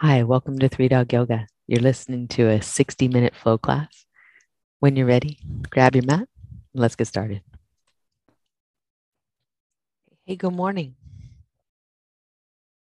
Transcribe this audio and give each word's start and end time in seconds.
Hi, 0.00 0.22
welcome 0.22 0.60
to 0.60 0.68
Three 0.68 0.86
Dog 0.86 1.12
Yoga. 1.12 1.48
You're 1.66 1.82
listening 1.82 2.28
to 2.28 2.46
a 2.46 2.62
60 2.62 3.08
minute 3.08 3.34
flow 3.34 3.58
class. 3.58 4.06
When 4.78 4.94
you're 4.94 5.08
ready, 5.08 5.40
grab 5.70 5.96
your 5.96 6.04
mat 6.04 6.28
and 6.72 6.80
let's 6.80 6.94
get 6.94 7.08
started. 7.08 7.42
Hey, 10.24 10.36
good 10.36 10.52
morning. 10.52 10.94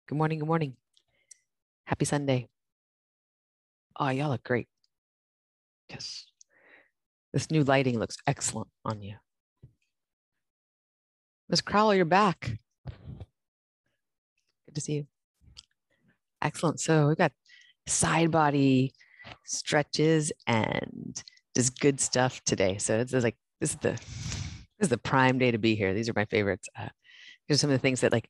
Good 0.07 0.15
morning. 0.15 0.39
Good 0.39 0.47
morning. 0.47 0.77
Happy 1.87 2.05
Sunday. 2.05 2.47
Oh, 3.99 4.11
y'all 4.11 4.31
look 4.31 4.45
great. 4.45 4.69
Yes. 5.91 6.27
This 7.33 7.51
new 7.51 7.65
lighting 7.65 7.99
looks 7.99 8.17
excellent 8.29 8.69
on 8.85 9.03
you. 9.03 9.17
Miss 11.49 11.63
Crowell, 11.63 11.97
you're 11.97 12.05
back. 12.05 12.61
Good 14.67 14.77
to 14.77 14.81
see 14.81 14.93
you. 14.93 15.07
Excellent. 16.43 16.81
So 16.81 17.09
we've 17.09 17.17
got 17.17 17.33
side 17.87 18.31
body 18.31 18.93
stretches 19.45 20.33
and 20.47 21.23
just 21.55 21.79
good 21.81 22.01
stuff 22.01 22.43
today. 22.45 22.79
So 22.79 22.99
it's 22.99 23.13
like 23.13 23.37
this 23.61 23.71
is 23.71 23.77
the 23.77 23.93
this 23.93 24.87
is 24.87 24.89
the 24.89 24.99
prime 24.99 25.39
day 25.39 25.53
to 25.53 25.59
be 25.59 25.75
here. 25.77 25.95
These 25.95 26.09
are 26.09 26.15
my 26.15 26.25
favorites. 26.25 26.69
Uh, 26.79 26.89
are 27.51 27.57
some 27.57 27.71
of 27.71 27.75
the 27.75 27.79
things 27.79 28.01
that 28.01 28.13
like 28.13 28.29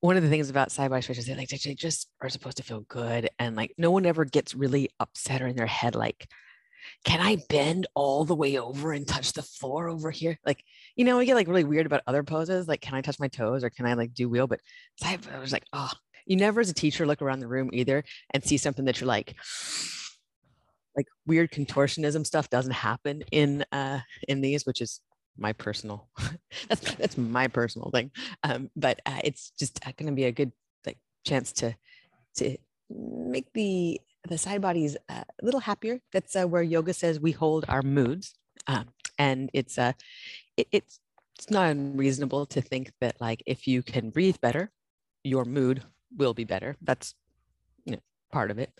one 0.00 0.16
of 0.16 0.22
the 0.22 0.28
things 0.28 0.50
about 0.50 0.70
side 0.70 0.90
body 0.90 1.00
stretches, 1.00 1.26
they 1.26 1.34
like 1.34 1.48
they 1.48 1.74
just 1.74 2.10
are 2.20 2.28
supposed 2.28 2.58
to 2.58 2.62
feel 2.62 2.80
good. 2.88 3.30
And 3.38 3.56
like 3.56 3.72
no 3.78 3.90
one 3.90 4.04
ever 4.04 4.24
gets 4.24 4.54
really 4.54 4.90
upset 5.00 5.40
or 5.40 5.46
in 5.46 5.56
their 5.56 5.66
head, 5.66 5.94
like, 5.94 6.28
can 7.04 7.20
I 7.20 7.38
bend 7.48 7.86
all 7.94 8.24
the 8.26 8.34
way 8.34 8.58
over 8.58 8.92
and 8.92 9.08
touch 9.08 9.32
the 9.32 9.42
floor 9.42 9.88
over 9.88 10.10
here? 10.10 10.38
Like, 10.44 10.62
you 10.96 11.04
know, 11.04 11.16
we 11.16 11.24
get 11.24 11.36
like 11.36 11.48
really 11.48 11.64
weird 11.64 11.86
about 11.86 12.02
other 12.06 12.22
poses. 12.22 12.68
Like, 12.68 12.82
can 12.82 12.94
I 12.94 13.00
touch 13.00 13.18
my 13.18 13.28
toes 13.28 13.64
or 13.64 13.70
can 13.70 13.86
I 13.86 13.94
like 13.94 14.12
do 14.12 14.28
wheel? 14.28 14.46
But 14.46 14.60
I 15.02 15.18
was 15.40 15.52
like, 15.52 15.64
oh, 15.72 15.90
you 16.26 16.36
never 16.36 16.60
as 16.60 16.70
a 16.70 16.74
teacher 16.74 17.06
look 17.06 17.22
around 17.22 17.40
the 17.40 17.48
room 17.48 17.70
either 17.72 18.04
and 18.32 18.44
see 18.44 18.56
something 18.56 18.84
that 18.84 19.00
you're 19.00 19.08
like 19.08 19.34
like 20.96 21.06
weird 21.26 21.50
contortionism 21.50 22.24
stuff 22.24 22.48
doesn't 22.50 22.72
happen 22.72 23.22
in 23.32 23.64
uh 23.72 23.98
in 24.28 24.40
these 24.40 24.64
which 24.64 24.80
is 24.80 25.00
my 25.36 25.52
personal 25.52 26.08
that's 26.68 26.94
that's 26.94 27.18
my 27.18 27.48
personal 27.48 27.90
thing. 27.90 28.10
Um 28.42 28.70
but 28.76 29.00
uh, 29.06 29.20
it's 29.24 29.50
just 29.58 29.84
uh, 29.86 29.92
going 29.96 30.10
to 30.10 30.16
be 30.16 30.24
a 30.24 30.32
good 30.32 30.52
like 30.86 30.98
chance 31.24 31.52
to 31.52 31.74
to 32.36 32.56
make 32.90 33.52
the 33.52 34.00
the 34.28 34.38
side 34.38 34.62
bodies 34.62 34.96
uh, 35.10 35.24
a 35.42 35.44
little 35.44 35.60
happier. 35.60 36.00
That's 36.12 36.34
uh, 36.34 36.44
where 36.44 36.62
yoga 36.62 36.94
says 36.94 37.20
we 37.20 37.32
hold 37.32 37.64
our 37.68 37.82
moods 37.82 38.34
um, 38.66 38.86
and 39.18 39.50
it's 39.52 39.78
uh 39.78 39.92
it, 40.56 40.68
it's 40.72 41.00
it's 41.36 41.50
not 41.50 41.70
unreasonable 41.70 42.46
to 42.46 42.60
think 42.60 42.92
that 43.00 43.20
like 43.20 43.42
if 43.46 43.66
you 43.66 43.82
can 43.82 44.10
breathe 44.10 44.36
better 44.40 44.70
your 45.24 45.44
mood 45.44 45.82
will 46.16 46.34
be 46.34 46.44
better. 46.44 46.76
That's 46.82 47.14
you 47.84 47.92
know 47.92 48.02
part 48.32 48.50
of 48.50 48.58
it. 48.58 48.70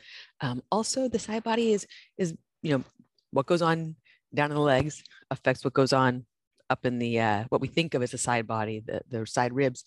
Um, 0.40 0.62
also, 0.70 1.08
the 1.08 1.18
side 1.18 1.42
body 1.42 1.72
is 1.72 1.86
is 2.18 2.34
you 2.62 2.76
know 2.76 2.84
what 3.30 3.46
goes 3.46 3.62
on 3.62 3.96
down 4.34 4.50
in 4.50 4.56
the 4.56 4.62
legs 4.62 5.02
affects 5.30 5.64
what 5.64 5.74
goes 5.74 5.92
on 5.92 6.26
up 6.70 6.86
in 6.86 6.98
the 6.98 7.20
uh, 7.20 7.44
what 7.50 7.60
we 7.60 7.68
think 7.68 7.94
of 7.94 8.02
as 8.02 8.14
a 8.14 8.18
side 8.18 8.46
body, 8.46 8.82
the 8.84 9.00
the 9.10 9.26
side 9.26 9.52
ribs. 9.52 9.84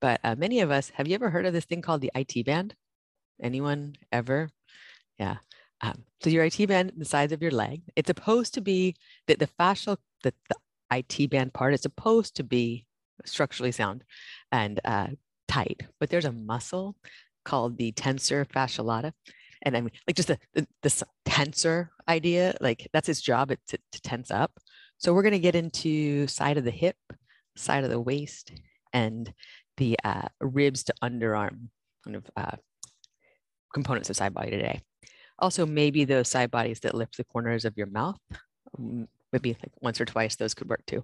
But 0.00 0.20
uh, 0.24 0.36
many 0.36 0.60
of 0.60 0.70
us 0.70 0.90
have 0.94 1.08
you 1.08 1.14
ever 1.14 1.30
heard 1.30 1.46
of 1.46 1.52
this 1.52 1.64
thing 1.64 1.82
called 1.82 2.00
the 2.00 2.12
IT 2.14 2.44
band? 2.46 2.74
Anyone 3.42 3.96
ever? 4.12 4.50
Yeah. 5.18 5.36
Um, 5.82 6.04
so 6.20 6.28
your 6.28 6.44
IT 6.44 6.66
band, 6.68 6.92
the 6.96 7.04
sides 7.06 7.32
of 7.32 7.40
your 7.40 7.50
leg, 7.50 7.82
it's 7.96 8.06
supposed 8.06 8.52
to 8.54 8.60
be 8.60 8.96
that 9.26 9.38
the 9.38 9.48
fascial, 9.58 9.96
the, 10.22 10.34
the 10.50 10.56
IT 10.90 11.30
band 11.30 11.54
part 11.54 11.72
is 11.72 11.80
supposed 11.80 12.36
to 12.36 12.44
be 12.44 12.84
structurally 13.24 13.72
sound 13.72 14.04
and 14.52 14.80
uh, 14.84 15.08
tight, 15.50 15.82
but 15.98 16.10
there's 16.10 16.24
a 16.24 16.32
muscle 16.32 16.96
called 17.44 17.76
the 17.76 17.92
tensor 17.92 18.46
fasciae 18.46 18.84
lata. 18.84 19.12
And 19.62 19.76
I 19.76 19.80
mean, 19.80 19.90
like 20.06 20.16
just 20.16 20.28
the, 20.28 20.38
the, 20.54 20.66
the 20.82 21.04
tensor 21.26 21.88
idea, 22.08 22.54
like 22.60 22.88
that's 22.92 23.08
its 23.08 23.20
job 23.20 23.50
to, 23.50 23.78
to 23.92 24.00
tense 24.00 24.30
up. 24.30 24.52
So 24.98 25.12
we're 25.12 25.22
going 25.22 25.32
to 25.32 25.38
get 25.38 25.54
into 25.54 26.26
side 26.28 26.56
of 26.56 26.64
the 26.64 26.70
hip, 26.70 26.96
side 27.56 27.84
of 27.84 27.90
the 27.90 28.00
waist, 28.00 28.52
and 28.92 29.32
the 29.76 29.98
uh, 30.04 30.28
ribs 30.40 30.84
to 30.84 30.94
underarm 31.02 31.68
kind 32.04 32.16
of 32.16 32.30
uh, 32.36 32.56
components 33.74 34.10
of 34.10 34.16
side 34.16 34.34
body 34.34 34.50
today. 34.50 34.80
Also, 35.38 35.66
maybe 35.66 36.04
those 36.04 36.28
side 36.28 36.50
bodies 36.50 36.80
that 36.80 36.94
lift 36.94 37.16
the 37.16 37.24
corners 37.24 37.64
of 37.64 37.76
your 37.76 37.86
mouth, 37.86 38.18
um, 38.78 39.08
maybe 39.32 39.56
like 39.62 39.72
once 39.80 40.00
or 40.00 40.04
twice, 40.04 40.36
those 40.36 40.54
could 40.54 40.68
work 40.68 40.84
too. 40.86 41.02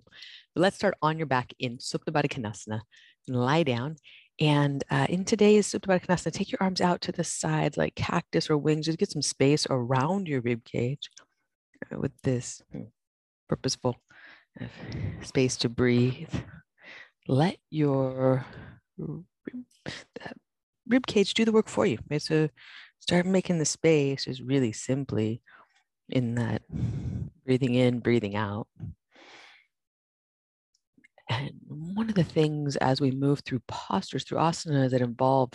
But 0.54 0.60
let's 0.60 0.76
start 0.76 0.94
on 1.02 1.16
your 1.18 1.26
back 1.26 1.52
in 1.58 1.78
Supta 1.78 2.10
Baddha 2.10 2.28
Konasana 2.28 2.82
and 3.26 3.36
lie 3.36 3.62
down 3.62 3.96
and 4.38 4.84
uh, 4.90 5.06
in 5.08 5.24
today's 5.24 5.68
Supta 5.68 6.04
Konasana, 6.04 6.32
take 6.32 6.52
your 6.52 6.62
arms 6.62 6.80
out 6.80 7.00
to 7.02 7.12
the 7.12 7.24
sides 7.24 7.76
like 7.76 7.94
cactus 7.94 8.50
or 8.50 8.58
wings. 8.58 8.86
Just 8.86 8.98
get 8.98 9.10
some 9.10 9.22
space 9.22 9.66
around 9.70 10.28
your 10.28 10.42
rib 10.42 10.64
cage 10.64 11.10
uh, 11.90 11.98
with 11.98 12.12
this 12.22 12.60
hmm, 12.72 12.82
purposeful 13.48 13.96
uh, 14.60 14.66
space 15.22 15.56
to 15.58 15.68
breathe. 15.68 16.34
Let 17.28 17.56
your 17.70 18.44
rib 20.86 21.06
cage 21.06 21.34
do 21.34 21.44
the 21.44 21.52
work 21.52 21.68
for 21.68 21.86
you. 21.86 21.98
So 22.18 22.48
start 22.98 23.26
making 23.26 23.58
the 23.58 23.64
space 23.64 24.24
just 24.24 24.42
really 24.42 24.72
simply 24.72 25.40
in 26.08 26.34
that 26.36 26.62
breathing 27.44 27.74
in, 27.74 28.00
breathing 28.00 28.36
out. 28.36 28.68
And 31.36 31.52
one 31.68 32.08
of 32.08 32.14
the 32.14 32.24
things 32.24 32.76
as 32.76 33.00
we 33.00 33.10
move 33.10 33.40
through 33.40 33.60
postures, 33.68 34.24
through 34.24 34.38
asanas 34.38 34.90
that 34.90 35.00
involve 35.00 35.50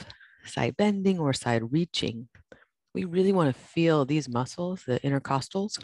side 0.46 0.78
bending 0.78 1.20
or 1.20 1.34
side 1.34 1.72
reaching, 1.72 2.28
we 2.94 3.06
really 3.06 3.32
want 3.32 3.54
to 3.54 3.62
feel 3.62 4.06
these 4.06 4.30
muscles, 4.30 4.84
the 4.86 5.00
intercostals, 5.00 5.80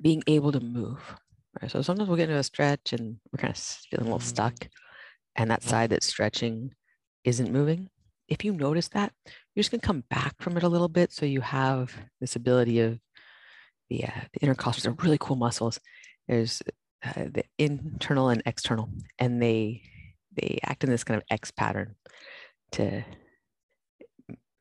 being 0.00 0.22
able 0.26 0.52
to 0.52 0.60
move. 0.60 1.00
Right? 1.60 1.70
So 1.70 1.82
sometimes 1.82 2.08
we'll 2.08 2.16
get 2.16 2.28
into 2.28 2.40
a 2.40 2.42
stretch 2.42 2.92
and 2.92 3.16
we're 3.32 3.38
kind 3.38 3.52
of 3.52 3.58
feeling 3.58 4.06
a 4.06 4.10
little 4.10 4.20
stuck, 4.20 4.54
and 5.36 5.50
that 5.50 5.62
side 5.62 5.90
that's 5.90 6.06
stretching 6.06 6.74
isn't 7.24 7.52
moving. 7.52 7.90
If 8.28 8.44
you 8.44 8.52
notice 8.52 8.88
that, 8.88 9.12
you're 9.54 9.62
just 9.62 9.70
going 9.70 9.80
to 9.80 9.86
come 9.86 10.04
back 10.10 10.34
from 10.40 10.56
it 10.56 10.62
a 10.62 10.68
little 10.68 10.88
bit 10.88 11.12
so 11.12 11.26
you 11.26 11.42
have 11.42 11.94
this 12.20 12.36
ability 12.36 12.80
of 12.80 12.98
the, 13.90 14.04
uh, 14.04 14.20
the 14.32 14.46
intercostals 14.46 14.86
are 14.86 15.02
really 15.02 15.18
cool 15.20 15.36
muscles. 15.36 15.78
There's 16.26 16.62
uh, 17.04 17.24
the 17.32 17.44
internal 17.58 18.28
and 18.28 18.42
external, 18.46 18.88
and 19.18 19.42
they 19.42 19.82
they 20.36 20.58
act 20.64 20.84
in 20.84 20.90
this 20.90 21.04
kind 21.04 21.18
of 21.18 21.24
X 21.30 21.50
pattern 21.50 21.94
to 22.72 23.04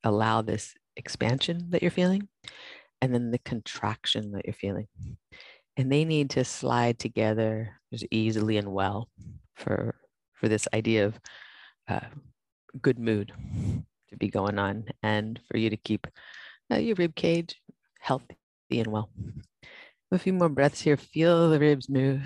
allow 0.03 0.41
this 0.41 0.75
expansion 0.95 1.67
that 1.69 1.81
you're 1.81 1.91
feeling, 1.91 2.27
and 3.01 3.13
then 3.13 3.31
the 3.31 3.39
contraction 3.39 4.31
that 4.31 4.45
you're 4.45 4.53
feeling, 4.53 4.87
and 5.77 5.91
they 5.91 6.05
need 6.05 6.29
to 6.31 6.43
slide 6.43 6.99
together 6.99 7.79
just 7.91 8.05
easily 8.11 8.57
and 8.57 8.71
well 8.71 9.09
for 9.55 9.95
for 10.33 10.47
this 10.47 10.67
idea 10.73 11.05
of 11.05 11.19
uh, 11.87 12.07
good 12.81 12.99
mood 12.99 13.31
to 14.09 14.17
be 14.17 14.27
going 14.27 14.59
on, 14.59 14.85
and 15.01 15.39
for 15.49 15.57
you 15.57 15.69
to 15.69 15.77
keep 15.77 16.07
uh, 16.71 16.75
your 16.75 16.95
rib 16.95 17.15
cage 17.15 17.61
healthy 17.99 18.35
and 18.71 18.87
well. 18.87 19.09
A 20.13 20.19
few 20.19 20.31
more 20.31 20.47
breaths 20.47 20.81
here. 20.81 20.95
Feel 20.95 21.49
the 21.49 21.57
ribs 21.57 21.89
move. 21.89 22.21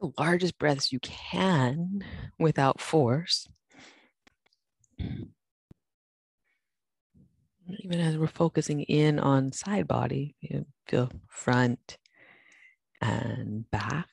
the 0.00 0.10
largest 0.18 0.58
breaths 0.58 0.90
you 0.90 0.98
can 0.98 2.04
without 2.40 2.80
force. 2.80 3.46
Even 4.98 5.30
as 8.00 8.18
we're 8.18 8.26
focusing 8.26 8.82
in 8.82 9.20
on 9.20 9.52
side 9.52 9.86
body, 9.86 10.34
you 10.40 10.66
feel 10.88 11.08
front 11.28 11.98
and 13.00 13.70
back. 13.70 14.08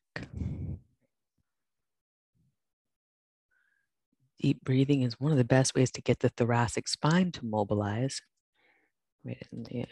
Deep 4.40 4.64
breathing 4.64 5.02
is 5.02 5.20
one 5.20 5.32
of 5.32 5.40
the 5.40 5.44
best 5.44 5.74
ways 5.74 5.90
to 5.90 6.04
get 6.04 6.20
the 6.20 6.30
thoracic 6.30 6.88
spine 6.88 7.32
to 7.32 7.44
mobilize. 7.44 8.22
Wait, 9.24 9.48
yeah 9.72 9.86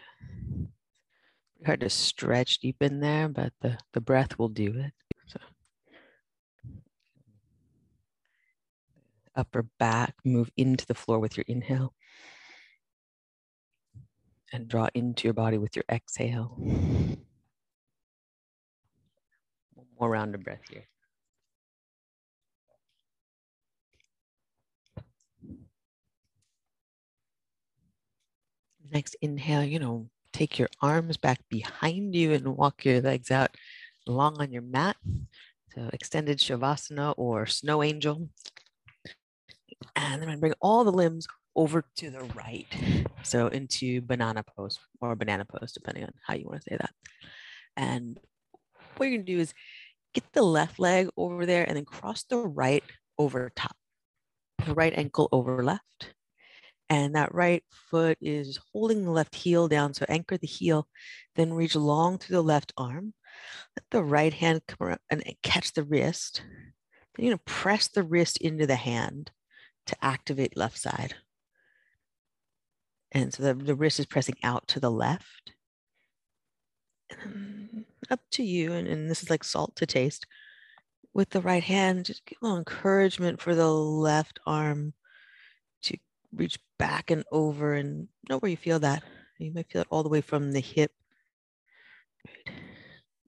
hard 1.65 1.81
to 1.81 1.89
stretch 1.89 2.59
deep 2.59 2.81
in 2.81 2.99
there, 2.99 3.29
but 3.29 3.53
the, 3.61 3.77
the 3.93 4.01
breath 4.01 4.39
will 4.39 4.49
do 4.49 4.73
it. 4.77 4.93
So 5.27 5.39
upper 9.35 9.63
back, 9.79 10.15
move 10.25 10.49
into 10.57 10.85
the 10.85 10.95
floor 10.95 11.19
with 11.19 11.37
your 11.37 11.45
inhale. 11.47 11.93
And 14.53 14.67
draw 14.67 14.89
into 14.93 15.27
your 15.27 15.33
body 15.33 15.57
with 15.57 15.77
your 15.77 15.85
exhale. 15.89 16.53
One 16.57 17.17
more 19.97 20.09
round 20.09 20.35
of 20.35 20.43
breath 20.43 20.63
here. 20.69 20.87
Next 28.91 29.15
inhale, 29.21 29.63
you 29.63 29.79
know, 29.79 30.09
take 30.33 30.57
your 30.57 30.69
arms 30.81 31.17
back 31.17 31.39
behind 31.49 32.15
you 32.15 32.33
and 32.33 32.57
walk 32.57 32.85
your 32.85 33.01
legs 33.01 33.31
out 33.31 33.55
long 34.07 34.39
on 34.39 34.51
your 34.51 34.61
mat. 34.61 34.97
So 35.75 35.89
extended 35.93 36.39
Shavasana 36.39 37.13
or 37.17 37.45
snow 37.45 37.83
angel. 37.83 38.29
And 39.95 40.21
then 40.21 40.29
I 40.29 40.35
bring 40.35 40.53
all 40.61 40.83
the 40.83 40.91
limbs 40.91 41.27
over 41.55 41.83
to 41.97 42.09
the 42.09 42.23
right. 42.35 42.67
So 43.23 43.47
into 43.47 44.01
banana 44.01 44.43
pose 44.43 44.79
or 44.99 45.15
banana 45.15 45.45
pose, 45.45 45.71
depending 45.71 46.03
on 46.03 46.13
how 46.25 46.33
you 46.33 46.45
want 46.45 46.61
to 46.61 46.69
say 46.69 46.77
that. 46.77 46.93
And 47.75 48.19
what 48.97 49.07
you're 49.07 49.17
gonna 49.17 49.25
do 49.25 49.39
is 49.39 49.53
get 50.13 50.23
the 50.33 50.43
left 50.43 50.79
leg 50.79 51.09
over 51.17 51.45
there 51.45 51.63
and 51.63 51.77
then 51.77 51.85
cross 51.85 52.23
the 52.23 52.37
right 52.37 52.83
over 53.17 53.51
top. 53.55 53.75
The 54.65 54.73
right 54.73 54.93
ankle 54.95 55.29
over 55.31 55.63
left. 55.63 56.13
And 56.91 57.15
that 57.15 57.33
right 57.33 57.63
foot 57.89 58.17
is 58.19 58.59
holding 58.73 59.05
the 59.05 59.11
left 59.11 59.33
heel 59.33 59.69
down. 59.69 59.93
So 59.93 60.05
anchor 60.09 60.37
the 60.37 60.45
heel, 60.45 60.89
then 61.37 61.53
reach 61.53 61.73
long 61.73 62.17
through 62.17 62.35
the 62.35 62.43
left 62.43 62.73
arm. 62.75 63.13
Let 63.77 63.85
the 63.91 64.03
right 64.03 64.33
hand 64.33 64.63
come 64.67 64.89
around 64.89 64.99
and 65.09 65.23
catch 65.41 65.71
the 65.71 65.85
wrist. 65.85 66.43
Then 67.15 67.25
you're 67.25 67.31
gonna 67.31 67.43
press 67.45 67.87
the 67.87 68.03
wrist 68.03 68.39
into 68.39 68.67
the 68.67 68.75
hand 68.75 69.31
to 69.87 69.95
activate 70.03 70.57
left 70.57 70.77
side. 70.77 71.15
And 73.13 73.33
so 73.33 73.43
the, 73.43 73.53
the 73.53 73.75
wrist 73.75 73.97
is 73.97 74.05
pressing 74.05 74.35
out 74.43 74.67
to 74.67 74.81
the 74.81 74.91
left. 74.91 75.53
up 78.09 78.19
to 78.31 78.43
you, 78.43 78.73
and, 78.73 78.85
and 78.89 79.09
this 79.09 79.23
is 79.23 79.29
like 79.29 79.45
salt 79.45 79.77
to 79.77 79.85
taste. 79.85 80.27
With 81.13 81.29
the 81.29 81.41
right 81.41 81.63
hand, 81.63 82.03
just 82.03 82.25
give 82.25 82.37
a 82.41 82.45
little 82.45 82.57
encouragement 82.57 83.39
for 83.39 83.55
the 83.55 83.71
left 83.71 84.41
arm 84.45 84.93
to 85.83 85.97
reach 86.33 86.59
back 86.81 87.11
and 87.11 87.23
over 87.31 87.75
and 87.75 88.07
know 88.27 88.39
where 88.39 88.49
you 88.49 88.57
feel 88.57 88.79
that. 88.79 89.03
You 89.37 89.53
might 89.53 89.71
feel 89.71 89.81
it 89.81 89.87
all 89.91 90.01
the 90.01 90.09
way 90.09 90.21
from 90.21 90.51
the 90.51 90.59
hip. 90.59 90.91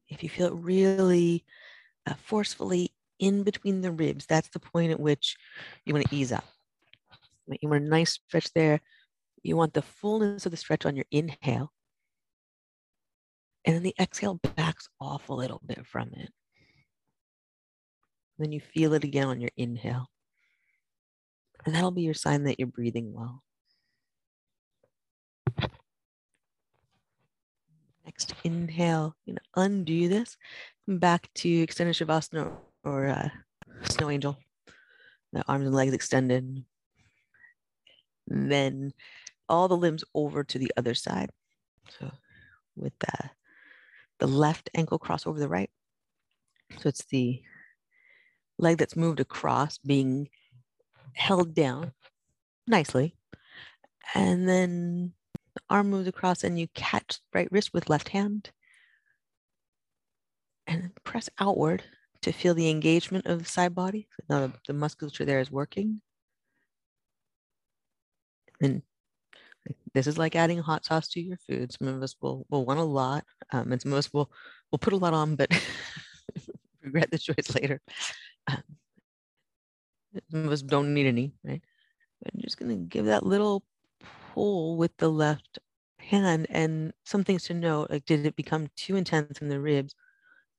If 0.09 0.23
you 0.23 0.29
feel 0.29 0.47
it 0.47 0.55
really 0.55 1.45
uh, 2.07 2.15
forcefully 2.15 2.93
in 3.19 3.43
between 3.43 3.81
the 3.81 3.91
ribs, 3.91 4.25
that's 4.25 4.49
the 4.49 4.59
point 4.59 4.91
at 4.91 4.99
which 4.99 5.37
you 5.85 5.93
want 5.93 6.09
to 6.09 6.15
ease 6.15 6.31
up. 6.31 6.45
You 7.47 7.69
want 7.69 7.83
a 7.83 7.87
nice 7.87 8.13
stretch 8.13 8.51
there. 8.53 8.81
You 9.43 9.55
want 9.55 9.75
the 9.75 9.83
fullness 9.83 10.47
of 10.47 10.51
the 10.51 10.57
stretch 10.57 10.87
on 10.87 10.95
your 10.95 11.05
inhale. 11.11 11.71
And 13.65 13.75
then 13.75 13.83
the 13.83 13.95
exhale 13.99 14.39
backs 14.55 14.89
off 14.99 15.29
a 15.29 15.33
little 15.33 15.61
bit 15.63 15.85
from 15.85 16.09
it. 16.13 16.31
Then 18.39 18.51
you 18.51 18.61
feel 18.61 18.93
it 18.93 19.03
again 19.03 19.27
on 19.27 19.39
your 19.39 19.51
inhale. 19.55 20.07
And 21.65 21.73
that'll 21.73 21.91
be 21.91 22.01
your 22.01 22.13
sign 22.13 22.43
that 22.43 22.59
you're 22.59 22.67
breathing 22.67 23.13
well. 23.13 23.41
Next 28.05 28.33
inhale, 28.43 29.15
you 29.25 29.33
know, 29.33 29.41
undo 29.55 30.09
this. 30.09 30.35
Come 30.85 30.99
back 30.99 31.29
to 31.35 31.49
extended 31.49 31.95
Shavasana 31.95 32.51
or 32.83 33.07
uh, 33.07 33.29
Snow 33.83 34.09
Angel. 34.09 34.37
The 35.31 35.43
arms 35.47 35.65
and 35.65 35.75
legs 35.75 35.93
extended. 35.93 36.63
And 38.29 38.51
then 38.51 38.93
all 39.47 39.67
the 39.67 39.77
limbs 39.77 40.03
over 40.13 40.43
to 40.43 40.59
the 40.59 40.71
other 40.75 40.93
side. 40.93 41.29
So 41.97 42.11
with 42.75 42.93
the, 42.99 43.29
the 44.19 44.27
left 44.27 44.69
ankle 44.75 44.99
cross 44.99 45.25
over 45.25 45.39
the 45.39 45.47
right. 45.47 45.69
So 46.79 46.89
it's 46.89 47.05
the 47.05 47.41
leg 48.57 48.77
that's 48.77 48.95
moved 48.95 49.19
across 49.19 49.77
being 49.77 50.29
held 51.15 51.53
down 51.53 51.91
nicely. 52.67 53.15
And 54.15 54.47
then 54.47 55.13
the 55.55 55.61
arm 55.69 55.89
moves 55.89 56.07
across 56.07 56.43
and 56.43 56.59
you 56.59 56.67
catch 56.73 57.19
right 57.33 57.47
wrist 57.51 57.73
with 57.73 57.89
left 57.89 58.09
hand 58.09 58.51
and 60.67 60.91
press 61.03 61.29
outward 61.39 61.83
to 62.21 62.31
feel 62.31 62.53
the 62.53 62.69
engagement 62.69 63.25
of 63.25 63.39
the 63.39 63.45
side 63.45 63.75
body. 63.75 64.07
So 64.11 64.23
now 64.29 64.47
the, 64.47 64.53
the 64.67 64.73
musculature 64.73 65.25
there 65.25 65.39
is 65.39 65.51
working. 65.51 66.01
And 68.61 68.81
this 69.93 70.07
is 70.07 70.17
like 70.17 70.35
adding 70.35 70.59
hot 70.59 70.85
sauce 70.85 71.07
to 71.09 71.21
your 71.21 71.37
food. 71.37 71.73
Some 71.73 71.87
of 71.87 72.01
us 72.01 72.15
will, 72.21 72.45
will 72.49 72.65
want 72.65 72.79
a 72.79 72.83
lot, 72.83 73.23
um, 73.51 73.71
and 73.71 73.81
some 73.81 73.91
of 73.91 73.97
us 73.97 74.11
will, 74.11 74.31
will 74.71 74.79
put 74.79 74.93
a 74.93 74.97
lot 74.97 75.13
on, 75.13 75.35
but 75.35 75.51
regret 76.83 77.11
the 77.11 77.17
choice 77.17 77.53
later. 77.53 77.81
Um, 78.47 78.63
some 80.29 80.45
of 80.45 80.51
us 80.51 80.61
don't 80.61 80.93
need 80.93 81.07
any, 81.07 81.33
right? 81.43 81.61
But 82.21 82.33
I'm 82.33 82.41
just 82.41 82.57
going 82.57 82.69
to 82.69 82.85
give 82.85 83.05
that 83.05 83.25
little 83.25 83.63
pull 84.33 84.77
with 84.77 84.95
the 84.97 85.09
left 85.09 85.59
hand 85.99 86.47
and 86.49 86.91
some 87.05 87.23
things 87.23 87.43
to 87.43 87.53
note 87.53 87.89
like 87.89 88.05
did 88.05 88.25
it 88.25 88.35
become 88.35 88.67
too 88.75 88.95
intense 88.95 89.39
in 89.39 89.49
the 89.49 89.59
ribs? 89.59 89.95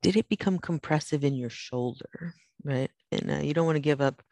Did 0.02 0.16
it 0.16 0.28
become 0.28 0.58
compressive 0.58 1.24
in 1.24 1.34
your 1.34 1.50
shoulder 1.50 2.34
right? 2.64 2.90
And 3.12 3.30
uh, 3.30 3.42
you 3.42 3.54
don't 3.54 3.66
want 3.66 3.76
to 3.76 3.80
give 3.80 4.00
up 4.00 4.22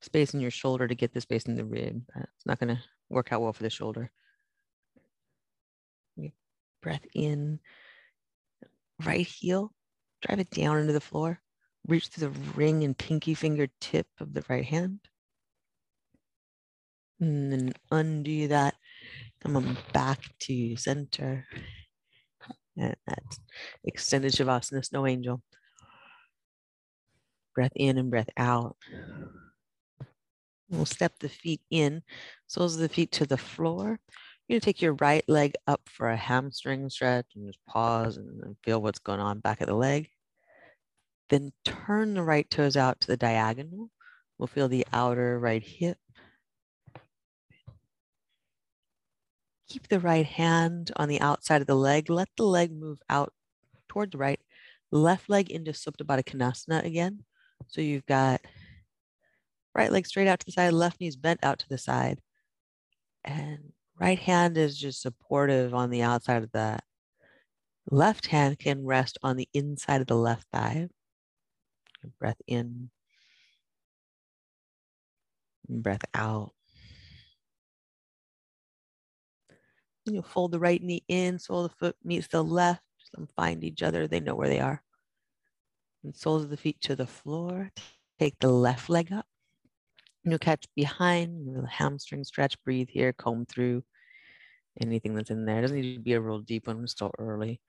space 0.00 0.32
in 0.32 0.40
your 0.40 0.50
shoulder 0.50 0.88
to 0.88 0.94
get 0.94 1.12
the 1.12 1.20
space 1.20 1.44
in 1.44 1.56
the 1.56 1.64
rib. 1.64 2.02
Uh, 2.16 2.20
it's 2.22 2.46
not 2.46 2.58
going 2.58 2.74
to 2.74 2.82
work 3.10 3.32
out 3.32 3.42
well 3.42 3.52
for 3.52 3.62
the 3.62 3.70
shoulder. 3.70 4.10
Breath 6.82 7.04
in. 7.14 7.60
Right 9.04 9.26
heel 9.26 9.72
drive 10.22 10.40
it 10.40 10.50
down 10.50 10.78
into 10.78 10.92
the 10.92 11.00
floor 11.00 11.40
reach 11.86 12.08
through 12.08 12.28
the 12.28 12.40
ring 12.54 12.84
and 12.84 12.96
pinky 12.96 13.34
finger 13.34 13.68
tip 13.80 14.06
of 14.20 14.32
the 14.34 14.44
right 14.48 14.64
hand 14.64 15.00
and 17.20 17.52
then 17.52 17.72
undo 17.90 18.48
that 18.48 18.74
Come 19.42 19.56
on 19.56 19.78
back 19.92 20.20
to 20.40 20.76
center. 20.76 21.46
And 22.76 22.94
that's 23.06 23.40
extended 23.84 24.32
Shavasana, 24.32 24.84
Snow 24.84 25.06
Angel. 25.06 25.42
Breath 27.54 27.72
in 27.74 27.98
and 27.98 28.10
breath 28.10 28.28
out. 28.36 28.76
We'll 30.68 30.86
step 30.86 31.18
the 31.18 31.28
feet 31.28 31.62
in, 31.70 32.02
soles 32.46 32.76
of 32.76 32.80
the 32.80 32.88
feet 32.88 33.10
to 33.12 33.26
the 33.26 33.36
floor. 33.36 33.98
You're 34.46 34.56
gonna 34.56 34.60
take 34.60 34.82
your 34.82 34.94
right 34.94 35.24
leg 35.26 35.54
up 35.66 35.80
for 35.86 36.10
a 36.10 36.16
hamstring 36.16 36.88
stretch 36.90 37.26
and 37.34 37.46
just 37.46 37.58
pause 37.66 38.18
and 38.18 38.56
feel 38.62 38.80
what's 38.80 39.00
going 39.00 39.20
on 39.20 39.40
back 39.40 39.60
of 39.60 39.66
the 39.66 39.74
leg. 39.74 40.10
Then 41.30 41.52
turn 41.64 42.14
the 42.14 42.22
right 42.22 42.48
toes 42.50 42.76
out 42.76 43.00
to 43.00 43.06
the 43.06 43.16
diagonal. 43.16 43.90
We'll 44.38 44.46
feel 44.48 44.68
the 44.68 44.86
outer 44.92 45.38
right 45.38 45.62
hip 45.62 45.98
Keep 49.70 49.86
the 49.86 50.00
right 50.00 50.26
hand 50.26 50.90
on 50.96 51.08
the 51.08 51.20
outside 51.20 51.60
of 51.60 51.68
the 51.68 51.76
leg. 51.76 52.10
Let 52.10 52.28
the 52.36 52.42
leg 52.42 52.72
move 52.72 53.00
out 53.08 53.32
toward 53.88 54.10
the 54.10 54.18
right. 54.18 54.40
Left 54.90 55.30
leg 55.30 55.48
into 55.48 55.70
Supta 55.70 56.04
Baddha 56.04 56.24
Konasana 56.24 56.84
again. 56.84 57.22
So 57.68 57.80
you've 57.80 58.06
got 58.06 58.40
right 59.72 59.92
leg 59.92 60.08
straight 60.08 60.26
out 60.26 60.40
to 60.40 60.46
the 60.46 60.50
side, 60.50 60.72
left 60.72 61.00
knee's 61.00 61.14
bent 61.14 61.38
out 61.44 61.60
to 61.60 61.68
the 61.68 61.78
side. 61.78 62.20
And 63.24 63.72
right 63.96 64.18
hand 64.18 64.58
is 64.58 64.76
just 64.76 65.02
supportive 65.02 65.72
on 65.72 65.90
the 65.90 66.02
outside 66.02 66.42
of 66.42 66.50
that. 66.50 66.82
Left 67.92 68.26
hand 68.26 68.58
can 68.58 68.84
rest 68.84 69.18
on 69.22 69.36
the 69.36 69.48
inside 69.54 70.00
of 70.00 70.08
the 70.08 70.16
left 70.16 70.46
thigh. 70.52 70.88
Breath 72.18 72.40
in, 72.46 72.90
breath 75.68 76.04
out. 76.14 76.52
You 80.06 80.22
fold 80.22 80.52
the 80.52 80.58
right 80.58 80.82
knee 80.82 81.04
in, 81.08 81.38
sole 81.38 81.64
of 81.64 81.70
the 81.70 81.76
foot 81.76 81.96
meets 82.02 82.28
the 82.28 82.42
left. 82.42 82.82
Them 83.12 83.28
find 83.36 83.64
each 83.64 83.82
other. 83.82 84.06
They 84.06 84.20
know 84.20 84.34
where 84.34 84.48
they 84.48 84.60
are. 84.60 84.82
And 86.04 86.14
soles 86.14 86.44
of 86.44 86.50
the 86.50 86.56
feet 86.56 86.80
to 86.82 86.96
the 86.96 87.06
floor. 87.06 87.70
Take 88.18 88.38
the 88.38 88.48
left 88.48 88.88
leg 88.88 89.12
up. 89.12 89.26
You'll 90.24 90.38
catch 90.38 90.66
behind, 90.76 91.56
the 91.56 91.66
hamstring 91.66 92.24
stretch, 92.24 92.62
breathe 92.62 92.88
here, 92.90 93.12
comb 93.12 93.46
through 93.46 93.82
anything 94.80 95.14
that's 95.14 95.30
in 95.30 95.44
there. 95.44 95.58
It 95.58 95.62
doesn't 95.62 95.80
need 95.80 95.94
to 95.94 96.00
be 96.00 96.12
a 96.12 96.20
real 96.20 96.40
deep 96.40 96.66
one, 96.66 96.86
still 96.86 97.10
early. 97.18 97.60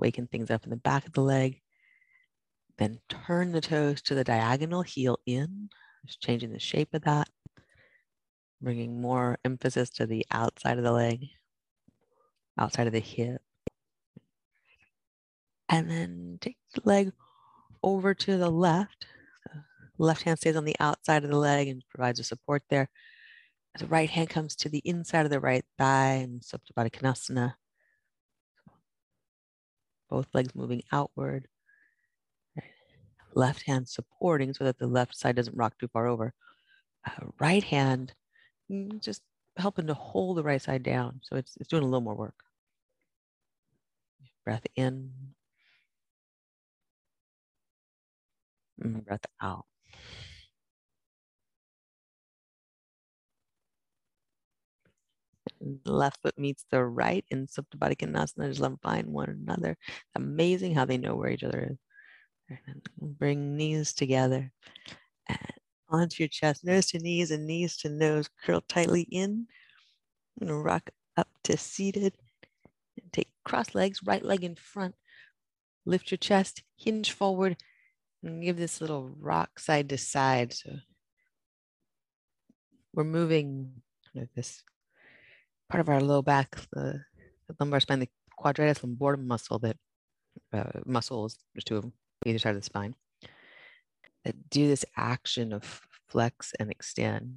Waken 0.00 0.26
things 0.26 0.50
up 0.50 0.64
in 0.64 0.70
the 0.70 0.76
back 0.76 1.06
of 1.06 1.12
the 1.12 1.22
leg. 1.22 1.60
Then 2.78 2.98
turn 3.08 3.52
the 3.52 3.60
toes 3.60 4.02
to 4.02 4.14
the 4.14 4.24
diagonal, 4.24 4.82
heel 4.82 5.18
in, 5.26 5.68
just 6.06 6.20
changing 6.20 6.52
the 6.52 6.58
shape 6.58 6.94
of 6.94 7.02
that 7.02 7.28
bringing 8.60 9.00
more 9.00 9.38
emphasis 9.44 9.90
to 9.90 10.06
the 10.06 10.26
outside 10.30 10.78
of 10.78 10.84
the 10.84 10.92
leg, 10.92 11.26
outside 12.58 12.86
of 12.86 12.92
the 12.92 13.00
hip. 13.00 13.40
And 15.68 15.90
then 15.90 16.38
take 16.40 16.58
the 16.74 16.82
leg 16.84 17.12
over 17.82 18.12
to 18.14 18.36
the 18.36 18.50
left. 18.50 19.06
The 19.98 20.04
left 20.04 20.22
hand 20.22 20.38
stays 20.38 20.56
on 20.56 20.64
the 20.64 20.76
outside 20.80 21.24
of 21.24 21.30
the 21.30 21.38
leg 21.38 21.68
and 21.68 21.82
provides 21.88 22.20
a 22.20 22.24
support 22.24 22.62
there. 22.70 22.88
The 23.78 23.86
right 23.86 24.10
hand 24.10 24.30
comes 24.30 24.56
to 24.56 24.68
the 24.68 24.82
inside 24.84 25.24
of 25.24 25.30
the 25.30 25.40
right 25.40 25.64
thigh 25.78 26.14
and 26.14 26.40
Supta 26.40 26.72
Baddha 26.76 26.90
Konasana. 26.90 27.54
Both 30.10 30.28
legs 30.34 30.54
moving 30.54 30.82
outward. 30.92 31.48
Left 33.34 33.62
hand 33.62 33.88
supporting 33.88 34.52
so 34.54 34.64
that 34.64 34.78
the 34.78 34.86
left 34.88 35.16
side 35.16 35.36
doesn't 35.36 35.56
rock 35.56 35.78
too 35.78 35.88
far 35.88 36.06
over. 36.08 36.34
Uh, 37.06 37.26
right 37.38 37.64
hand 37.64 38.12
Mm, 38.70 39.00
just 39.00 39.22
helping 39.56 39.86
to 39.88 39.94
hold 39.94 40.36
the 40.36 40.42
right 40.42 40.62
side 40.62 40.82
down. 40.82 41.20
So 41.22 41.36
it's, 41.36 41.56
it's 41.58 41.68
doing 41.68 41.82
a 41.82 41.86
little 41.86 42.00
more 42.00 42.14
work. 42.14 42.36
Breath 44.44 44.66
in. 44.76 45.12
Mm, 48.82 49.04
breath 49.04 49.26
out. 49.40 49.66
Left 55.84 56.20
foot 56.22 56.38
meets 56.38 56.64
the 56.70 56.82
right 56.82 57.24
in 57.30 57.46
Supta 57.46 57.76
Baddha 57.76 57.96
Konasana. 57.96 58.48
Just 58.48 58.60
them 58.60 58.78
find 58.82 59.08
one 59.08 59.28
another. 59.28 59.76
Amazing 60.14 60.74
how 60.74 60.84
they 60.84 60.96
know 60.98 61.14
where 61.14 61.30
each 61.30 61.44
other 61.44 61.72
is. 61.72 62.58
Bring 62.98 63.56
knees 63.56 63.92
together 63.92 64.52
and 65.28 65.52
onto 65.88 66.22
your 66.22 66.28
chest, 66.28 66.64
nose 66.64 66.86
to 66.86 66.98
knees 66.98 67.30
and 67.30 67.46
knees 67.46 67.76
to 67.78 67.88
nose. 67.88 68.28
Curl 68.44 68.62
tightly 68.68 69.02
in. 69.02 69.46
And 70.40 70.64
rock 70.64 70.90
up 71.16 71.28
to 71.44 71.56
seated. 71.56 72.14
And 73.00 73.12
take 73.12 73.28
cross 73.44 73.74
legs, 73.74 74.00
right 74.04 74.24
leg 74.24 74.44
in 74.44 74.54
front. 74.54 74.94
Lift 75.84 76.10
your 76.10 76.18
chest, 76.18 76.62
hinge 76.76 77.12
forward, 77.12 77.56
and 78.22 78.42
give 78.42 78.56
this 78.56 78.80
little 78.80 79.10
rock 79.18 79.58
side 79.58 79.88
to 79.90 79.98
side. 79.98 80.52
So 80.52 80.70
we're 82.92 83.04
moving 83.04 83.82
this 84.34 84.62
part 85.70 85.80
of 85.80 85.88
our 85.88 86.00
low 86.00 86.20
back, 86.20 86.56
the, 86.72 87.00
the 87.48 87.54
lumbar 87.60 87.80
spine, 87.80 88.00
the 88.00 88.08
quadratus 88.36 88.80
lumborum 88.80 89.24
muscle 89.24 89.58
that 89.60 89.76
uh, 90.52 90.80
muscles, 90.84 91.38
there's 91.54 91.64
two 91.64 91.76
of 91.76 91.82
them, 91.82 91.92
either 92.26 92.38
side 92.38 92.50
of 92.50 92.60
the 92.60 92.62
spine, 92.62 92.94
that 94.24 94.50
do 94.50 94.66
this 94.66 94.84
action 94.96 95.52
of 95.52 95.80
flex 96.08 96.52
and 96.58 96.70
extend. 96.70 97.36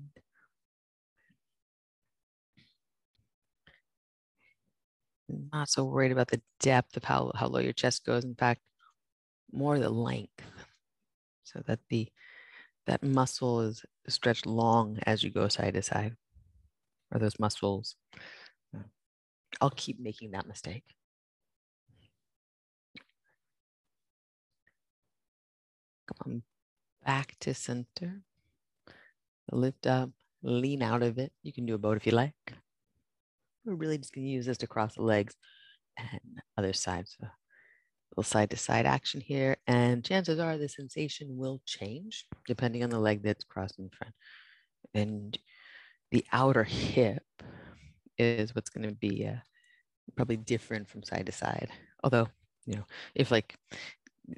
Not 5.29 5.69
so 5.69 5.85
worried 5.85 6.11
about 6.11 6.29
the 6.29 6.41
depth 6.59 6.97
of 6.97 7.03
how, 7.03 7.31
how 7.35 7.47
low 7.47 7.59
your 7.59 7.73
chest 7.73 8.05
goes. 8.05 8.23
In 8.23 8.35
fact, 8.35 8.61
more 9.51 9.79
the 9.79 9.89
length 9.89 10.43
so 11.43 11.61
that 11.67 11.79
the 11.89 12.09
that 12.85 13.03
muscle 13.03 13.61
is 13.61 13.85
stretched 14.09 14.45
long 14.45 14.99
as 15.05 15.23
you 15.23 15.29
go 15.29 15.47
side 15.47 15.75
to 15.75 15.81
side 15.81 16.17
or 17.13 17.19
those 17.19 17.39
muscles? 17.39 17.95
I'll 19.61 19.69
keep 19.69 19.99
making 19.99 20.31
that 20.31 20.47
mistake. 20.47 20.83
Come 26.07 26.33
on 26.33 26.43
back 27.05 27.35
to 27.41 27.53
center. 27.53 28.21
Lift 29.51 29.87
up 29.87 30.09
lean 30.43 30.83
out 30.83 31.01
of 31.01 31.17
it. 31.17 31.31
You 31.41 31.53
can 31.53 31.65
do 31.65 31.75
a 31.75 31.79
boat 31.79 31.97
if 31.97 32.05
you 32.05 32.11
like. 32.11 32.35
We're 33.65 33.75
really 33.75 33.97
just 33.97 34.13
going 34.13 34.25
to 34.25 34.31
use 34.31 34.45
this 34.45 34.57
to 34.59 34.67
cross 34.67 34.95
the 34.95 35.01
legs 35.01 35.35
and 35.97 36.41
other 36.57 36.73
side 36.73 37.07
so 37.07 37.27
little 38.11 38.23
side 38.23 38.49
to 38.49 38.57
side 38.57 38.85
action 38.85 39.21
here. 39.21 39.55
And 39.67 40.03
chances 40.03 40.39
are 40.39 40.57
the 40.57 40.67
sensation 40.67 41.37
will 41.37 41.61
change 41.65 42.25
depending 42.45 42.83
on 42.83 42.89
the 42.89 42.99
leg 42.99 43.23
that's 43.23 43.45
crossed 43.45 43.79
in 43.79 43.89
front. 43.89 44.13
And 44.93 45.37
the 46.13 46.23
outer 46.31 46.63
hip 46.63 47.23
is 48.19 48.53
what's 48.53 48.69
going 48.69 48.87
to 48.87 48.95
be 48.95 49.27
uh, 49.27 49.39
probably 50.15 50.37
different 50.37 50.87
from 50.87 51.01
side 51.01 51.25
to 51.25 51.31
side. 51.31 51.69
Although, 52.03 52.27
you 52.67 52.75
know, 52.75 52.85
if 53.15 53.31
like 53.31 53.55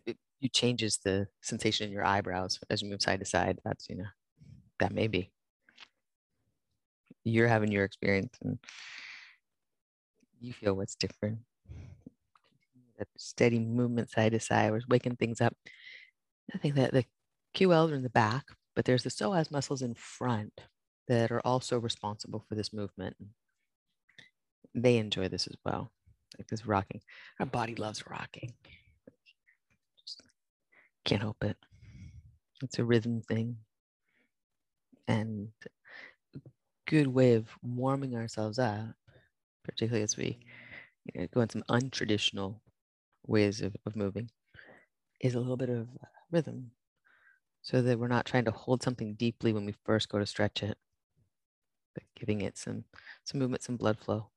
it, 0.05 0.17
you 0.39 0.47
changes 0.47 0.99
the 1.03 1.27
sensation 1.41 1.87
in 1.87 1.91
your 1.91 2.05
eyebrows 2.05 2.59
as 2.69 2.81
you 2.81 2.89
move 2.89 3.01
side 3.01 3.19
to 3.19 3.25
side, 3.25 3.59
that's, 3.65 3.89
you 3.89 3.97
know, 3.97 4.05
that 4.79 4.93
may 4.93 5.07
be. 5.07 5.31
You're 7.25 7.49
having 7.49 7.73
your 7.73 7.83
experience 7.83 8.37
and 8.41 8.57
you 10.39 10.53
feel 10.53 10.75
what's 10.75 10.95
different 10.95 11.39
that 12.97 13.09
steady 13.17 13.59
movement 13.59 14.09
side 14.09 14.31
to 14.31 14.39
side. 14.39 14.71
We're 14.71 14.79
waking 14.87 15.17
things 15.17 15.41
up. 15.41 15.53
I 16.53 16.57
think 16.57 16.75
that 16.75 16.93
the 16.93 17.03
QLs 17.53 17.91
are 17.91 17.95
in 17.95 18.03
the 18.03 18.09
back, 18.09 18.45
but 18.73 18.85
there's 18.85 19.03
the 19.03 19.09
psoas 19.09 19.51
muscles 19.51 19.81
in 19.81 19.95
front 19.95 20.61
that 21.07 21.31
are 21.31 21.41
also 21.45 21.79
responsible 21.79 22.43
for 22.47 22.55
this 22.55 22.73
movement. 22.73 23.15
They 24.73 24.97
enjoy 24.97 25.27
this 25.27 25.47
as 25.47 25.55
well, 25.63 25.91
like 26.37 26.47
this 26.47 26.65
rocking. 26.65 27.01
Our 27.39 27.45
body 27.45 27.75
loves 27.75 28.03
rocking. 28.09 28.53
Just 29.99 30.21
can't 31.05 31.21
help 31.21 31.43
it. 31.43 31.57
It's 32.63 32.79
a 32.79 32.83
rhythm 32.83 33.21
thing. 33.21 33.57
And 35.07 35.49
a 36.35 36.39
good 36.87 37.07
way 37.07 37.35
of 37.35 37.47
warming 37.61 38.15
ourselves 38.15 38.57
up, 38.57 38.95
particularly 39.63 40.03
as 40.03 40.17
we 40.17 40.39
you 41.13 41.21
know, 41.21 41.27
go 41.33 41.41
in 41.41 41.49
some 41.49 41.63
untraditional 41.69 42.59
ways 43.27 43.61
of, 43.61 43.75
of 43.85 43.95
moving 43.95 44.29
is 45.21 45.35
a 45.35 45.39
little 45.39 45.57
bit 45.57 45.69
of 45.69 45.87
rhythm 46.31 46.71
so 47.61 47.81
that 47.81 47.97
we're 47.97 48.07
not 48.07 48.25
trying 48.25 48.45
to 48.45 48.51
hold 48.51 48.83
something 48.83 49.15
deeply 49.15 49.53
when 49.53 49.65
we 49.65 49.73
first 49.85 50.09
go 50.09 50.19
to 50.19 50.25
stretch 50.25 50.61
it, 50.61 50.77
but 51.95 52.03
giving 52.15 52.41
it 52.41 52.57
some, 52.57 52.83
some 53.23 53.39
movement, 53.39 53.63
some 53.63 53.77
blood 53.77 53.97
flow. 53.97 54.29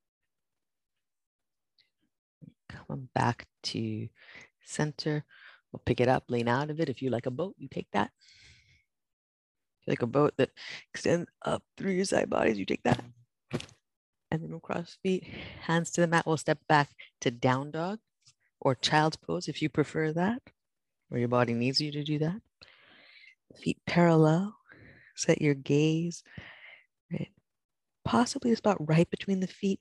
Come 2.70 3.10
back 3.14 3.46
to 3.64 4.08
center. 4.64 5.24
We'll 5.72 5.82
pick 5.84 6.00
it 6.00 6.08
up, 6.08 6.24
lean 6.28 6.48
out 6.48 6.70
of 6.70 6.80
it. 6.80 6.88
If 6.88 7.02
you 7.02 7.10
like 7.10 7.26
a 7.26 7.30
boat, 7.30 7.54
you 7.58 7.68
take 7.68 7.88
that. 7.92 8.10
You 9.84 9.90
like 9.90 10.02
a 10.02 10.06
boat 10.06 10.32
that 10.38 10.50
extends 10.94 11.28
up 11.44 11.62
through 11.76 11.92
your 11.92 12.06
side 12.06 12.30
bodies, 12.30 12.58
you 12.58 12.64
take 12.64 12.82
that. 12.84 13.02
And 14.30 14.42
then 14.42 14.50
we'll 14.50 14.60
cross 14.60 14.96
feet, 15.02 15.26
hands 15.62 15.90
to 15.92 16.00
the 16.00 16.06
mat. 16.06 16.26
We'll 16.26 16.36
step 16.36 16.58
back 16.68 16.88
to 17.20 17.30
down 17.30 17.70
dog 17.70 17.98
or 18.60 18.74
child's 18.74 19.16
pose 19.16 19.48
if 19.48 19.62
you 19.62 19.68
prefer 19.68 20.12
that, 20.12 20.42
or 21.10 21.18
your 21.18 21.28
body 21.28 21.54
needs 21.54 21.80
you 21.80 21.92
to 21.92 22.04
do 22.04 22.18
that. 22.18 22.40
Feet 23.62 23.78
parallel, 23.86 24.54
set 25.14 25.40
your 25.40 25.54
gaze? 25.54 26.22
Possibly 28.08 28.52
a 28.52 28.56
spot 28.56 28.78
right 28.80 29.08
between 29.10 29.40
the 29.40 29.46
feet. 29.46 29.80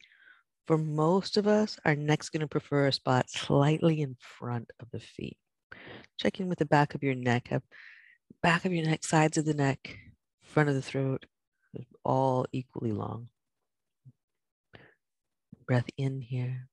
For 0.65 0.77
most 0.77 1.38
of 1.38 1.48
us, 1.48 1.79
our 1.86 1.96
neck's 1.96 2.27
going 2.27 2.41
to 2.41 2.48
prefer 2.48 2.88
a 2.88 2.91
spot 2.91 3.29
slightly 3.29 4.01
in 4.01 4.17
front 4.19 4.69
of 4.81 4.91
the 4.91 5.00
feet. 5.00 5.38
Check 6.19 6.41
in 6.41 6.50
with 6.50 6.60
the 6.60 6.65
back 6.65 6.93
of 6.93 7.03
your 7.03 7.15
neck. 7.15 7.48
Have 7.48 7.63
back 8.43 8.65
of 8.65 8.74
your 8.74 8.86
neck, 8.86 9.05
sides 9.05 9.38
of 9.38 9.46
the 9.46 9.53
neck, 9.53 9.98
front 10.43 10.67
of 10.67 10.75
the 10.75 10.81
throat, 10.81 11.25
all 12.03 12.46
equally 12.51 12.91
long. 12.91 13.29
Breath 15.65 15.88
in 15.96 16.19
here. 16.19 16.67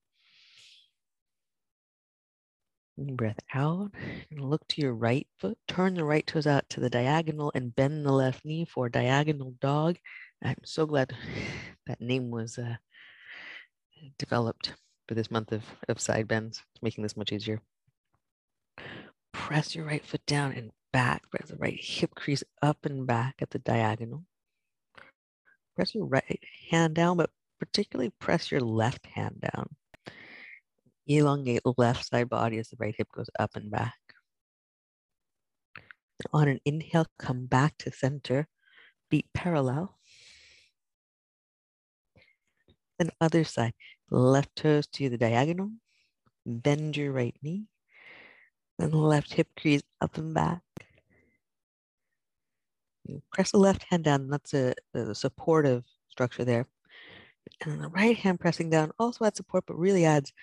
Breath 2.97 3.39
out 3.53 3.91
and 4.29 4.41
look 4.41 4.67
to 4.69 4.81
your 4.81 4.93
right 4.93 5.27
foot. 5.39 5.57
Turn 5.69 5.93
the 5.93 6.03
right 6.03 6.27
toes 6.27 6.47
out 6.47 6.67
to 6.71 6.81
the 6.81 6.89
diagonal 6.89 7.49
and 7.55 7.73
bend 7.73 8.05
the 8.05 8.11
left 8.11 8.43
knee 8.43 8.65
for 8.65 8.89
diagonal 8.89 9.53
dog. 9.61 9.97
I'm 10.45 10.63
so 10.63 10.85
glad 10.85 11.13
that 11.87 11.99
name 11.99 12.29
was 12.29 12.57
uh, 12.57 12.75
developed 14.19 14.73
for 15.07 15.15
this 15.15 15.31
month 15.31 15.51
of, 15.51 15.63
of 15.89 15.99
side 15.99 16.27
bends, 16.27 16.61
it's 16.73 16.83
making 16.83 17.03
this 17.03 17.17
much 17.17 17.31
easier. 17.31 17.61
Press 19.33 19.75
your 19.75 19.85
right 19.85 20.05
foot 20.05 20.25
down 20.25 20.53
and 20.53 20.71
back. 20.91 21.29
Press 21.29 21.49
the 21.49 21.57
right 21.57 21.79
hip 21.79 22.15
crease 22.15 22.43
up 22.61 22.85
and 22.85 23.05
back 23.05 23.35
at 23.41 23.49
the 23.49 23.59
diagonal. 23.59 24.23
Press 25.75 25.93
your 25.93 26.05
right 26.05 26.39
hand 26.71 26.95
down, 26.95 27.17
but 27.17 27.29
particularly 27.59 28.11
press 28.19 28.51
your 28.51 28.61
left 28.61 29.05
hand 29.05 29.41
down. 29.53 29.69
Elongate 31.07 31.61
left 31.77 32.07
side 32.07 32.29
body 32.29 32.57
as 32.57 32.69
the 32.69 32.77
right 32.79 32.95
hip 32.97 33.09
goes 33.13 33.29
up 33.37 33.55
and 33.55 33.69
back. 33.69 33.93
On 36.33 36.47
an 36.47 36.59
inhale, 36.65 37.05
come 37.19 37.45
back 37.45 37.77
to 37.79 37.91
center, 37.91 38.47
feet 39.11 39.27
parallel. 39.33 39.94
Then 42.97 43.11
other 43.19 43.43
side, 43.43 43.73
left 44.09 44.55
toes 44.55 44.87
to 44.87 45.09
the 45.09 45.17
diagonal, 45.17 45.71
bend 46.45 46.95
your 46.95 47.11
right 47.11 47.35
knee, 47.41 47.65
then 48.79 48.91
left 48.91 49.33
hip 49.33 49.47
crease 49.59 49.83
up 50.01 50.17
and 50.17 50.33
back. 50.33 50.61
You 53.05 53.21
press 53.31 53.51
the 53.51 53.57
left 53.57 53.85
hand 53.89 54.03
down, 54.03 54.29
that's 54.29 54.53
a, 54.53 54.73
a 54.93 55.13
supportive 55.13 55.83
structure 56.09 56.45
there. 56.45 56.67
And 57.61 57.73
then 57.73 57.81
the 57.81 57.89
right 57.89 58.17
hand 58.17 58.39
pressing 58.39 58.69
down 58.69 58.91
also 58.97 59.25
adds 59.25 59.37
support, 59.37 59.65
but 59.67 59.77
really 59.77 60.05
adds 60.05 60.33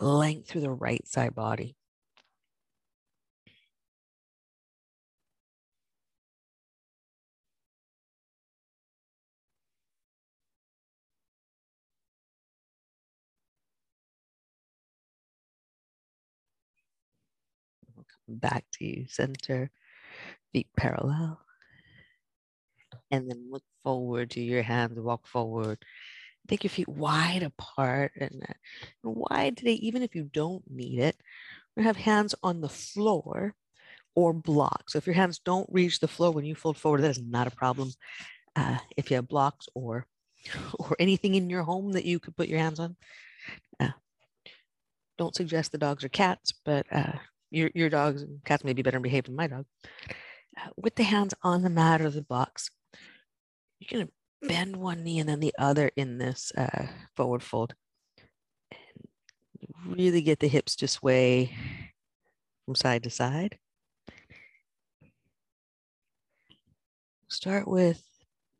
length 0.00 0.48
through 0.48 0.60
the 0.62 0.70
right 0.70 1.06
side 1.06 1.34
body. 1.34 1.76
Back 18.28 18.64
to 18.74 18.84
you 18.84 19.06
center, 19.08 19.70
feet 20.52 20.68
parallel. 20.76 21.40
And 23.10 23.30
then 23.30 23.48
look 23.50 23.62
forward 23.84 24.30
to 24.32 24.40
your 24.40 24.62
hands, 24.62 24.98
walk 24.98 25.26
forward 25.26 25.84
take 26.46 26.64
your 26.64 26.70
feet 26.70 26.88
wide 26.88 27.42
apart 27.42 28.12
and, 28.16 28.42
uh, 28.48 28.52
wide 29.02 29.56
today, 29.56 29.74
even 29.74 30.02
if 30.02 30.14
you 30.14 30.24
don't 30.32 30.62
need 30.70 30.98
it. 30.98 31.16
We 31.76 31.84
have 31.84 31.96
hands 31.96 32.34
on 32.42 32.60
the 32.60 32.68
floor 32.68 33.54
or 34.14 34.32
blocks. 34.32 34.92
So 34.92 34.98
if 34.98 35.06
your 35.06 35.14
hands 35.14 35.38
don't 35.38 35.68
reach 35.70 36.00
the 36.00 36.08
floor 36.08 36.30
when 36.30 36.44
you 36.44 36.54
fold 36.54 36.78
forward, 36.78 37.02
that 37.02 37.10
is 37.10 37.22
not 37.22 37.46
a 37.46 37.50
problem. 37.50 37.90
Uh, 38.54 38.78
if 38.96 39.10
you 39.10 39.16
have 39.16 39.28
blocks 39.28 39.68
or 39.74 40.06
or 40.78 40.96
anything 40.98 41.34
in 41.34 41.50
your 41.50 41.64
home 41.64 41.92
that 41.92 42.04
you 42.04 42.18
could 42.20 42.36
put 42.36 42.48
your 42.48 42.58
hands 42.58 42.80
on. 42.80 42.96
Uh, 43.80 43.90
don't 45.18 45.34
suggest 45.34 45.72
the 45.72 45.78
dogs 45.78 46.04
or 46.04 46.08
cats, 46.08 46.52
but 46.64 46.86
uh, 46.92 47.18
your, 47.56 47.70
your 47.74 47.88
dogs 47.88 48.22
and 48.22 48.44
cats 48.44 48.64
may 48.64 48.74
be 48.74 48.82
better 48.82 49.00
behaved 49.00 49.28
than 49.28 49.36
my 49.36 49.46
dog. 49.46 49.64
Uh, 50.58 50.68
with 50.76 50.94
the 50.94 51.02
hands 51.02 51.34
on 51.42 51.62
the 51.62 51.70
mat 51.70 52.02
or 52.02 52.10
the 52.10 52.22
box, 52.22 52.70
you're 53.80 53.98
going 53.98 54.06
to 54.06 54.48
bend 54.48 54.76
one 54.76 55.02
knee 55.02 55.18
and 55.18 55.28
then 55.28 55.40
the 55.40 55.54
other 55.58 55.90
in 55.96 56.18
this 56.18 56.52
uh, 56.56 56.86
forward 57.16 57.42
fold. 57.42 57.74
And 58.70 59.96
really 59.96 60.20
get 60.20 60.40
the 60.40 60.48
hips 60.48 60.76
to 60.76 60.88
sway 60.88 61.54
from 62.64 62.74
side 62.74 63.02
to 63.04 63.10
side. 63.10 63.58
Start 67.28 67.66
with 67.66 68.02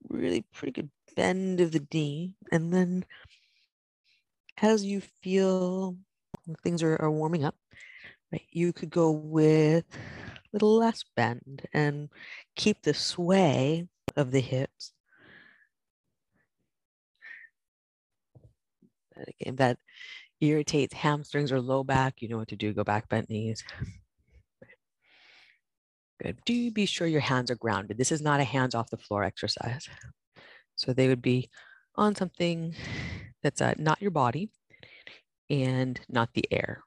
really 0.08 0.44
pretty 0.52 0.72
good 0.72 0.90
bend 1.14 1.60
of 1.60 1.72
the 1.72 1.86
knee. 1.92 2.32
And 2.50 2.72
then 2.72 3.04
as 4.58 4.84
you 4.84 5.02
feel 5.22 5.96
things 6.62 6.82
are, 6.82 6.96
are 7.00 7.10
warming 7.10 7.44
up, 7.44 7.56
right, 8.32 8.42
you 8.50 8.72
could 8.72 8.90
go 8.90 9.10
with 9.10 9.84
a 9.94 10.48
little 10.52 10.76
less 10.76 11.04
bend 11.14 11.66
and 11.72 12.08
keep 12.54 12.82
the 12.82 12.94
sway 12.94 13.88
of 14.16 14.30
the 14.30 14.40
hips. 14.40 14.92
Again, 19.40 19.56
that 19.56 19.78
irritates 20.40 20.94
hamstrings 20.94 21.50
or 21.50 21.60
low 21.60 21.82
back, 21.82 22.20
you 22.20 22.28
know 22.28 22.38
what 22.38 22.48
to 22.48 22.56
do. 22.56 22.72
Go 22.72 22.84
back, 22.84 23.08
bent 23.08 23.30
knees. 23.30 23.64
Good. 26.22 26.38
Do 26.44 26.70
be 26.70 26.86
sure 26.86 27.06
your 27.06 27.20
hands 27.20 27.50
are 27.50 27.56
grounded. 27.56 27.98
This 27.98 28.12
is 28.12 28.22
not 28.22 28.40
a 28.40 28.44
hands 28.44 28.74
off 28.74 28.90
the 28.90 28.96
floor 28.96 29.22
exercise. 29.22 29.88
So 30.74 30.92
they 30.92 31.08
would 31.08 31.22
be 31.22 31.50
on 31.94 32.14
something 32.14 32.74
that's 33.42 33.60
uh, 33.60 33.74
not 33.78 34.00
your 34.00 34.10
body 34.10 34.50
and 35.50 36.00
not 36.08 36.30
the 36.34 36.44
air. 36.50 36.82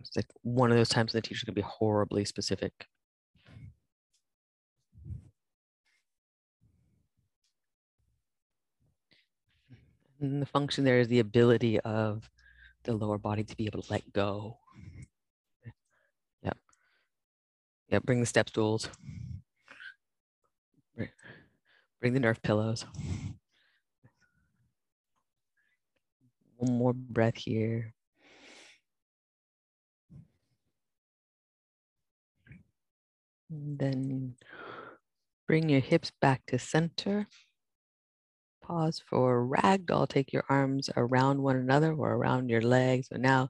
It's 0.00 0.16
like 0.16 0.26
one 0.42 0.70
of 0.70 0.76
those 0.76 0.88
times 0.88 1.12
the 1.12 1.20
teacher's 1.20 1.44
gonna 1.44 1.54
be 1.54 1.60
horribly 1.60 2.24
specific. 2.24 2.86
And 10.20 10.42
the 10.42 10.46
function 10.46 10.84
there 10.84 11.00
is 11.00 11.08
the 11.08 11.18
ability 11.20 11.80
of 11.80 12.28
the 12.84 12.94
lower 12.94 13.18
body 13.18 13.44
to 13.44 13.56
be 13.56 13.66
able 13.66 13.82
to 13.82 13.92
let 13.92 14.12
go. 14.12 14.58
Yep. 16.42 16.58
Yep, 17.88 18.02
bring 18.04 18.20
the 18.20 18.26
step 18.26 18.48
stools. 18.48 18.88
Bring 22.00 22.14
the 22.14 22.20
nerve 22.20 22.42
pillows. 22.42 22.86
One 26.56 26.78
more 26.78 26.92
breath 26.94 27.36
here. 27.36 27.94
Then 33.50 34.36
bring 35.46 35.68
your 35.68 35.80
hips 35.80 36.12
back 36.20 36.42
to 36.46 36.58
center. 36.58 37.26
Pause 38.62 39.02
for 39.08 39.46
ragdoll. 39.46 40.08
Take 40.08 40.32
your 40.32 40.44
arms 40.48 40.90
around 40.96 41.42
one 41.42 41.56
another 41.56 41.92
or 41.92 42.12
around 42.14 42.48
your 42.50 42.62
legs. 42.62 43.08
So 43.08 43.16
now, 43.16 43.48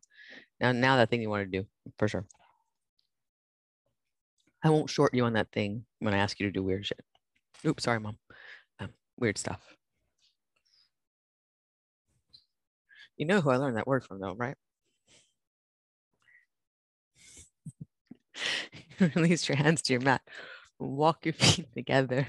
now, 0.60 0.72
now 0.72 0.96
that 0.96 1.10
thing 1.10 1.22
you 1.22 1.30
want 1.30 1.50
to 1.50 1.60
do 1.60 1.66
for 1.98 2.08
sure. 2.08 2.26
I 4.62 4.70
won't 4.70 4.90
short 4.90 5.14
you 5.14 5.24
on 5.24 5.34
that 5.34 5.52
thing 5.52 5.84
when 6.00 6.14
I 6.14 6.18
ask 6.18 6.40
you 6.40 6.46
to 6.46 6.52
do 6.52 6.62
weird 6.62 6.86
shit. 6.86 7.00
Oops, 7.66 7.82
sorry, 7.82 8.00
mom 8.00 8.18
um, 8.80 8.90
weird 9.18 9.38
stuff. 9.38 9.60
You 13.16 13.26
know 13.26 13.40
who 13.40 13.50
I 13.50 13.56
learned 13.56 13.76
that 13.76 13.86
word 13.86 14.04
from, 14.04 14.20
though, 14.20 14.34
right? 14.34 14.56
Release 19.14 19.48
your 19.48 19.56
hands 19.56 19.82
to 19.82 19.92
your 19.92 20.02
mat. 20.02 20.22
Walk 20.78 21.24
your 21.26 21.34
feet 21.34 21.72
together. 21.74 22.26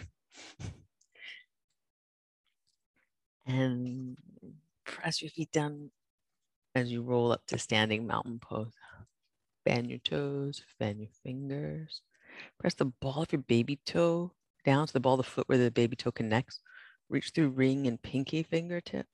And 3.45 4.17
press 4.85 5.21
your 5.21 5.31
feet 5.31 5.51
down 5.51 5.91
as 6.75 6.91
you 6.91 7.01
roll 7.03 7.31
up 7.31 7.45
to 7.47 7.57
standing 7.57 8.07
mountain 8.07 8.39
pose. 8.39 8.73
Fan 9.65 9.89
your 9.89 9.99
toes, 9.99 10.61
fan 10.79 10.99
your 10.99 11.09
fingers. 11.23 12.01
Press 12.59 12.75
the 12.75 12.85
ball 12.85 13.23
of 13.23 13.31
your 13.31 13.41
baby 13.43 13.79
toe 13.85 14.33
down 14.65 14.87
to 14.87 14.93
the 14.93 14.99
ball 14.99 15.15
of 15.15 15.25
the 15.25 15.31
foot 15.31 15.49
where 15.49 15.57
the 15.57 15.71
baby 15.71 15.95
toe 15.95 16.11
connects 16.11 16.59
reach 17.09 17.31
through 17.35 17.49
ring 17.49 17.87
and 17.87 18.01
pinky 18.01 18.43
fingertip. 18.43 19.07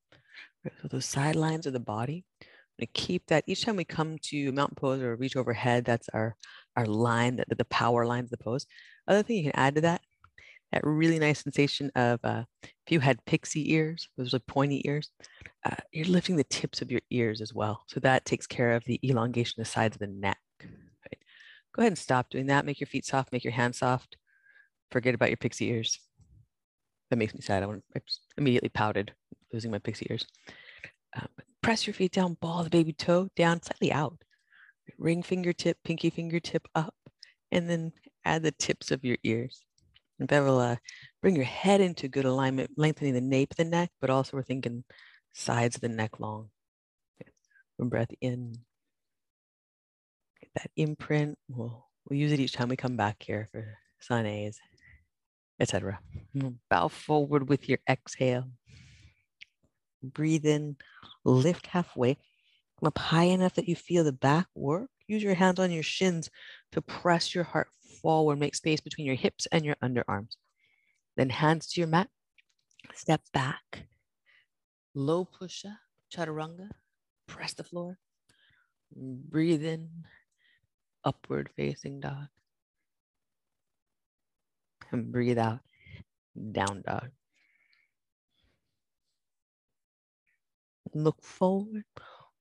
So 0.82 0.88
those 0.88 1.06
sidelines 1.06 1.66
of 1.66 1.74
the 1.74 1.80
body. 1.80 2.26
I'm 2.42 2.86
going 2.86 2.94
to 2.94 3.02
keep 3.02 3.26
that 3.28 3.44
each 3.48 3.66
time 3.66 3.76
we 3.76 3.86
come 3.86 4.18
to 4.24 4.52
mountain 4.52 4.76
pose 4.76 5.02
or 5.02 5.16
reach 5.16 5.36
overhead, 5.36 5.86
that's 5.86 6.10
our, 6.10 6.36
our 6.78 6.86
line, 6.86 7.36
the, 7.36 7.56
the 7.56 7.66
power 7.66 8.06
lines 8.06 8.32
of 8.32 8.38
the 8.38 8.44
pose. 8.44 8.66
Other 9.08 9.24
thing 9.24 9.38
you 9.38 9.44
can 9.44 9.60
add 9.60 9.76
to 9.76 9.82
that, 9.82 10.02
that 10.72 10.86
really 10.86 11.20
nice 11.20 11.44
sensation 11.44 11.92
of 11.96 12.20
uh, 12.24 12.44
if 12.64 12.92
you 12.92 13.00
had 13.00 13.24
pixie 13.26 13.74
ears, 13.74 14.08
those 14.18 14.34
like 14.34 14.46
pointy 14.46 14.82
ears, 14.86 15.10
uh, 15.66 15.76
you're 15.92 16.06
lifting 16.06 16.36
the 16.36 16.44
tips 16.46 16.82
of 16.82 16.92
your 16.92 17.02
ears 17.10 17.42
as 17.42 17.54
well. 17.54 17.84
So 17.88 18.00
that 18.02 18.26
takes 18.26 18.48
care 18.48 18.74
of 18.74 18.84
the 18.86 19.00
elongation 19.04 19.60
of 19.60 19.66
the 19.66 19.72
sides 19.72 19.96
of 19.96 20.00
the 20.00 20.08
neck. 20.08 20.38
Right? 20.62 21.24
Go 21.74 21.82
ahead 21.82 21.92
and 21.92 21.98
stop 21.98 22.30
doing 22.30 22.48
that. 22.48 22.66
Make 22.66 22.80
your 22.80 22.88
feet 22.88 23.06
soft, 23.06 23.32
make 23.32 23.44
your 23.44 23.54
hands 23.54 23.80
soft. 23.80 24.18
Forget 24.92 25.16
about 25.16 25.30
your 25.30 25.38
pixie 25.38 25.70
ears. 25.70 26.00
That 27.10 27.18
makes 27.18 27.34
me 27.34 27.42
sad. 27.42 27.64
I, 27.64 27.68
I 27.96 28.02
immediately 28.38 28.70
pouted, 28.70 29.14
losing 29.52 29.72
my 29.72 29.80
pixie 29.80 30.08
ears. 30.10 30.26
Um, 31.16 31.28
press 31.64 31.88
your 31.88 31.94
feet 31.94 32.12
down, 32.12 32.38
ball 32.40 32.64
the 32.64 32.70
baby 32.70 32.94
toe 32.94 33.30
down, 33.36 33.62
slightly 33.64 33.92
out. 33.92 34.18
Ring 34.98 35.24
fingertip, 35.24 35.78
pinky 35.84 36.10
fingertip 36.10 36.68
up, 36.76 36.96
and 37.52 37.70
then 37.70 37.92
add 38.26 38.44
the 38.44 38.52
tips 38.52 38.92
of 38.92 39.04
your 39.04 39.18
ears. 39.24 39.62
And 40.20 40.30
will 40.30 40.60
uh, 40.60 40.78
bring 41.22 41.36
your 41.36 41.46
head 41.46 41.80
into 41.80 42.08
good 42.08 42.26
alignment, 42.26 42.72
lengthening 42.76 43.14
the 43.14 43.22
nape 43.22 43.52
of 43.52 43.58
the 43.58 43.66
neck, 43.66 43.92
but 44.02 44.10
also 44.10 44.36
we're 44.36 44.44
thinking 44.44 44.84
sides 45.34 45.76
of 45.76 45.82
the 45.82 45.90
neck 45.90 46.20
long. 46.20 46.50
One 47.78 47.90
breath 47.90 48.12
in. 48.22 48.58
Get 50.42 50.50
that 50.56 50.72
imprint. 50.76 51.38
We'll, 51.48 51.86
we'll 52.10 52.20
use 52.20 52.32
it 52.32 52.40
each 52.40 52.54
time 52.54 52.70
we 52.70 52.76
come 52.76 52.98
back 52.98 53.18
here 53.22 53.48
for 53.52 53.78
sun 54.00 54.26
A's 54.26 54.60
etc. 55.60 56.00
Bow 56.70 56.88
forward 56.88 57.50
with 57.50 57.68
your 57.68 57.80
exhale. 57.90 58.46
Breathe 60.04 60.46
in, 60.46 60.78
lift 61.24 61.68
halfway. 61.68 62.18
Come 62.80 62.88
up 62.88 62.98
high 62.98 63.24
enough 63.24 63.56
that 63.56 63.68
you 63.68 63.76
feel 63.76 64.04
the 64.04 64.12
back 64.12 64.48
work. 64.56 64.90
Use 65.08 65.24
your 65.24 65.34
hands 65.34 65.60
on 65.60 65.72
your 65.72 65.84
shins 65.84 66.30
to 66.72 66.82
press 66.82 67.34
your 67.34 67.44
heart 67.44 67.70
forward. 68.02 68.40
Make 68.40 68.56
space 68.56 68.82
between 68.82 69.08
your 69.08 69.16
hips 69.16 69.48
and 69.52 69.66
your 69.66 69.76
underarms. 69.84 70.36
Then 71.16 71.30
hands 71.30 71.68
to 71.68 71.82
your 71.82 71.88
mat. 71.88 72.10
Step 72.94 73.22
back. 73.34 73.88
Low 74.94 75.26
push 75.26 75.66
up, 75.66 75.72
chaturanga. 76.14 76.70
Press 77.28 77.54
the 77.54 77.64
floor. 77.64 77.98
Breathe 78.96 79.66
in, 79.66 79.90
upward 81.04 81.50
facing 81.56 82.00
dog 82.00 82.28
and 84.92 85.12
breathe 85.12 85.38
out, 85.38 85.60
down 86.52 86.84
dog. 86.86 87.10
Look 90.94 91.22
forward, 91.22 91.84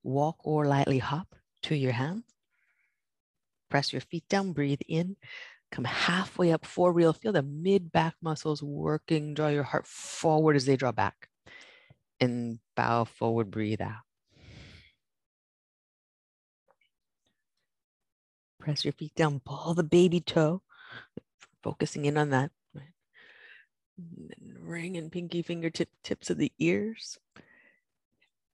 walk 0.07 0.37
or 0.43 0.65
lightly 0.65 0.99
hop 0.99 1.35
to 1.63 1.75
your 1.75 1.91
hands. 1.91 2.23
Press 3.69 3.91
your 3.91 4.01
feet 4.01 4.23
down, 4.29 4.53
breathe 4.53 4.79
in, 4.87 5.17
come 5.71 5.83
halfway 5.83 6.53
up 6.53 6.65
for 6.65 6.93
real. 6.93 7.11
Feel 7.11 7.33
the 7.33 7.43
mid 7.43 7.91
back 7.91 8.15
muscles 8.21 8.63
working. 8.63 9.33
Draw 9.33 9.49
your 9.49 9.63
heart 9.63 9.85
forward 9.85 10.55
as 10.55 10.65
they 10.65 10.77
draw 10.77 10.93
back. 10.93 11.27
And 12.19 12.59
bow 12.75 13.03
forward, 13.03 13.51
breathe 13.51 13.81
out. 13.81 14.05
Press 18.59 18.85
your 18.85 18.93
feet 18.93 19.13
down, 19.15 19.41
ball 19.45 19.73
the 19.73 19.83
baby 19.83 20.19
toe 20.19 20.61
focusing 21.63 22.05
in 22.05 22.17
on 22.17 22.29
that. 22.29 22.51
Ring 24.59 24.95
and 24.95 25.11
pinky 25.11 25.41
fingertip 25.41 25.89
tips 26.03 26.29
of 26.29 26.37
the 26.37 26.51
ears. 26.59 27.17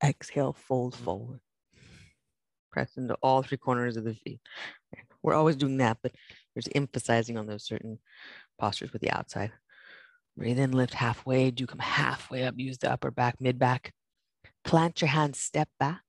Exhale, 0.04 0.54
fold 0.54 0.96
forward. 0.96 1.40
Press 2.72 2.98
into 2.98 3.16
all 3.22 3.42
three 3.44 3.58
corners 3.58 3.98
of 3.98 4.04
the 4.04 4.16
feet. 4.16 4.42
We're 5.22 5.36
always 5.36 5.56
doing 5.56 5.78
that, 5.78 5.98
but 6.04 6.12
there's 6.54 6.68
emphasizing 6.76 7.38
on 7.38 7.48
those 7.48 7.64
certain 7.64 8.00
postures 8.60 8.92
with 8.92 9.02
the 9.02 9.12
outside. 9.12 9.52
Breathe 10.36 10.60
in, 10.60 10.72
lift 10.72 10.96
halfway. 10.96 11.52
Do 11.52 11.66
come 11.68 11.80
halfway 11.80 12.44
up. 12.44 12.56
Use 12.58 12.80
the 12.80 12.92
upper 12.92 13.12
back, 13.12 13.40
mid 13.40 13.60
back. 13.60 13.94
Plant 14.66 15.02
your 15.02 15.10
hands, 15.10 15.40
step 15.40 15.70
back. 15.80 16.02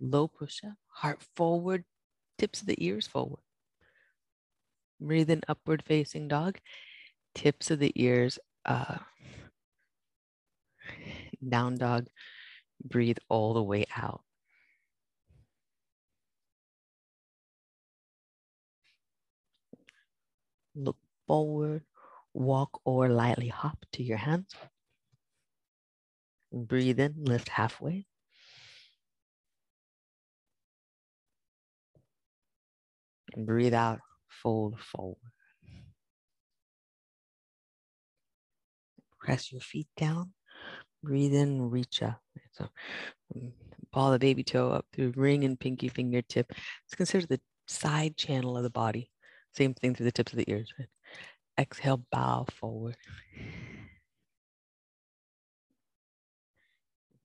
Low 0.00 0.28
push 0.28 0.62
up, 0.64 0.74
heart 0.88 1.22
forward, 1.34 1.84
tips 2.38 2.60
of 2.60 2.66
the 2.66 2.84
ears 2.84 3.06
forward. 3.06 3.40
Breathe 5.00 5.30
in 5.30 5.42
upward 5.48 5.82
facing 5.82 6.28
dog. 6.28 6.58
tips 7.34 7.70
of 7.70 7.78
the 7.78 7.92
ears 7.96 8.38
uh, 8.64 8.98
Down 11.48 11.76
dog, 11.76 12.08
breathe 12.82 13.18
all 13.28 13.54
the 13.54 13.62
way 13.62 13.86
out. 13.96 14.22
Look 20.74 20.98
forward, 21.26 21.82
walk 22.34 22.80
or 22.84 23.08
lightly 23.08 23.48
hop 23.48 23.84
to 23.92 24.02
your 24.02 24.18
hands. 24.18 24.54
Breathe 26.52 27.00
in, 27.00 27.14
lift 27.24 27.48
halfway. 27.48 28.06
And 33.34 33.46
breathe 33.46 33.74
out, 33.74 34.00
fold 34.28 34.80
forward. 34.80 35.16
Press 39.18 39.52
your 39.52 39.60
feet 39.60 39.88
down. 39.96 40.32
Breathe 41.06 41.34
in, 41.34 41.70
reach 41.70 42.02
up. 42.02 42.20
So 42.50 42.66
um, 43.36 43.52
ball 43.92 44.10
the 44.10 44.18
baby 44.18 44.42
toe 44.42 44.72
up 44.72 44.86
through 44.92 45.12
ring 45.14 45.44
and 45.44 45.58
pinky 45.58 45.88
fingertip. 45.88 46.50
It's 46.84 46.96
considered 46.96 47.28
the 47.28 47.40
side 47.68 48.16
channel 48.16 48.56
of 48.56 48.64
the 48.64 48.70
body. 48.70 49.08
Same 49.52 49.72
thing 49.72 49.94
through 49.94 50.06
the 50.06 50.12
tips 50.12 50.32
of 50.32 50.38
the 50.38 50.50
ears. 50.50 50.72
Right? 50.76 50.88
Exhale, 51.58 52.04
bow 52.10 52.46
forward. 52.50 52.96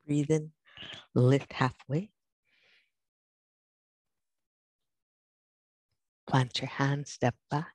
Breathe 0.05 0.29
in, 0.29 0.51
lift 1.15 1.51
halfway. 1.51 2.11
Plant 6.27 6.61
your 6.61 6.69
hand, 6.69 7.07
step 7.07 7.33
back. 7.49 7.73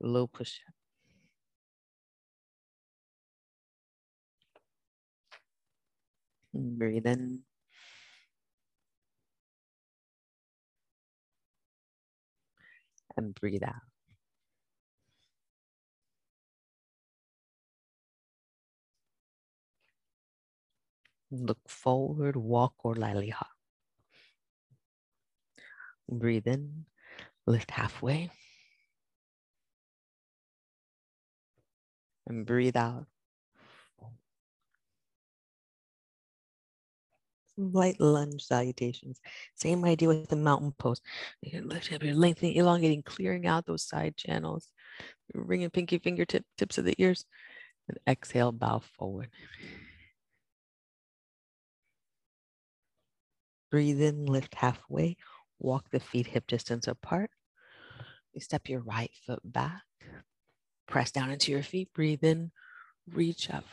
Low 0.00 0.26
push 0.26 0.58
up. 0.66 0.73
Breathe 6.54 7.06
in. 7.06 7.40
And 13.16 13.34
breathe 13.34 13.62
out. 13.64 13.82
Look 21.30 21.58
forward, 21.68 22.36
walk 22.36 22.74
or 22.82 22.94
lightly 22.94 23.28
hop. 23.28 23.50
Breathe 26.08 26.46
in, 26.46 26.86
lift 27.46 27.72
halfway. 27.72 28.30
And 32.26 32.44
breathe 32.46 32.76
out. 32.76 33.06
Light 37.56 38.00
lunge 38.00 38.42
salutations. 38.42 39.20
Same 39.54 39.84
idea 39.84 40.08
with 40.08 40.28
the 40.28 40.36
mountain 40.36 40.72
pose. 40.78 41.00
You 41.42 41.62
lift 41.62 41.92
up, 41.92 42.02
lengthening, 42.02 42.56
elongating, 42.56 43.02
clearing 43.02 43.46
out 43.46 43.66
those 43.66 43.86
side 43.86 44.16
channels. 44.16 44.68
Bringing 45.34 45.70
pinky 45.70 45.98
fingertip 45.98 46.44
tips 46.58 46.78
of 46.78 46.84
the 46.84 46.94
ears. 46.98 47.24
And 47.88 47.98
exhale, 48.08 48.52
bow 48.52 48.82
forward. 48.96 49.28
Breathe 53.70 54.00
in, 54.00 54.26
lift 54.26 54.54
halfway. 54.54 55.16
Walk 55.58 55.90
the 55.90 56.00
feet 56.00 56.28
hip 56.28 56.46
distance 56.46 56.86
apart. 56.86 57.30
You 58.32 58.40
step 58.40 58.68
your 58.68 58.80
right 58.80 59.10
foot 59.26 59.40
back. 59.44 59.82
Press 60.86 61.10
down 61.10 61.30
into 61.30 61.52
your 61.52 61.62
feet. 61.62 61.88
Breathe 61.94 62.24
in, 62.24 62.52
reach 63.10 63.50
up. 63.50 63.64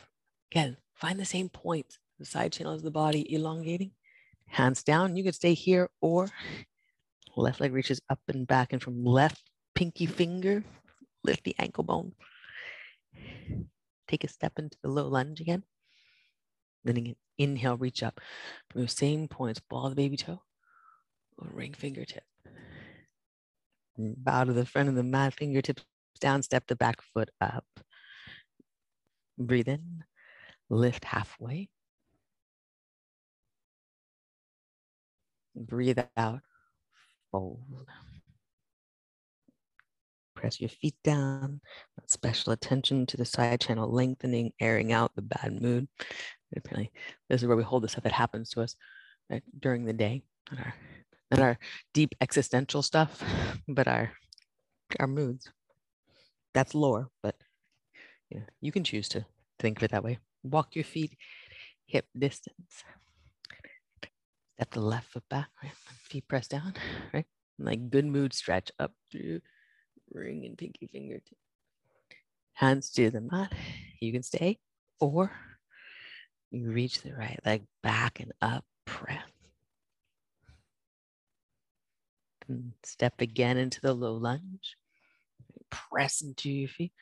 Again, 0.50 0.76
find 0.94 1.18
the 1.18 1.24
same 1.24 1.48
point 1.48 1.98
the 2.22 2.26
side 2.30 2.52
channels 2.52 2.80
of 2.80 2.84
the 2.84 2.90
body 2.90 3.32
elongating. 3.34 3.90
Hands 4.46 4.80
down, 4.82 5.16
you 5.16 5.24
can 5.24 5.32
stay 5.32 5.54
here 5.54 5.88
or 6.00 6.28
left 7.36 7.60
leg 7.60 7.72
reaches 7.72 8.00
up 8.08 8.20
and 8.28 8.46
back 8.46 8.72
and 8.72 8.82
from 8.82 9.04
left 9.04 9.42
pinky 9.74 10.06
finger, 10.06 10.62
lift 11.24 11.44
the 11.44 11.56
ankle 11.58 11.84
bone. 11.84 12.12
Take 14.06 14.24
a 14.24 14.28
step 14.28 14.58
into 14.58 14.76
the 14.82 14.88
low 14.88 15.08
lunge 15.08 15.40
again. 15.40 15.64
Then 16.84 16.96
again, 16.96 17.16
inhale, 17.38 17.76
reach 17.76 18.02
up. 18.02 18.20
From 18.70 18.82
the 18.82 18.88
same 18.88 19.26
points, 19.26 19.60
ball 19.60 19.88
the 19.88 19.96
baby 19.96 20.16
toe 20.16 20.42
or 21.38 21.48
ring 21.52 21.72
fingertip. 21.72 22.24
Bow 23.96 24.44
to 24.44 24.52
the 24.52 24.66
front 24.66 24.88
of 24.88 24.94
the 24.94 25.02
mat, 25.02 25.34
fingertips 25.34 25.84
down, 26.20 26.42
step 26.42 26.66
the 26.66 26.76
back 26.76 27.00
foot 27.02 27.30
up. 27.40 27.66
Breathe 29.38 29.68
in, 29.68 30.04
lift 30.70 31.04
halfway. 31.04 31.68
Breathe 35.54 35.98
out, 36.16 36.40
fold. 37.30 37.88
Press 40.34 40.60
your 40.60 40.70
feet 40.70 40.96
down. 41.04 41.60
Special 42.06 42.52
attention 42.52 43.06
to 43.06 43.16
the 43.16 43.24
side 43.24 43.60
channel 43.60 43.90
lengthening, 43.90 44.52
airing 44.60 44.92
out 44.92 45.14
the 45.14 45.22
bad 45.22 45.60
mood. 45.60 45.88
Apparently, 46.56 46.90
this 47.28 47.42
is 47.42 47.48
where 47.48 47.56
we 47.56 47.62
hold 47.62 47.84
the 47.84 47.88
stuff 47.88 48.04
that 48.04 48.12
happens 48.12 48.50
to 48.50 48.62
us 48.62 48.76
right, 49.30 49.42
during 49.60 49.84
the 49.84 49.92
day, 49.92 50.22
not 50.50 50.66
our, 50.66 51.40
our 51.40 51.58
deep 51.94 52.14
existential 52.20 52.82
stuff, 52.82 53.22
but 53.68 53.88
our 53.88 54.12
our 55.00 55.06
moods. 55.06 55.50
That's 56.54 56.74
lore, 56.74 57.08
but 57.22 57.36
you, 58.30 58.40
know, 58.40 58.46
you 58.60 58.72
can 58.72 58.84
choose 58.84 59.08
to 59.10 59.24
think 59.58 59.78
of 59.78 59.84
it 59.84 59.90
that 59.92 60.04
way. 60.04 60.18
Walk 60.42 60.74
your 60.74 60.84
feet 60.84 61.16
hip 61.86 62.06
distance. 62.18 62.84
Step 64.62 64.74
the 64.74 64.80
left 64.80 65.10
foot 65.10 65.28
back, 65.28 65.48
right? 65.60 65.72
Feet 66.04 66.28
press 66.28 66.46
down, 66.46 66.74
right? 67.12 67.26
Like 67.58 67.90
good 67.90 68.06
mood 68.06 68.32
stretch 68.32 68.70
up 68.78 68.92
through 69.10 69.40
ring 70.12 70.44
and 70.46 70.56
pinky 70.56 70.86
finger. 70.86 71.20
Hands 72.52 72.88
to 72.90 73.10
the 73.10 73.22
mat. 73.22 73.52
You 73.98 74.12
can 74.12 74.22
stay, 74.22 74.60
or 75.00 75.32
you 76.52 76.70
reach 76.70 77.02
the 77.02 77.12
right 77.12 77.40
leg 77.44 77.64
back 77.82 78.20
and 78.20 78.30
up, 78.40 78.64
press. 78.84 79.24
And 82.46 82.74
step 82.84 83.20
again 83.20 83.56
into 83.56 83.80
the 83.80 83.94
low 83.94 84.14
lunge. 84.14 84.76
Press 85.70 86.22
into 86.22 86.48
your 86.48 86.68
feet. 86.68 86.92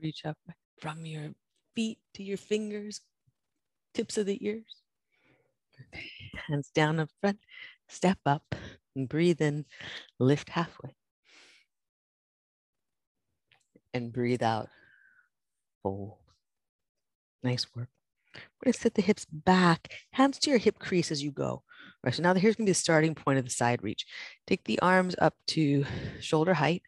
Reach 0.00 0.24
up 0.24 0.38
from 0.80 1.04
your 1.04 1.34
feet 1.74 1.98
to 2.14 2.22
your 2.22 2.38
fingers, 2.38 3.02
tips 3.92 4.16
of 4.16 4.24
the 4.24 4.42
ears 4.42 4.78
hands 6.48 6.70
down 6.74 7.00
up 7.00 7.10
front, 7.20 7.38
step 7.88 8.18
up 8.26 8.54
and 8.94 9.08
breathe 9.08 9.40
in, 9.40 9.64
lift 10.18 10.50
halfway. 10.50 10.94
And 13.94 14.12
breathe 14.12 14.42
out, 14.42 14.68
fold. 15.82 16.18
Nice 17.42 17.66
work. 17.74 17.88
We're 18.34 18.66
gonna 18.66 18.74
set 18.74 18.94
the 18.94 19.02
hips 19.02 19.24
back, 19.24 19.92
hands 20.12 20.38
to 20.40 20.50
your 20.50 20.58
hip 20.58 20.78
crease 20.78 21.10
as 21.10 21.22
you 21.22 21.30
go. 21.30 21.62
Right, 22.04 22.14
so 22.14 22.22
now 22.22 22.34
here's 22.34 22.56
gonna 22.56 22.66
be 22.66 22.72
the 22.72 22.74
starting 22.74 23.14
point 23.14 23.38
of 23.38 23.44
the 23.44 23.50
side 23.50 23.82
reach. 23.82 24.06
Take 24.46 24.64
the 24.64 24.78
arms 24.80 25.14
up 25.18 25.34
to 25.48 25.84
shoulder 26.20 26.54
height. 26.54 26.82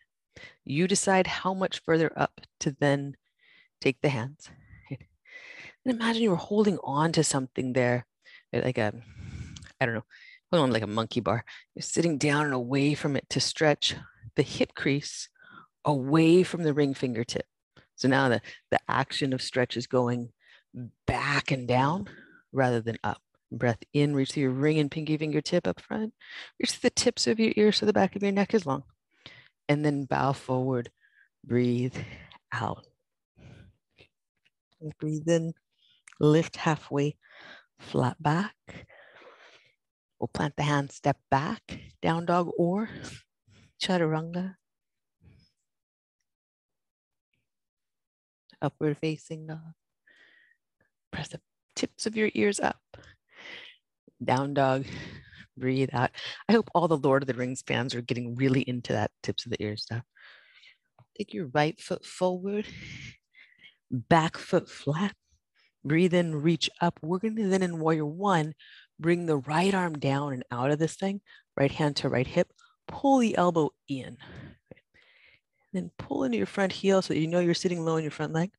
You 0.64 0.86
decide 0.86 1.26
how 1.26 1.54
much 1.54 1.82
further 1.82 2.12
up 2.16 2.40
to 2.60 2.76
then 2.78 3.16
take 3.80 4.00
the 4.00 4.08
hands. 4.10 4.50
And 5.84 5.94
imagine 5.94 6.22
you 6.22 6.30
were 6.30 6.36
holding 6.36 6.78
on 6.84 7.10
to 7.12 7.24
something 7.24 7.72
there 7.72 8.04
like 8.52 8.78
a, 8.78 8.92
I 9.80 9.86
don't 9.86 9.94
know, 9.94 10.04
on 10.52 10.72
like 10.72 10.82
a 10.82 10.88
monkey 10.88 11.20
bar. 11.20 11.44
You're 11.74 11.82
sitting 11.82 12.18
down 12.18 12.46
and 12.46 12.54
away 12.54 12.94
from 12.94 13.16
it 13.16 13.28
to 13.30 13.40
stretch 13.40 13.94
the 14.36 14.42
hip 14.42 14.74
crease 14.74 15.28
away 15.84 16.42
from 16.42 16.62
the 16.62 16.74
ring 16.74 16.94
fingertip. 16.94 17.46
So 17.96 18.08
now 18.08 18.28
the, 18.28 18.40
the 18.70 18.80
action 18.88 19.32
of 19.32 19.42
stretch 19.42 19.76
is 19.76 19.86
going 19.86 20.30
back 21.06 21.50
and 21.50 21.66
down 21.66 22.08
rather 22.52 22.80
than 22.80 22.96
up. 23.04 23.20
Breath 23.52 23.82
in, 23.92 24.14
reach 24.14 24.32
through 24.32 24.44
your 24.44 24.52
ring 24.52 24.78
and 24.78 24.90
pinky 24.90 25.16
fingertip 25.16 25.66
up 25.66 25.80
front. 25.80 26.14
Reach 26.60 26.80
the 26.80 26.90
tips 26.90 27.26
of 27.26 27.40
your 27.40 27.52
ears 27.56 27.78
so 27.78 27.86
the 27.86 27.92
back 27.92 28.14
of 28.14 28.22
your 28.22 28.30
neck 28.30 28.54
is 28.54 28.64
long. 28.64 28.84
And 29.68 29.84
then 29.84 30.04
bow 30.04 30.32
forward. 30.32 30.90
Breathe 31.44 31.96
out. 32.52 32.86
breathe 35.00 35.28
in, 35.28 35.52
lift 36.20 36.56
halfway 36.56 37.16
flat 37.80 38.22
back. 38.22 38.54
We'll 40.18 40.28
plant 40.28 40.54
the 40.56 40.62
hand, 40.62 40.92
step 40.92 41.16
back, 41.30 41.80
down 42.02 42.26
dog 42.26 42.50
or 42.58 42.90
chaturanga. 43.82 44.56
Upward 48.62 48.98
facing 48.98 49.46
dog. 49.46 49.72
Press 51.10 51.28
the 51.28 51.40
tips 51.74 52.04
of 52.06 52.16
your 52.16 52.30
ears 52.34 52.60
up. 52.60 52.80
Down 54.22 54.52
dog, 54.52 54.84
breathe 55.56 55.88
out. 55.94 56.10
I 56.48 56.52
hope 56.52 56.70
all 56.74 56.86
the 56.86 56.98
Lord 56.98 57.22
of 57.22 57.26
the 57.26 57.34
Rings 57.34 57.62
fans 57.66 57.94
are 57.94 58.02
getting 58.02 58.36
really 58.36 58.60
into 58.62 58.92
that 58.92 59.10
tips 59.22 59.46
of 59.46 59.52
the 59.52 59.62
ears 59.62 59.82
stuff. 59.82 60.02
take 61.16 61.32
your 61.32 61.46
right 61.48 61.80
foot 61.80 62.04
forward, 62.04 62.66
back 63.90 64.36
foot 64.36 64.68
flat. 64.68 65.14
Breathe 65.84 66.14
in, 66.14 66.42
reach 66.42 66.68
up. 66.80 66.98
We're 67.02 67.18
going 67.18 67.36
to 67.36 67.48
then 67.48 67.62
in 67.62 67.80
warrior 67.80 68.04
one, 68.06 68.54
bring 68.98 69.26
the 69.26 69.38
right 69.38 69.74
arm 69.74 69.98
down 69.98 70.32
and 70.32 70.44
out 70.50 70.70
of 70.70 70.78
this 70.78 70.94
thing, 70.94 71.20
right 71.56 71.70
hand 71.70 71.96
to 71.96 72.08
right 72.08 72.26
hip, 72.26 72.52
pull 72.86 73.18
the 73.18 73.36
elbow 73.36 73.70
in. 73.88 74.18
Then 75.72 75.90
pull 75.98 76.24
into 76.24 76.36
your 76.36 76.46
front 76.46 76.72
heel 76.72 77.00
so 77.00 77.14
that 77.14 77.20
you 77.20 77.28
know 77.28 77.40
you're 77.40 77.54
sitting 77.54 77.84
low 77.84 77.96
in 77.96 78.04
your 78.04 78.10
front 78.10 78.32
leg. 78.32 78.50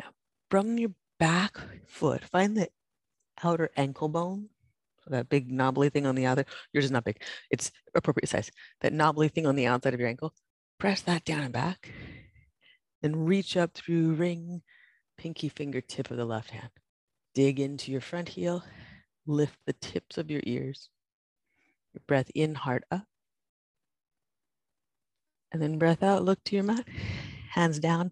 Now, 0.00 0.08
from 0.50 0.78
your 0.78 0.90
back 1.18 1.56
foot, 1.86 2.24
find 2.24 2.56
the 2.56 2.68
outer 3.42 3.70
ankle 3.76 4.08
bone. 4.08 4.48
So 5.04 5.10
that 5.10 5.28
big 5.28 5.50
knobbly 5.50 5.90
thing 5.90 6.06
on 6.06 6.14
the 6.14 6.26
other, 6.26 6.44
yours 6.72 6.86
is 6.86 6.90
not 6.90 7.04
big, 7.04 7.22
it's 7.50 7.70
appropriate 7.94 8.28
size. 8.28 8.50
That 8.80 8.92
knobbly 8.92 9.28
thing 9.28 9.46
on 9.46 9.54
the 9.54 9.66
outside 9.66 9.94
of 9.94 10.00
your 10.00 10.08
ankle, 10.08 10.32
press 10.78 11.02
that 11.02 11.24
down 11.24 11.42
and 11.42 11.52
back. 11.52 11.92
Then 13.02 13.24
reach 13.24 13.56
up 13.56 13.74
through 13.74 14.14
ring, 14.14 14.62
pinky 15.16 15.48
fingertip 15.48 16.10
of 16.10 16.16
the 16.16 16.24
left 16.24 16.50
hand. 16.50 16.70
Dig 17.34 17.58
into 17.58 17.90
your 17.90 18.00
front 18.00 18.28
heel, 18.28 18.64
lift 19.26 19.58
the 19.66 19.72
tips 19.72 20.18
of 20.18 20.30
your 20.30 20.42
ears. 20.44 20.90
Your 21.92 22.02
breath 22.06 22.30
in, 22.34 22.54
heart 22.54 22.84
up. 22.90 23.06
And 25.52 25.62
then 25.62 25.78
breath 25.78 26.02
out, 26.02 26.24
look 26.24 26.42
to 26.44 26.56
your 26.56 26.64
mat, 26.64 26.84
hands 27.50 27.78
down, 27.78 28.10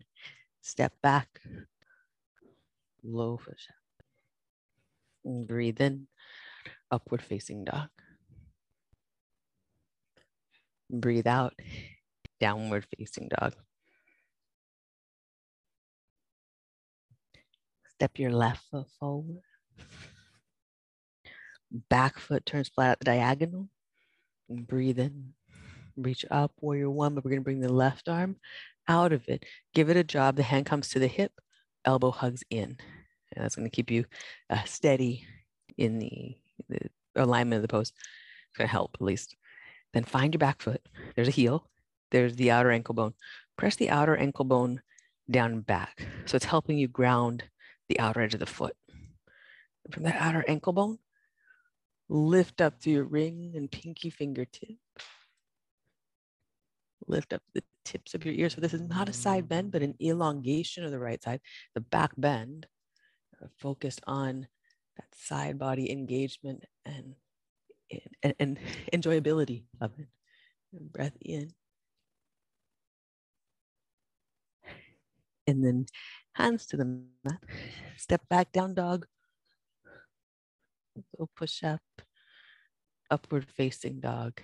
step 0.61 0.93
back, 1.03 1.41
low 3.03 3.37
push 3.37 3.67
up. 3.69 4.07
And 5.25 5.47
breathe 5.47 5.81
in, 5.81 6.07
upward 6.91 7.23
facing 7.23 7.65
dog. 7.65 7.89
Breathe 10.91 11.27
out, 11.27 11.55
downward 12.41 12.87
facing 12.97 13.29
dog. 13.29 13.55
Step 18.03 18.19
your 18.19 18.33
left 18.33 18.65
foot 18.69 18.89
forward. 18.99 19.43
Back 21.89 22.19
foot 22.19 22.45
turns 22.45 22.69
flat 22.69 22.91
at 22.91 22.99
the 22.99 23.05
diagonal. 23.05 23.69
Breathe 24.51 24.99
in, 24.99 25.35
reach 25.97 26.25
up, 26.29 26.51
warrior 26.61 26.91
one, 26.91 27.15
but 27.15 27.25
we're 27.25 27.31
gonna 27.31 27.43
bring 27.43 27.61
the 27.61 27.73
left 27.73 28.09
arm 28.09 28.39
out 28.89 29.13
of 29.13 29.29
it. 29.29 29.45
Give 29.73 29.89
it 29.89 29.97
a 29.97 30.03
job. 30.03 30.35
The 30.35 30.43
hand 30.43 30.67
comes 30.67 30.89
to 30.89 30.99
the 30.99 31.07
hip, 31.07 31.31
elbow 31.85 32.11
hugs 32.11 32.43
in. 32.51 32.77
And 33.37 33.45
that's 33.45 33.55
gonna 33.55 33.71
keep 33.71 33.89
you 33.89 34.05
uh, 34.51 34.65
steady 34.65 35.25
in 35.79 36.01
the, 36.01 36.37
the 36.69 36.81
alignment 37.15 37.59
of 37.59 37.63
the 37.63 37.69
pose. 37.69 37.93
It's 38.49 38.59
gonna 38.59 38.67
help 38.67 38.91
at 38.95 39.03
least. 39.03 39.37
Then 39.95 40.03
find 40.03 40.35
your 40.35 40.41
back 40.41 40.61
foot. 40.61 40.83
There's 41.15 41.29
a 41.29 41.31
heel. 41.31 41.69
There's 42.11 42.35
the 42.35 42.51
outer 42.51 42.73
ankle 42.73 42.97
bone. 42.97 43.15
Press 43.57 43.77
the 43.77 43.91
outer 43.91 44.17
ankle 44.17 44.45
bone 44.45 44.83
down 45.31 45.53
and 45.53 45.65
back. 45.65 46.05
So 46.25 46.35
it's 46.35 46.47
helping 46.47 46.79
you 46.79 46.89
ground 46.89 47.45
the 47.89 48.01
outer 48.01 48.21
edge 48.21 48.35
of 48.35 48.41
the 48.41 48.47
foot. 48.47 48.77
And 49.85 49.95
from 49.95 50.05
that 50.05 50.17
outer 50.21 50.45
ankle 50.47 50.73
bone, 50.73 50.99
lift 52.09 52.61
up 52.61 52.81
to 52.81 52.91
your 52.91 53.05
ring 53.05 53.53
and 53.57 53.71
pinky 53.71 54.11
fingertip 54.11 54.79
lift 57.09 57.33
up 57.33 57.43
the 57.55 57.63
tips 57.85 58.15
of 58.15 58.25
your 58.25 58.35
ears. 58.35 58.55
So 58.55 58.61
this 58.61 58.75
is 58.75 58.81
not 58.81 59.09
a 59.09 59.13
side 59.13 59.49
bend, 59.49 59.73
but 59.73 59.83
an 59.83 59.95
elongation 60.01 60.85
of 60.85 60.91
the 60.91 60.99
right 60.99 61.23
side, 61.23 61.41
the 61.75 61.81
back 61.81 62.13
bend, 62.17 62.67
uh, 63.43 63.47
focused 63.59 64.01
on 64.07 64.47
that 64.97 65.15
side 65.15 65.59
body 65.59 65.91
engagement 65.91 66.65
and, 66.85 67.15
and, 68.23 68.35
and 68.39 68.59
enjoyability 68.93 69.65
of 69.81 69.93
it. 69.99 70.07
And 70.73 70.93
breath 70.93 71.17
in. 71.21 71.53
And 75.47 75.65
then 75.65 75.87
hands 76.35 76.67
to 76.67 76.77
the 76.77 76.85
mat. 77.25 77.43
Step 77.97 78.23
back, 78.29 78.53
down 78.53 78.75
dog. 78.75 79.07
Go 81.19 81.29
push 81.37 81.63
up, 81.63 81.83
upward 83.11 83.47
facing 83.51 84.01
dog 84.01 84.41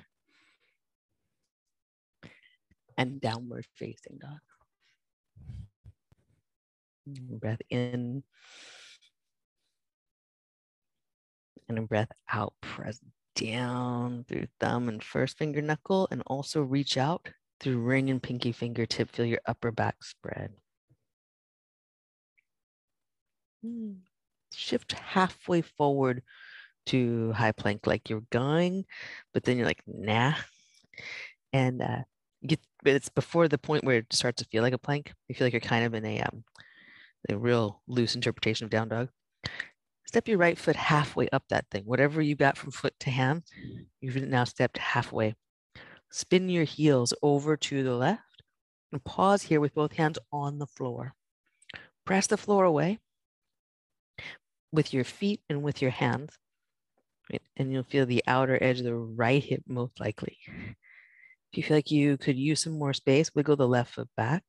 and 2.98 3.20
downward 3.20 3.64
facing 3.74 4.18
dog. 4.18 4.40
Breath 7.06 7.62
in 7.70 8.22
and 11.68 11.78
a 11.78 11.82
breath 11.82 12.10
out. 12.30 12.52
Press 12.60 13.00
down 13.34 14.24
through 14.28 14.48
thumb 14.60 14.88
and 14.88 15.02
first 15.02 15.38
finger 15.38 15.62
knuckle, 15.62 16.08
and 16.10 16.22
also 16.26 16.60
reach 16.60 16.98
out 16.98 17.28
through 17.60 17.78
ring 17.78 18.10
and 18.10 18.22
pinky 18.22 18.52
fingertip. 18.52 19.10
Feel 19.10 19.26
your 19.26 19.40
upper 19.46 19.70
back 19.70 20.02
spread. 20.02 20.52
Hmm. 23.62 23.92
Shift 24.54 24.92
halfway 24.92 25.62
forward 25.62 26.22
to 26.86 27.32
high 27.32 27.52
plank 27.52 27.86
like 27.86 28.08
you're 28.08 28.24
going, 28.30 28.84
but 29.34 29.44
then 29.44 29.56
you're 29.56 29.66
like, 29.66 29.82
nah. 29.86 30.34
And 31.52 31.82
uh, 31.82 32.02
get 32.46 32.60
it's 32.84 33.08
before 33.08 33.48
the 33.48 33.58
point 33.58 33.84
where 33.84 33.98
it 33.98 34.12
starts 34.12 34.42
to 34.42 34.48
feel 34.48 34.62
like 34.62 34.72
a 34.72 34.78
plank. 34.78 35.12
You 35.28 35.34
feel 35.34 35.46
like 35.46 35.52
you're 35.52 35.60
kind 35.60 35.84
of 35.84 35.94
in 35.94 36.04
a 36.04 36.20
um 36.20 36.44
a 37.28 37.36
real 37.36 37.82
loose 37.88 38.14
interpretation 38.14 38.64
of 38.64 38.70
down 38.70 38.88
dog. 38.88 39.08
Step 40.06 40.28
your 40.28 40.38
right 40.38 40.56
foot 40.56 40.76
halfway 40.76 41.28
up 41.30 41.44
that 41.50 41.66
thing. 41.70 41.84
Whatever 41.84 42.22
you 42.22 42.34
got 42.34 42.56
from 42.56 42.70
foot 42.70 42.94
to 43.00 43.10
hand, 43.10 43.42
you've 44.00 44.16
now 44.16 44.44
stepped 44.44 44.78
halfway. 44.78 45.34
Spin 46.10 46.48
your 46.48 46.64
heels 46.64 47.12
over 47.22 47.56
to 47.56 47.82
the 47.82 47.94
left 47.94 48.42
and 48.92 49.04
pause 49.04 49.42
here 49.42 49.60
with 49.60 49.74
both 49.74 49.92
hands 49.92 50.18
on 50.32 50.58
the 50.58 50.66
floor. 50.66 51.12
Press 52.06 52.26
the 52.26 52.38
floor 52.38 52.64
away 52.64 52.98
with 54.72 54.92
your 54.92 55.04
feet 55.04 55.40
and 55.48 55.62
with 55.62 55.82
your 55.82 55.90
hands. 55.90 56.36
Right? 57.30 57.42
And 57.56 57.72
you'll 57.72 57.82
feel 57.82 58.06
the 58.06 58.24
outer 58.26 58.58
edge 58.62 58.78
of 58.78 58.84
the 58.84 58.94
right 58.94 59.42
hip 59.42 59.62
most 59.66 60.00
likely. 60.00 60.38
If 60.46 61.56
you 61.56 61.62
feel 61.62 61.76
like 61.76 61.90
you 61.90 62.16
could 62.16 62.36
use 62.36 62.62
some 62.62 62.78
more 62.78 62.92
space, 62.92 63.34
wiggle 63.34 63.56
the 63.56 63.68
left 63.68 63.94
foot 63.94 64.08
back. 64.16 64.42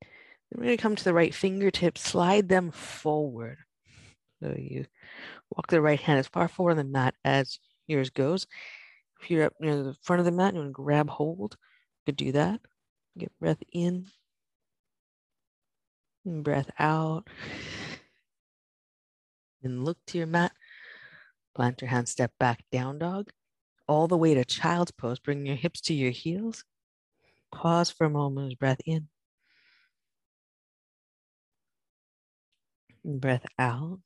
Then 0.00 0.58
we're 0.58 0.64
going 0.66 0.76
to 0.76 0.82
come 0.82 0.96
to 0.96 1.04
the 1.04 1.14
right 1.14 1.34
fingertips, 1.34 2.00
slide 2.00 2.48
them 2.48 2.70
forward. 2.70 3.58
So 4.42 4.54
you 4.56 4.86
walk 5.50 5.68
the 5.68 5.80
right 5.80 6.00
hand 6.00 6.18
as 6.18 6.28
far 6.28 6.48
forward 6.48 6.72
on 6.72 6.76
the 6.76 6.84
mat 6.84 7.14
as 7.24 7.58
yours 7.86 8.10
goes. 8.10 8.46
If 9.20 9.30
you're 9.30 9.46
up 9.46 9.54
near 9.60 9.82
the 9.82 9.96
front 10.02 10.20
of 10.20 10.26
the 10.26 10.32
mat, 10.32 10.54
you 10.54 10.60
want 10.60 10.68
to 10.68 10.72
grab 10.72 11.08
hold. 11.08 11.56
You 12.06 12.12
could 12.12 12.16
do 12.16 12.32
that. 12.32 12.60
Get 13.16 13.32
breath 13.40 13.62
in 13.72 14.06
breath 16.24 16.70
out. 16.78 17.28
And 19.64 19.84
look 19.84 19.98
to 20.08 20.18
your 20.18 20.26
mat. 20.26 20.52
Plant 21.54 21.80
your 21.80 21.88
hand, 21.88 22.08
step 22.08 22.32
back, 22.38 22.64
down 22.70 22.98
dog 22.98 23.30
all 23.86 24.08
the 24.08 24.16
way 24.16 24.34
to 24.34 24.44
child's 24.44 24.90
pose. 24.90 25.18
Bring 25.18 25.46
your 25.46 25.56
hips 25.56 25.80
to 25.82 25.94
your 25.94 26.10
heels. 26.10 26.64
Pause 27.52 27.90
for 27.90 28.06
a 28.06 28.10
moment, 28.10 28.58
breath 28.58 28.80
in. 28.86 29.08
Breath 33.04 33.44
out. 33.58 34.00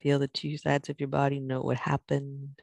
Feel 0.00 0.18
the 0.18 0.28
two 0.28 0.58
sides 0.58 0.88
of 0.88 1.00
your 1.00 1.08
body, 1.08 1.40
know 1.40 1.62
what 1.62 1.78
happened. 1.78 2.60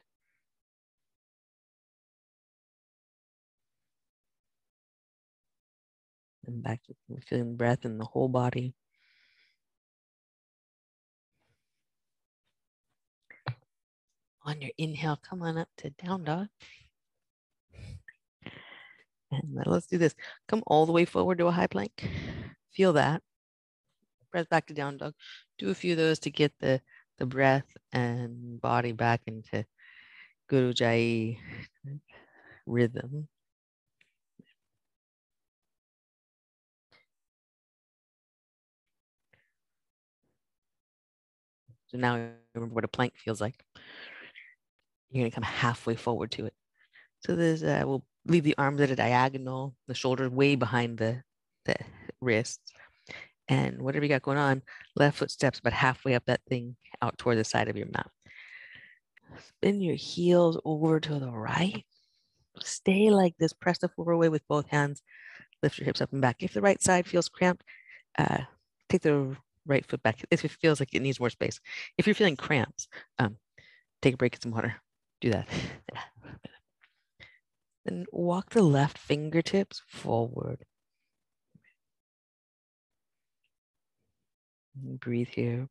And 6.46 6.62
back 6.62 6.80
to 6.84 6.94
feeling 7.28 7.56
breath 7.56 7.84
in 7.84 7.98
the 7.98 8.04
whole 8.04 8.28
body. 8.28 8.74
On 14.44 14.60
your 14.60 14.72
inhale, 14.76 15.18
come 15.22 15.42
on 15.42 15.56
up 15.56 15.68
to 15.78 15.90
down 15.90 16.24
dog. 16.24 16.48
And 19.30 19.62
let's 19.66 19.86
do 19.86 19.98
this. 19.98 20.14
Come 20.48 20.62
all 20.66 20.84
the 20.84 20.92
way 20.92 21.04
forward 21.04 21.38
to 21.38 21.46
a 21.46 21.52
high 21.52 21.68
plank. 21.68 22.08
Feel 22.72 22.92
that. 22.94 23.22
Press 24.30 24.46
back 24.46 24.66
to 24.66 24.74
down 24.74 24.96
dog. 24.96 25.14
Do 25.58 25.70
a 25.70 25.74
few 25.74 25.92
of 25.92 25.98
those 25.98 26.18
to 26.20 26.30
get 26.30 26.52
the, 26.58 26.80
the 27.18 27.26
breath 27.26 27.76
and 27.92 28.60
body 28.60 28.92
back 28.92 29.22
into 29.26 29.64
Guru 30.48 30.72
Ujjayi 30.72 31.38
rhythm. 32.66 33.28
So 41.86 41.98
now 41.98 42.30
remember 42.54 42.74
what 42.74 42.84
a 42.84 42.88
plank 42.88 43.14
feels 43.16 43.40
like 43.40 43.64
you're 45.12 45.22
going 45.22 45.30
to 45.30 45.34
come 45.34 45.44
halfway 45.44 45.94
forward 45.94 46.30
to 46.32 46.46
it. 46.46 46.54
So 47.20 47.36
there's, 47.36 47.62
uh, 47.62 47.82
we'll 47.84 48.04
leave 48.26 48.44
the 48.44 48.56
arms 48.58 48.80
at 48.80 48.90
a 48.90 48.96
diagonal, 48.96 49.74
the 49.86 49.94
shoulders 49.94 50.30
way 50.30 50.54
behind 50.56 50.98
the, 50.98 51.22
the 51.64 51.76
wrists. 52.20 52.72
And 53.48 53.82
whatever 53.82 54.04
you 54.04 54.08
got 54.08 54.22
going 54.22 54.38
on, 54.38 54.62
left 54.96 55.18
foot 55.18 55.30
steps 55.30 55.58
about 55.58 55.72
halfway 55.72 56.14
up 56.14 56.24
that 56.26 56.40
thing 56.48 56.76
out 57.00 57.18
toward 57.18 57.38
the 57.38 57.44
side 57.44 57.68
of 57.68 57.76
your 57.76 57.88
mat. 57.92 58.10
Spin 59.38 59.80
your 59.80 59.96
heels 59.96 60.60
over 60.64 61.00
to 61.00 61.18
the 61.18 61.30
right. 61.30 61.84
stay 62.60 63.10
like 63.10 63.34
this. 63.38 63.52
Press 63.52 63.78
the 63.78 63.88
floor 63.88 64.12
away 64.12 64.28
with 64.28 64.46
both 64.48 64.68
hands. 64.68 65.02
Lift 65.62 65.78
your 65.78 65.86
hips 65.86 66.00
up 66.00 66.12
and 66.12 66.20
back. 66.20 66.36
If 66.40 66.54
the 66.54 66.60
right 66.60 66.82
side 66.82 67.06
feels 67.06 67.28
cramped, 67.28 67.64
uh, 68.18 68.38
take 68.88 69.02
the 69.02 69.36
right 69.66 69.86
foot 69.86 70.02
back. 70.02 70.24
If 70.30 70.44
it 70.44 70.50
feels 70.50 70.80
like 70.80 70.90
it 70.92 71.02
needs 71.02 71.20
more 71.20 71.30
space. 71.30 71.60
If 71.98 72.06
you're 72.06 72.14
feeling 72.14 72.36
cramps, 72.36 72.88
um, 73.18 73.36
take 74.00 74.14
a 74.14 74.16
break, 74.16 74.32
get 74.32 74.42
some 74.42 74.52
water. 74.52 74.76
Do 75.22 75.30
that. 75.30 75.48
Then 77.84 78.06
walk 78.12 78.50
the 78.50 78.62
left 78.62 78.96
fingertips 78.98 79.82
forward. 79.88 80.64
Breathe 84.76 85.28
here. 85.28 85.68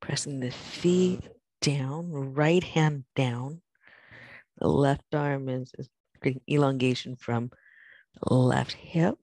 Pressing 0.00 0.40
the 0.40 0.50
feet 0.50 1.20
down, 1.60 2.10
right 2.10 2.62
hand 2.62 3.04
down. 3.14 3.62
The 4.58 4.68
left 4.68 5.14
arm 5.14 5.48
is, 5.48 5.72
is 5.78 5.88
creating 6.20 6.42
elongation 6.48 7.16
from 7.16 7.50
left 8.28 8.72
hip 8.72 9.16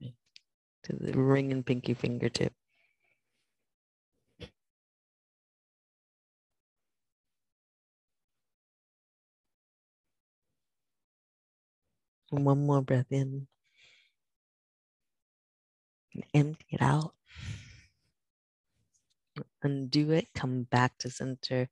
to 0.00 0.96
the 0.96 1.12
ring 1.12 1.52
and 1.52 1.64
pinky 1.64 1.94
fingertip. 1.94 2.52
One 12.30 12.66
more 12.66 12.82
breath 12.82 13.10
in. 13.10 13.46
And 16.14 16.24
empty 16.34 16.66
it 16.70 16.82
out. 16.82 17.12
Undo 19.62 20.10
it. 20.12 20.28
Come 20.34 20.64
back 20.64 20.96
to 20.98 21.10
center. 21.10 21.68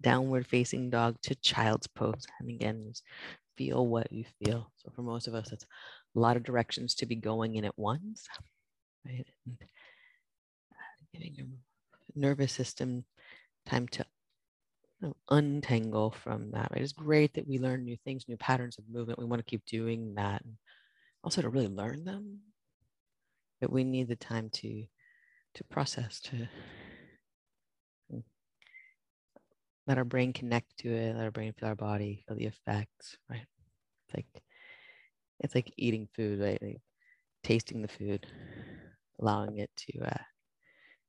Downward 0.00 0.46
facing 0.46 0.90
dog 0.90 1.16
to 1.22 1.34
child's 1.36 1.86
pose. 1.86 2.26
And 2.40 2.50
again, 2.50 2.92
feel 3.56 3.86
what 3.86 4.12
you 4.12 4.24
feel. 4.42 4.72
So 4.76 4.90
for 4.94 5.02
most 5.02 5.28
of 5.28 5.34
us, 5.34 5.52
it's 5.52 5.64
a 5.64 6.18
lot 6.18 6.36
of 6.36 6.42
directions 6.42 6.94
to 6.96 7.06
be 7.06 7.16
going 7.16 7.54
in 7.56 7.64
at 7.64 7.78
once. 7.78 8.26
Right? 9.06 9.26
And 9.46 9.56
uh, 10.72 11.04
giving 11.12 11.34
your 11.34 11.46
nervous 12.14 12.52
system 12.52 13.04
time 13.66 13.86
to 13.88 14.04
know, 15.04 15.16
untangle 15.30 16.10
from 16.10 16.50
that, 16.52 16.70
right? 16.72 16.82
It's 16.82 16.92
great 16.92 17.34
that 17.34 17.46
we 17.46 17.58
learn 17.58 17.84
new 17.84 17.96
things, 18.04 18.24
new 18.28 18.36
patterns 18.36 18.78
of 18.78 18.88
movement. 18.88 19.18
We 19.18 19.24
want 19.24 19.40
to 19.40 19.50
keep 19.50 19.64
doing 19.66 20.14
that. 20.14 20.42
Also 21.24 21.42
to 21.42 21.48
really 21.50 21.68
learn 21.68 22.04
them. 22.04 22.40
But 23.60 23.72
we 23.72 23.82
need 23.84 24.06
the 24.08 24.16
time 24.16 24.48
to 24.50 24.86
to 25.54 25.64
process, 25.64 26.20
to 26.20 26.48
let 29.86 29.98
our 29.98 30.04
brain 30.04 30.32
connect 30.32 30.76
to 30.78 30.88
it, 30.88 31.14
let 31.14 31.24
our 31.24 31.30
brain 31.30 31.52
feel 31.52 31.68
our 31.68 31.74
body, 31.74 32.24
feel 32.26 32.36
the 32.36 32.46
effects, 32.46 33.16
right? 33.28 33.46
It's 34.08 34.16
like 34.16 34.42
it's 35.40 35.54
like 35.54 35.72
eating 35.76 36.08
food, 36.14 36.40
right? 36.40 36.60
Like 36.62 36.80
tasting 37.42 37.82
the 37.82 37.88
food, 37.88 38.26
allowing 39.20 39.58
it 39.58 39.70
to 39.76 40.00
uh, 40.00 40.22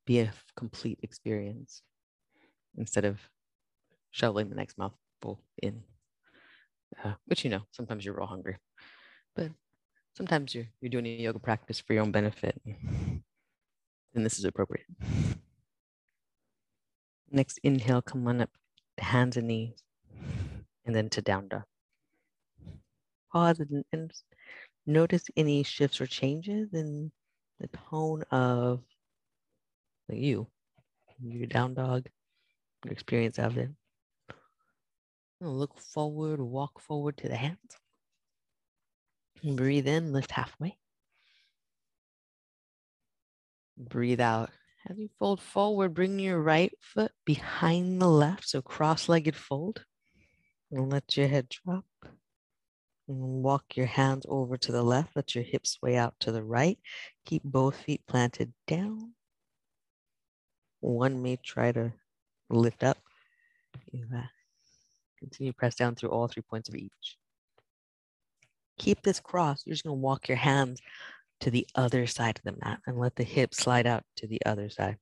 be 0.06 0.20
a 0.20 0.34
complete 0.56 1.00
experience 1.04 1.84
instead 2.78 3.06
of 3.06 3.20
shoveling 4.16 4.50
the 4.50 4.56
next 4.56 4.78
mouthful 4.78 5.42
in. 5.62 5.84
Uh, 7.04 7.14
which 7.26 7.44
you 7.44 7.50
know, 7.50 7.62
sometimes 7.72 8.06
you're 8.06 8.16
real 8.16 8.26
hungry, 8.26 8.56
but 9.36 9.52
sometimes 10.16 10.56
you're 10.56 10.68
you're 10.80 10.90
doing 10.90 11.06
a 11.06 11.10
yoga 11.10 11.40
practice 11.40 11.82
for 11.82 11.94
your 11.94 12.04
own 12.04 12.12
benefit, 12.12 12.62
and 12.66 14.26
this 14.26 14.40
is 14.40 14.46
appropriate. 14.46 14.86
Next 17.30 17.60
inhale, 17.64 18.02
come 18.02 18.26
on 18.28 18.40
up, 18.40 18.52
hands 18.98 19.36
and 19.36 19.48
knees, 19.48 19.84
and 20.86 20.96
then 20.96 21.10
to 21.10 21.22
down 21.22 21.50
dog. 21.50 21.64
Pause 23.34 23.60
and, 23.60 23.84
and 23.92 24.12
notice 24.86 25.26
any 25.36 25.64
shifts 25.64 26.00
or 26.00 26.06
changes 26.06 26.74
in 26.74 27.12
the 27.60 27.68
tone 27.90 28.24
of 28.32 28.80
you, 30.08 30.48
your 31.22 31.48
down 31.48 31.74
dog, 31.74 32.08
your 32.86 32.94
experience 32.94 33.40
of 33.40 33.58
it. 33.58 33.70
Look 35.42 35.80
forward, 35.80 36.40
walk 36.40 36.80
forward 36.80 37.18
to 37.18 37.28
the 37.28 37.36
hands. 37.36 37.78
And 39.44 39.58
breathe 39.58 39.88
in, 39.88 40.14
lift 40.14 40.32
halfway. 40.32 40.78
Breathe 43.78 44.22
out. 44.22 44.50
As 44.88 44.98
you 44.98 45.10
fold 45.20 45.42
forward, 45.42 45.94
bring 45.94 46.20
your 46.20 46.40
right 46.40 46.72
foot 46.80 47.12
behind 47.26 48.02
the 48.02 48.08
left, 48.08 48.48
so 48.48 48.62
cross 48.62 49.10
legged 49.10 49.36
fold. 49.36 49.84
And 50.72 50.92
let 50.92 51.18
your 51.18 51.28
head 51.28 51.50
drop. 51.50 51.86
And 53.08 53.44
walk 53.44 53.76
your 53.76 53.86
hands 53.86 54.26
over 54.30 54.58
to 54.58 54.72
the 54.72 54.84
left. 54.84 55.16
Let 55.16 55.36
your 55.36 55.44
hips 55.44 55.72
sway 55.72 55.96
out 55.96 56.16
to 56.22 56.32
the 56.32 56.44
right. 56.44 56.80
Keep 57.26 57.44
both 57.44 57.76
feet 57.76 58.02
planted 58.08 58.54
down. 58.68 59.14
One 60.80 61.22
may 61.22 61.38
try 61.38 61.72
to 61.72 61.94
lift 62.50 62.84
up. 62.84 62.98
Continue 65.26 65.52
to 65.52 65.58
press 65.58 65.76
down 65.76 65.96
through 65.96 66.10
all 66.10 66.28
three 66.28 66.44
points 66.44 66.70
of 66.70 66.76
each. 66.76 67.18
Keep 68.78 69.02
this 69.02 69.20
cross. 69.20 69.64
You're 69.66 69.74
just 69.74 69.84
going 69.84 69.98
to 69.98 70.02
walk 70.02 70.28
your 70.28 70.38
hands 70.38 70.82
to 71.40 71.50
the 71.50 71.68
other 71.74 72.06
side 72.06 72.38
of 72.38 72.44
the 72.44 72.60
mat 72.64 72.80
and 72.86 73.00
let 73.00 73.16
the 73.16 73.24
hips 73.24 73.58
slide 73.58 73.88
out 73.88 74.04
to 74.18 74.28
the 74.28 74.40
other 74.46 74.70
side. 74.70 74.98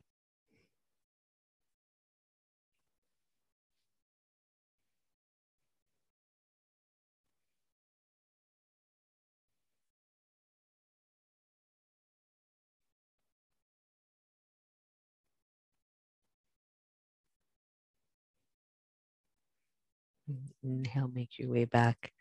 Inhale, 20.63 21.11
make 21.13 21.37
your 21.37 21.49
way 21.49 21.65
back 21.65 22.11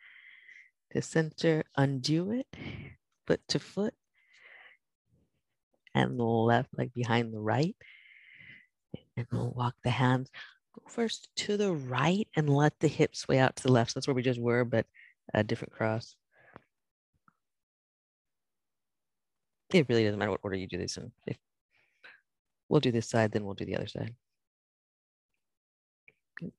to 0.93 1.03
center, 1.03 1.65
undo 1.77 2.33
it, 2.33 2.47
foot 3.27 3.41
to 3.49 3.59
foot, 3.59 3.95
and 5.95 6.19
the 6.19 6.25
left 6.25 6.71
leg 6.77 6.93
behind 6.95 7.33
the 7.33 7.41
right. 7.41 7.77
And 9.17 9.27
we'll 9.31 9.53
walk 9.53 9.75
the 9.85 9.91
hands. 9.91 10.31
Go 10.75 10.83
first 10.89 11.29
to 11.37 11.57
the 11.57 11.73
right 11.73 12.27
and 12.35 12.49
let 12.49 12.79
the 12.81 12.89
hips 12.89 13.21
sway 13.21 13.39
out 13.39 13.57
to 13.57 13.63
the 13.63 13.73
left. 13.73 13.91
So 13.91 14.01
that's 14.01 14.07
where 14.07 14.15
we 14.15 14.23
just 14.23 14.41
were, 14.41 14.65
but 14.65 14.87
a 15.35 15.45
different 15.45 15.73
cross. 15.73 16.17
It 19.73 19.87
really 19.89 20.05
doesn't 20.05 20.19
matter 20.19 20.31
what 20.31 20.41
order 20.43 20.57
you 20.57 20.67
do 20.67 20.79
this 20.79 20.97
in. 20.97 21.13
If 21.27 21.37
we'll 22.69 22.81
do 22.81 22.93
this 22.93 23.09
side, 23.09 23.33
then 23.33 23.45
we'll 23.45 23.55
do 23.55 23.65
the 23.65 23.77
other 23.77 23.87
side. 23.87 24.15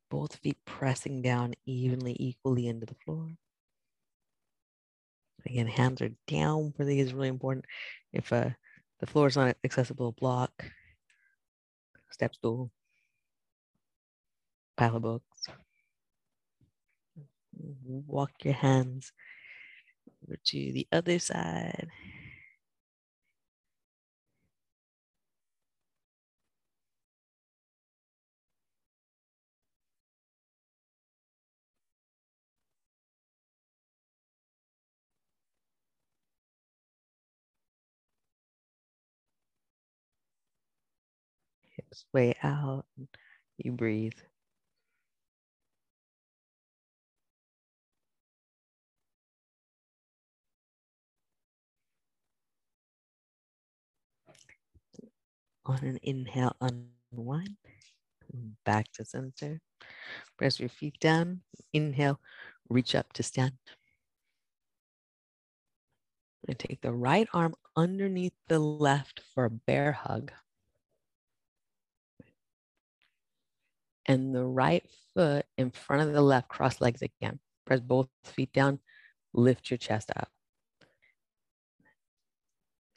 Both 0.10 0.38
feet 0.38 0.58
pressing 0.66 1.22
down 1.22 1.54
evenly, 1.66 2.16
equally 2.20 2.68
into 2.68 2.86
the 2.86 2.96
floor. 3.06 3.30
Again, 5.46 5.68
hands 5.68 6.02
are 6.02 6.12
down. 6.28 6.74
Think 6.78 7.00
is 7.00 7.14
really 7.14 7.28
important. 7.28 7.66
If 8.14 8.32
uh, 8.32 8.52
the 9.00 9.06
floor 9.08 9.28
is 9.28 9.36
not 9.36 9.58
accessible, 9.64 10.14
block, 10.14 10.52
step 12.12 12.34
stool, 12.36 12.72
pile 14.78 14.96
of 14.96 15.02
books. 15.02 15.48
Walk 18.08 18.32
your 18.44 18.54
hands 18.54 19.12
over 20.24 20.38
to 20.46 20.72
the 20.72 20.88
other 20.92 21.20
side. 21.20 21.90
Way 42.14 42.36
out. 42.44 42.86
You 43.58 43.72
breathe. 43.72 44.14
On 55.66 55.78
an 55.84 56.00
inhale, 56.04 56.56
unwind. 56.60 57.58
Back 58.66 58.92
to 58.94 59.06
center. 59.06 59.62
Press 60.38 60.60
your 60.60 60.70
feet 60.70 61.00
down. 61.00 61.42
Inhale, 61.74 62.20
reach 62.70 62.96
up 62.96 63.14
to 63.14 63.24
stand. 63.24 63.54
And 66.48 66.60
take 66.60 66.82
the 66.82 66.92
right 66.92 67.28
arm 67.34 67.56
underneath 67.76 68.34
the 68.48 68.60
left 68.60 69.22
for 69.34 69.46
a 69.46 69.50
bear 69.50 69.94
hug. 69.94 70.32
And 74.06 74.34
the 74.34 74.44
right 74.44 74.84
foot 75.14 75.46
in 75.58 75.72
front 75.72 76.02
of 76.02 76.14
the 76.14 76.22
left, 76.22 76.48
cross 76.48 76.82
legs 76.82 77.02
again. 77.02 77.40
Press 77.66 77.80
both 77.80 78.10
feet 78.24 78.52
down, 78.52 78.80
lift 79.34 79.70
your 79.70 79.78
chest 79.78 80.12
up. 80.16 80.30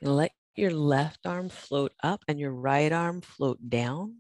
Let 0.03 0.33
your 0.55 0.73
left 0.73 1.27
arm 1.27 1.49
float 1.49 1.93
up 2.03 2.25
and 2.29 2.39
your 2.39 2.53
right 2.53 2.93
arm 2.93 3.21
float 3.21 3.59
down 3.69 4.17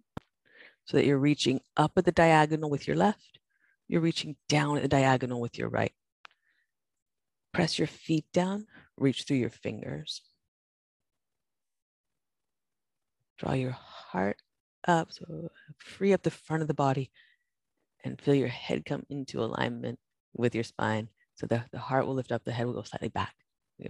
so 0.84 0.96
that 0.96 1.06
you're 1.06 1.18
reaching 1.18 1.60
up 1.76 1.92
at 1.96 2.04
the 2.04 2.12
diagonal 2.12 2.70
with 2.70 2.86
your 2.86 2.96
left. 2.96 3.40
You're 3.88 4.00
reaching 4.00 4.36
down 4.48 4.76
at 4.76 4.82
the 4.82 4.88
diagonal 4.88 5.40
with 5.40 5.58
your 5.58 5.68
right. 5.68 5.92
Press 7.52 7.78
your 7.78 7.88
feet 7.88 8.26
down, 8.32 8.66
reach 8.96 9.24
through 9.24 9.38
your 9.38 9.50
fingers. 9.50 10.22
Draw 13.38 13.52
your 13.54 13.72
heart 13.72 14.40
up, 14.88 15.12
so 15.12 15.50
free 15.78 16.12
up 16.12 16.22
the 16.22 16.30
front 16.30 16.62
of 16.62 16.68
the 16.68 16.74
body 16.74 17.10
and 18.04 18.20
feel 18.20 18.34
your 18.34 18.48
head 18.48 18.84
come 18.84 19.04
into 19.10 19.42
alignment 19.42 19.98
with 20.34 20.54
your 20.54 20.64
spine. 20.64 21.08
So 21.34 21.46
the, 21.46 21.64
the 21.72 21.78
heart 21.78 22.06
will 22.06 22.14
lift 22.14 22.32
up, 22.32 22.44
the 22.44 22.52
head 22.52 22.66
will 22.66 22.74
go 22.74 22.82
slightly 22.82 23.08
back. 23.08 23.34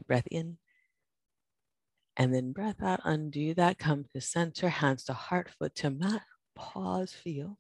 Breath 0.06 0.26
in. 0.30 0.58
And 2.16 2.34
then 2.34 2.52
breath 2.52 2.82
out, 2.82 3.00
undo 3.04 3.54
that, 3.54 3.78
come 3.78 4.06
to 4.14 4.20
center, 4.20 4.68
hands 4.68 5.04
to 5.04 5.12
heart, 5.12 5.50
foot 5.58 5.74
to 5.76 5.90
mat, 5.90 6.22
pause, 6.54 7.12
feel. 7.12 7.58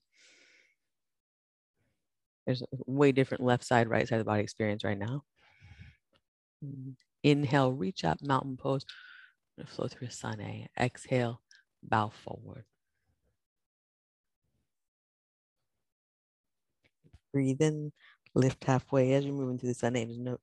There's 2.46 2.62
a 2.62 2.66
way 2.86 3.12
different 3.12 3.44
left 3.44 3.64
side, 3.64 3.88
right 3.88 4.08
side 4.08 4.16
of 4.16 4.20
the 4.20 4.30
body 4.30 4.42
experience 4.42 4.82
right 4.82 4.98
now. 4.98 5.24
Mm-hmm. 6.64 6.92
Inhale, 7.22 7.72
reach 7.72 8.04
up, 8.04 8.18
mountain 8.22 8.56
pose. 8.56 8.84
Flow 9.66 9.88
through 9.88 10.08
a 10.08 10.10
sun 10.10 10.40
A. 10.40 10.68
Exhale, 10.78 11.40
bow 11.82 12.12
forward. 12.24 12.64
Breathe 17.36 17.60
in, 17.60 17.92
lift 18.34 18.64
halfway 18.64 19.12
as 19.12 19.26
you're 19.26 19.34
moving 19.34 19.58
through 19.58 19.68
the 19.68 19.74
sun. 19.74 19.92
There's 19.92 20.18
no 20.18 20.38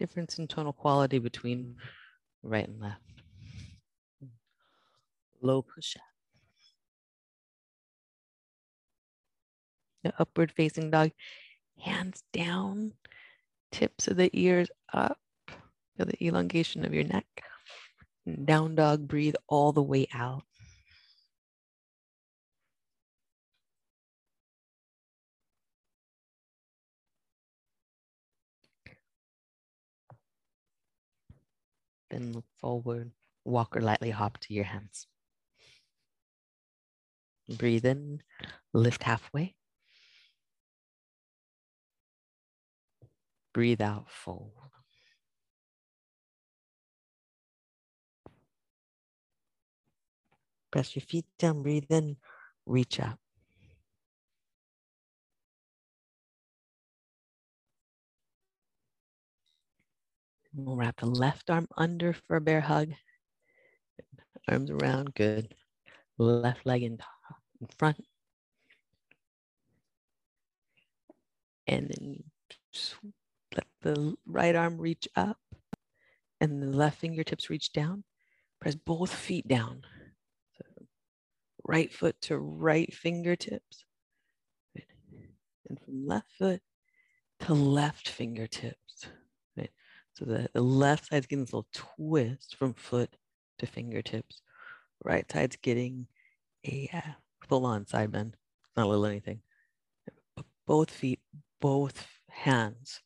difference 0.00 0.36
in 0.36 0.48
tonal 0.48 0.72
quality 0.72 1.20
between 1.20 1.76
right 2.42 2.66
and 2.66 2.80
left. 2.80 3.00
Low 5.40 5.62
push 5.62 5.94
up. 5.94 6.02
The 10.02 10.12
upward 10.18 10.50
facing 10.50 10.90
dog, 10.90 11.12
hands 11.78 12.24
down, 12.32 12.94
tips 13.70 14.08
of 14.08 14.16
the 14.16 14.28
ears 14.32 14.70
up, 14.92 15.20
feel 15.96 16.06
the 16.06 16.26
elongation 16.26 16.84
of 16.84 16.92
your 16.92 17.04
neck. 17.04 17.44
Down 18.44 18.74
dog, 18.74 19.06
breathe 19.06 19.36
all 19.46 19.70
the 19.70 19.84
way 19.84 20.08
out. 20.12 20.42
Then 32.14 32.32
look 32.32 32.44
forward, 32.60 33.10
walk 33.44 33.76
or 33.76 33.80
lightly 33.80 34.10
hop 34.10 34.38
to 34.42 34.54
your 34.54 34.62
hands. 34.62 35.08
Breathe 37.48 37.84
in, 37.84 38.22
lift 38.72 39.02
halfway. 39.02 39.56
Breathe 43.52 43.80
out, 43.80 44.08
fold. 44.08 44.52
Press 50.70 50.94
your 50.94 51.02
feet 51.02 51.26
down, 51.36 51.64
breathe 51.64 51.90
in, 51.90 52.16
reach 52.64 53.00
up. 53.00 53.18
We'll 60.56 60.76
wrap 60.76 61.00
the 61.00 61.06
left 61.06 61.50
arm 61.50 61.66
under 61.76 62.12
for 62.12 62.36
a 62.36 62.40
bear 62.40 62.60
hug. 62.60 62.92
Arms 64.48 64.70
around, 64.70 65.14
good. 65.14 65.54
Left 66.16 66.64
leg 66.64 66.82
in, 66.82 66.98
in 67.60 67.66
front. 67.76 68.04
And 71.66 71.90
then 71.90 72.24
let 73.56 73.66
the 73.82 74.14
right 74.26 74.54
arm 74.54 74.78
reach 74.78 75.08
up 75.16 75.38
and 76.40 76.62
the 76.62 76.66
left 76.66 76.98
fingertips 76.98 77.50
reach 77.50 77.72
down. 77.72 78.04
Press 78.60 78.74
both 78.74 79.12
feet 79.12 79.48
down. 79.48 79.82
So 80.58 80.64
right 81.64 81.92
foot 81.92 82.20
to 82.22 82.38
right 82.38 82.92
fingertips. 82.94 83.84
And 85.68 85.80
from 85.80 86.06
left 86.06 86.30
foot 86.38 86.60
to 87.40 87.54
left 87.54 88.08
fingertips. 88.08 88.83
So 90.14 90.24
the, 90.24 90.48
the 90.52 90.62
left 90.62 91.08
side's 91.08 91.26
getting 91.26 91.44
this 91.44 91.52
little 91.52 91.68
twist 91.72 92.56
from 92.56 92.74
foot 92.74 93.16
to 93.58 93.66
fingertips. 93.66 94.42
Right 95.04 95.30
side's 95.30 95.56
getting 95.56 96.06
a 96.66 96.88
uh, 96.92 97.12
full 97.48 97.66
on 97.66 97.86
side 97.86 98.12
bend, 98.12 98.36
not 98.76 98.86
a 98.86 98.88
little 98.88 99.06
anything. 99.06 99.40
Both 100.66 100.90
feet, 100.90 101.20
both 101.60 102.06
hands 102.30 103.00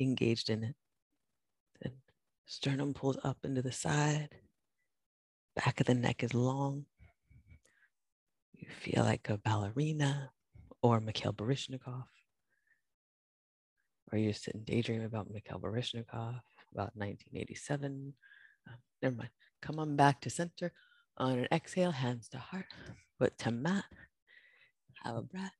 engaged 0.00 0.50
in 0.50 0.64
it. 0.64 0.74
Sternum 2.50 2.94
pulls 2.94 3.18
up 3.22 3.36
into 3.44 3.60
the 3.60 3.72
side. 3.72 4.30
Back 5.54 5.80
of 5.80 5.86
the 5.86 5.94
neck 5.94 6.22
is 6.22 6.32
long. 6.32 6.86
You 8.54 8.68
feel 8.70 9.04
like 9.04 9.28
a 9.28 9.36
ballerina 9.36 10.30
or 10.80 10.98
Mikhail 11.00 11.34
Baryshnikov 11.34 12.04
or 14.12 14.32
sit 14.32 14.54
and 14.54 14.64
daydream 14.64 15.02
about 15.02 15.30
Mikhail 15.30 15.58
Baryshnikov, 15.58 16.40
about 16.72 16.92
1987. 16.96 18.14
Um, 18.66 18.74
never 19.02 19.16
mind. 19.16 19.30
Come 19.60 19.78
on 19.78 19.96
back 19.96 20.20
to 20.22 20.30
center. 20.30 20.72
On 21.18 21.38
an 21.38 21.48
exhale, 21.52 21.90
hands 21.90 22.28
to 22.28 22.38
heart, 22.38 22.66
foot 23.18 23.36
to 23.38 23.50
mat. 23.50 23.84
Have 25.04 25.16
a 25.16 25.22
breath. 25.22 25.52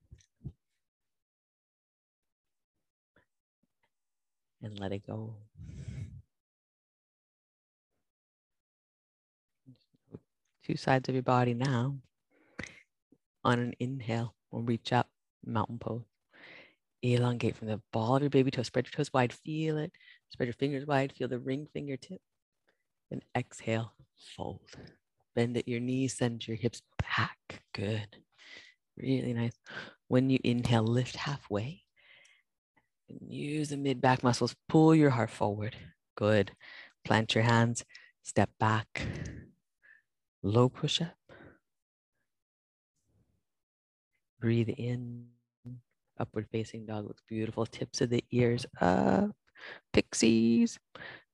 And 4.63 4.79
let 4.79 4.93
it 4.93 5.07
go. 5.07 5.37
Two 10.65 10.77
sides 10.77 11.09
of 11.09 11.15
your 11.15 11.23
body 11.23 11.55
now. 11.55 11.97
On 13.45 13.59
an 13.59 13.75
inhale, 13.79 14.35
we'll 14.51 14.63
reach 14.63 14.93
up, 14.93 15.09
mountain 15.45 15.79
pose 15.79 16.18
elongate 17.03 17.57
from 17.57 17.69
the 17.69 17.81
ball 17.93 18.17
of 18.17 18.23
your 18.23 18.31
baby 18.31 18.51
toe. 18.51 18.63
Spread 18.63 18.87
your 18.87 18.93
toes 18.93 19.13
wide, 19.13 19.33
feel 19.33 19.79
it. 19.79 19.93
Spread 20.31 20.47
your 20.47 20.55
fingers 20.55 20.87
wide, 20.87 21.13
feel 21.13 21.29
the 21.29 21.39
ring 21.39 21.67
fingertip. 21.73 22.21
And 23.11 23.23
exhale, 23.37 23.95
fold. 24.37 24.61
Bend 25.35 25.57
at 25.57 25.69
your 25.69 25.81
knees, 25.81 26.17
send 26.17 26.47
your 26.47 26.57
hips 26.57 26.83
back. 26.99 27.63
Good. 27.73 28.17
Really 28.97 29.33
nice. 29.33 29.57
When 30.09 30.31
you 30.31 30.39
inhale, 30.43 30.83
lift 30.83 31.17
halfway. 31.17 31.85
And 33.09 33.33
use 33.33 33.71
the 33.71 33.77
mid 33.77 34.01
back 34.01 34.23
muscles. 34.23 34.55
Pull 34.69 34.95
your 34.95 35.11
heart 35.11 35.31
forward. 35.31 35.77
Good. 36.17 36.53
Plant 37.05 37.35
your 37.35 37.45
hands. 37.45 37.85
Step 38.23 38.51
back. 38.59 39.07
Low 40.43 40.69
push 40.69 41.01
up. 41.01 41.17
Breathe 44.41 44.69
in 44.69 45.27
Upward 46.19 46.47
facing 46.51 46.87
dog 46.87 47.07
looks 47.07 47.23
beautiful. 47.29 47.67
Tips 47.67 48.01
of 48.01 48.11
the 48.11 48.25
ears 48.31 48.67
up. 48.81 49.31
Pixies. 49.93 50.79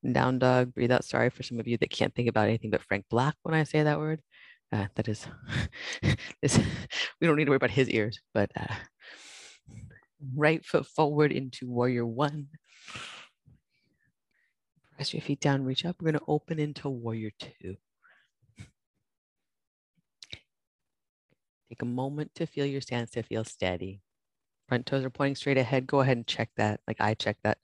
Down 0.09 0.39
dog. 0.39 0.73
Breathe 0.73 0.91
out. 0.91 1.05
Sorry 1.05 1.29
for 1.29 1.43
some 1.43 1.59
of 1.59 1.67
you 1.67 1.77
that 1.77 1.89
can't 1.89 2.13
think 2.13 2.29
about 2.29 2.47
anything 2.47 2.69
but 2.69 2.83
Frank 2.83 3.05
Black 3.09 3.35
when 3.43 3.55
I 3.55 3.63
say 3.63 3.83
that 3.83 3.99
word. 3.99 4.21
Uh, 4.71 4.87
that 4.95 5.07
is, 5.07 5.25
we 7.21 7.27
don't 7.27 7.37
need 7.37 7.45
to 7.45 7.51
worry 7.51 7.57
about 7.57 7.71
his 7.71 7.89
ears, 7.89 8.19
but 8.33 8.51
uh, 8.57 8.73
right 10.35 10.65
foot 10.65 10.85
forward 10.85 11.31
into 11.31 11.69
warrior 11.69 12.05
one. 12.05 12.47
Press 14.95 15.13
your 15.13 15.21
feet 15.21 15.39
down, 15.39 15.63
reach 15.63 15.85
up. 15.85 15.97
We're 15.99 16.11
going 16.11 16.19
to 16.19 16.25
open 16.27 16.59
into 16.59 16.89
warrior 16.89 17.31
two. 17.39 17.75
Take 21.69 21.81
a 21.81 21.85
moment 21.85 22.33
to 22.35 22.45
feel 22.45 22.65
your 22.65 22.81
stance 22.81 23.11
to 23.11 23.23
feel 23.23 23.43
steady 23.43 24.01
front 24.67 24.85
toes 24.85 25.03
are 25.05 25.09
pointing 25.09 25.35
straight 25.35 25.57
ahead, 25.57 25.87
go 25.87 26.01
ahead 26.01 26.17
and 26.17 26.27
check 26.27 26.49
that. 26.57 26.79
Like 26.87 26.97
I 26.99 27.13
check 27.13 27.37
that, 27.43 27.57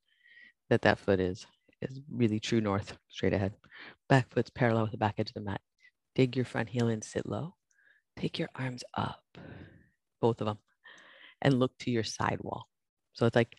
that 0.69 0.83
that 0.83 0.99
foot 0.99 1.19
is, 1.19 1.45
is 1.81 1.99
really 2.11 2.39
true 2.39 2.61
north, 2.61 2.97
straight 3.09 3.33
ahead. 3.33 3.53
Back 4.07 4.31
foot's 4.31 4.49
parallel 4.49 4.83
with 4.83 4.91
the 4.91 4.97
back 4.97 5.15
edge 5.17 5.29
of 5.29 5.33
the 5.33 5.41
mat. 5.41 5.61
Dig 6.15 6.35
your 6.35 6.45
front 6.45 6.69
heel 6.69 6.89
in, 6.89 7.01
sit 7.01 7.25
low. 7.25 7.55
Take 8.17 8.37
your 8.37 8.49
arms 8.55 8.83
up, 8.93 9.23
both 10.19 10.41
of 10.41 10.47
them, 10.47 10.57
and 11.41 11.59
look 11.59 11.77
to 11.79 11.91
your 11.91 12.03
side 12.03 12.39
wall. 12.41 12.67
So 13.13 13.25
it's 13.25 13.35
like 13.35 13.55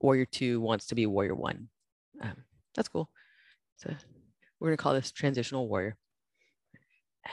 warrior 0.00 0.26
two 0.26 0.60
wants 0.60 0.86
to 0.88 0.94
be 0.94 1.06
warrior 1.06 1.34
one. 1.34 1.68
Um, 2.20 2.44
that's 2.74 2.88
cool. 2.88 3.08
So 3.76 3.94
we're 4.60 4.68
gonna 4.68 4.76
call 4.76 4.94
this 4.94 5.10
transitional 5.10 5.68
warrior. 5.68 5.96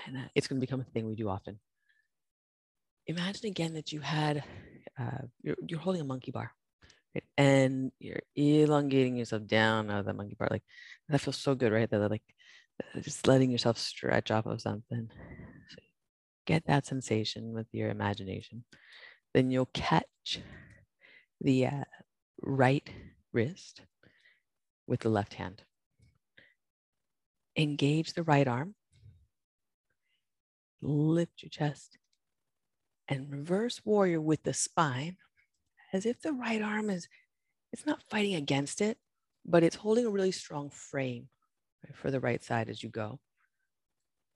And 0.07 0.17
uh, 0.17 0.27
it's 0.33 0.47
gonna 0.47 0.61
become 0.61 0.81
a 0.81 0.85
thing 0.85 1.07
we 1.07 1.15
do 1.15 1.29
often. 1.29 1.59
Imagine 3.07 3.47
again 3.47 3.73
that 3.73 3.91
you 3.91 3.99
had 3.99 4.43
uh, 4.99 5.25
you're, 5.41 5.55
you're 5.67 5.79
holding 5.79 6.01
a 6.01 6.05
monkey 6.05 6.31
bar 6.31 6.51
right? 7.15 7.23
and 7.37 7.91
you're 7.99 8.21
elongating 8.35 9.17
yourself 9.17 9.45
down 9.45 9.89
out 9.89 9.99
of 9.99 10.05
that 10.05 10.15
monkey 10.15 10.35
bar. 10.37 10.47
Like 10.51 10.63
that 11.09 11.21
feels 11.21 11.37
so 11.37 11.55
good, 11.55 11.71
right? 11.71 11.89
That 11.89 12.09
like 12.09 12.23
just 13.01 13.27
letting 13.27 13.51
yourself 13.51 13.77
stretch 13.77 14.31
off 14.31 14.45
of 14.45 14.61
something. 14.61 15.09
So 15.69 15.77
get 16.45 16.65
that 16.65 16.85
sensation 16.85 17.53
with 17.53 17.67
your 17.71 17.89
imagination. 17.89 18.63
Then 19.33 19.51
you'll 19.51 19.69
catch 19.73 20.41
the 21.39 21.67
uh, 21.67 21.83
right 22.41 22.89
wrist 23.31 23.81
with 24.87 25.01
the 25.01 25.09
left 25.09 25.35
hand. 25.35 25.63
Engage 27.57 28.13
the 28.13 28.23
right 28.23 28.47
arm. 28.47 28.75
Lift 30.81 31.43
your 31.43 31.49
chest 31.49 31.97
and 33.11 33.29
reverse 33.29 33.81
warrior 33.83 34.21
with 34.21 34.41
the 34.43 34.53
spine 34.53 35.17
as 35.91 36.05
if 36.05 36.21
the 36.21 36.31
right 36.31 36.61
arm 36.61 36.89
is, 36.89 37.09
it's 37.73 37.85
not 37.85 38.01
fighting 38.09 38.35
against 38.35 38.79
it, 38.79 38.97
but 39.45 39.63
it's 39.63 39.75
holding 39.75 40.05
a 40.05 40.09
really 40.09 40.31
strong 40.31 40.69
frame 40.69 41.27
for 41.93 42.09
the 42.09 42.21
right 42.21 42.41
side 42.41 42.69
as 42.69 42.81
you 42.81 42.89
go. 42.89 43.19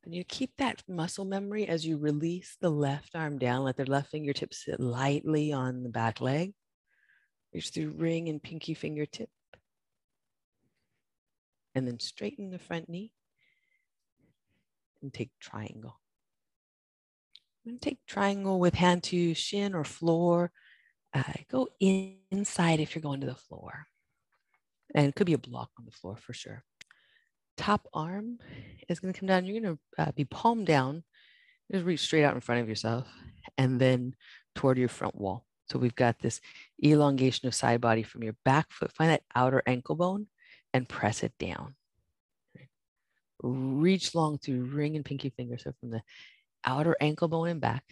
And 0.04 0.14
you 0.14 0.26
keep 0.26 0.58
that 0.58 0.84
muscle 0.90 1.24
memory 1.24 1.68
as 1.68 1.86
you 1.86 1.98
release 1.98 2.58
the 2.60 2.70
left 2.70 3.16
arm 3.16 3.40
down, 3.40 3.64
let 3.64 3.78
the 3.78 3.86
left 3.86 4.12
fingertips 4.12 4.66
sit 4.66 4.80
lightly 4.80 5.54
on 5.54 5.82
the 5.82 5.90
back 5.90 6.20
leg. 6.20 6.54
Reach 7.54 7.70
through 7.70 7.92
ring 7.92 8.28
and 8.28 8.44
pinky 8.44 8.74
fingertip. 8.74 9.30
And 11.74 11.88
then 11.88 12.00
straighten 12.00 12.52
the 12.52 12.60
front 12.60 12.90
knee 12.90 13.14
and 15.02 15.14
take 15.14 15.32
triangle. 15.40 15.98
I'm 17.66 17.72
going 17.72 17.80
to 17.80 17.90
take 17.90 18.06
triangle 18.06 18.60
with 18.60 18.76
hand 18.76 19.02
to 19.04 19.34
shin 19.34 19.74
or 19.74 19.84
floor. 19.84 20.52
Uh, 21.14 21.24
go 21.50 21.68
in, 21.80 22.18
inside 22.30 22.80
if 22.80 22.94
you're 22.94 23.02
going 23.02 23.22
to 23.22 23.28
the 23.28 23.34
floor. 23.34 23.88
And 24.94 25.08
it 25.08 25.16
could 25.16 25.26
be 25.26 25.34
a 25.34 25.40
block 25.40 25.72
on 25.80 25.86
the 25.86 25.92
floor 25.92 26.16
for 26.16 26.34
sure. 26.34 26.64
Top 27.58 27.88
arm 27.92 28.38
is 28.88 29.00
going 29.00 29.14
to 29.14 29.20
come 29.20 29.28
down. 29.28 29.46
You're 29.46 29.62
going 29.62 29.78
to 29.78 30.04
uh, 30.04 30.12
be 30.12 30.26
palm 30.26 30.64
down. 30.64 31.04
Just 31.72 31.86
reach 31.86 32.02
straight 32.02 32.24
out 32.24 32.36
in 32.36 32.42
front 32.42 32.62
of 32.62 32.70
yourself 32.70 33.08
and 33.58 33.82
then 33.82 34.16
toward 34.54 34.78
your 34.78 34.90
front 34.90 35.16
wall. 35.16 35.46
So 35.68 35.80
we've 35.80 35.96
got 35.96 36.20
this 36.20 36.42
elongation 36.84 37.48
of 37.48 37.56
side 37.56 37.82
body 37.82 38.04
from 38.04 38.22
your 38.22 38.36
back 38.46 38.72
foot. 38.72 38.92
Find 38.92 39.10
that 39.10 39.24
outer 39.34 39.64
ankle 39.66 39.96
bone 39.96 40.28
and 40.72 40.88
press 40.88 41.24
it 41.24 41.34
down. 41.40 41.74
Reach 43.42 44.14
long 44.14 44.38
through 44.38 44.66
ring 44.66 44.96
and 44.96 45.04
pinky 45.04 45.32
finger. 45.32 45.58
So 45.58 45.74
from 45.80 45.90
the 45.90 46.04
outer 46.66 46.96
ankle 47.00 47.28
bone 47.28 47.50
and 47.50 47.62
back. 47.62 47.84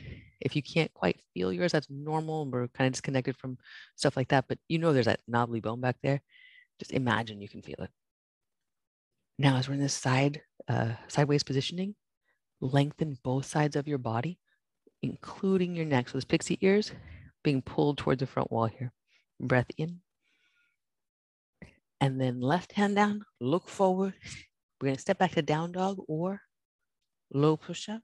If 0.42 0.56
you 0.56 0.62
can't 0.62 0.94
quite 0.94 1.22
feel 1.34 1.54
yours, 1.54 1.72
that's 1.72 1.90
normal. 1.90 2.46
We're 2.46 2.68
kind 2.68 2.88
of 2.88 2.94
disconnected 2.94 3.38
from 3.38 3.58
stuff 3.96 4.18
like 4.18 4.30
that, 4.30 4.46
but 4.48 4.58
you 4.68 4.78
know 4.78 4.92
there's 4.92 5.06
that 5.06 5.22
knobbly 5.28 5.62
bone 5.62 5.80
back 5.80 5.96
there. 6.04 6.22
Just 6.80 6.92
imagine 6.92 7.42
you 7.42 7.48
can 7.48 7.62
feel 7.62 7.80
it. 7.80 7.90
Now, 9.40 9.58
as 9.58 9.68
we're 9.68 9.76
in 9.76 9.80
this 9.80 9.94
side, 9.94 10.42
uh, 10.68 10.94
sideways 11.08 11.44
positioning, 11.44 11.96
lengthen 12.62 13.18
both 13.24 13.46
sides 13.46 13.76
of 13.76 13.88
your 13.88 13.98
body, 13.98 14.40
including 15.02 15.76
your 15.76 15.86
neck. 15.86 16.10
So 16.10 16.14
those 16.14 16.26
pixie 16.26 16.60
ears 16.62 16.92
being 17.44 17.62
pulled 17.62 17.98
towards 17.98 18.20
the 18.20 18.28
front 18.28 18.52
wall 18.52 18.66
here. 18.66 18.92
Breath 19.40 19.72
in. 19.78 20.02
And 22.00 22.20
then 22.20 22.42
left 22.42 22.74
hand 22.74 22.96
down, 22.96 23.26
look 23.40 23.70
forward. 23.70 24.14
We're 24.80 24.88
going 24.88 24.96
to 24.96 25.02
step 25.02 25.18
back 25.18 25.32
to 25.32 25.42
down 25.42 25.72
dog 25.72 26.00
or 26.08 26.42
low 27.34 27.56
push 27.56 27.88
up. 27.90 28.02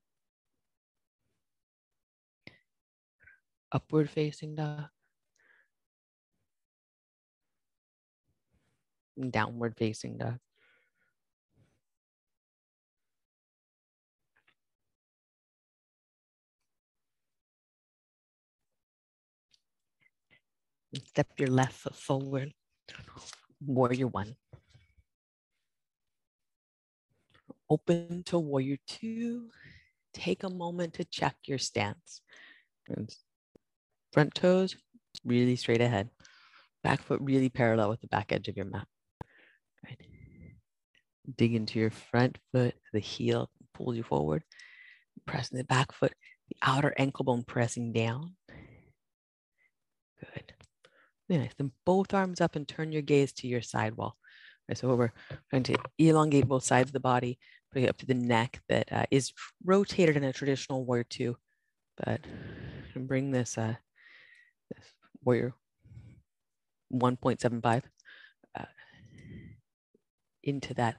Upward 3.72 4.10
facing 4.10 4.56
dog, 4.56 4.86
downward 9.30 9.76
facing 9.78 10.18
dog. 10.18 10.40
Step 21.06 21.28
your 21.38 21.50
left 21.50 21.74
foot 21.74 21.96
forward, 21.96 22.54
warrior 23.64 24.08
one. 24.08 24.36
Open 27.70 28.24
to 28.24 28.40
warrior 28.40 28.78
two. 28.88 29.50
Take 30.12 30.44
a 30.44 30.50
moment 30.50 30.96
to 30.96 31.06
check 31.06 31.36
your 31.46 31.60
stance. 31.60 32.22
Front 34.12 34.34
toes 34.34 34.76
really 35.26 35.56
straight 35.56 35.82
ahead. 35.82 36.10
Back 36.84 37.02
foot 37.02 37.20
really 37.22 37.50
parallel 37.50 37.90
with 37.90 38.02
the 38.02 38.08
back 38.08 38.32
edge 38.32 38.48
of 38.48 38.56
your 38.56 38.66
mat. 38.66 38.88
Right. 39.86 40.00
Dig 41.38 41.54
into 41.54 41.80
your 41.80 41.92
front 41.92 42.38
foot, 42.52 42.74
the 42.94 43.00
heel 43.00 43.50
pulls 43.74 43.98
you 43.98 44.04
forward. 44.04 44.44
Pressing 45.26 45.58
the 45.58 45.64
back 45.64 45.92
foot, 45.92 46.14
the 46.50 46.56
outer 46.62 46.94
ankle 46.98 47.26
bone 47.26 47.44
pressing 47.44 47.94
down. 47.94 48.36
Good. 50.20 50.54
nice. 51.30 51.52
Then 51.58 51.72
both 51.86 52.14
arms 52.14 52.42
up 52.42 52.56
and 52.56 52.68
turn 52.68 52.92
your 52.92 53.02
gaze 53.02 53.32
to 53.34 53.48
your 53.48 53.62
side 53.62 53.96
wall. 53.96 54.16
Right, 54.68 54.78
so 54.78 54.96
we're 54.96 55.12
going 55.52 55.64
to 55.64 55.78
elongate 55.98 56.48
both 56.48 56.64
sides 56.64 56.90
of 56.90 56.94
the 56.94 57.00
body, 57.00 57.40
bring 57.72 57.86
it 57.86 57.90
up 57.90 57.98
to 57.98 58.06
the 58.06 58.14
neck 58.14 58.62
that 58.70 58.92
uh, 58.92 59.06
is 59.12 59.34
rotated 59.64 60.16
in 60.16 60.24
a 60.24 60.34
traditional 60.34 60.86
warrior 60.86 61.04
two, 61.04 61.38
but 61.98 62.22
bring 62.96 63.32
this 63.32 63.58
uh, 63.58 63.76
warrior 65.30 65.54
1.75 66.92 67.84
uh, 68.58 68.64
into 70.44 70.74
that 70.74 70.98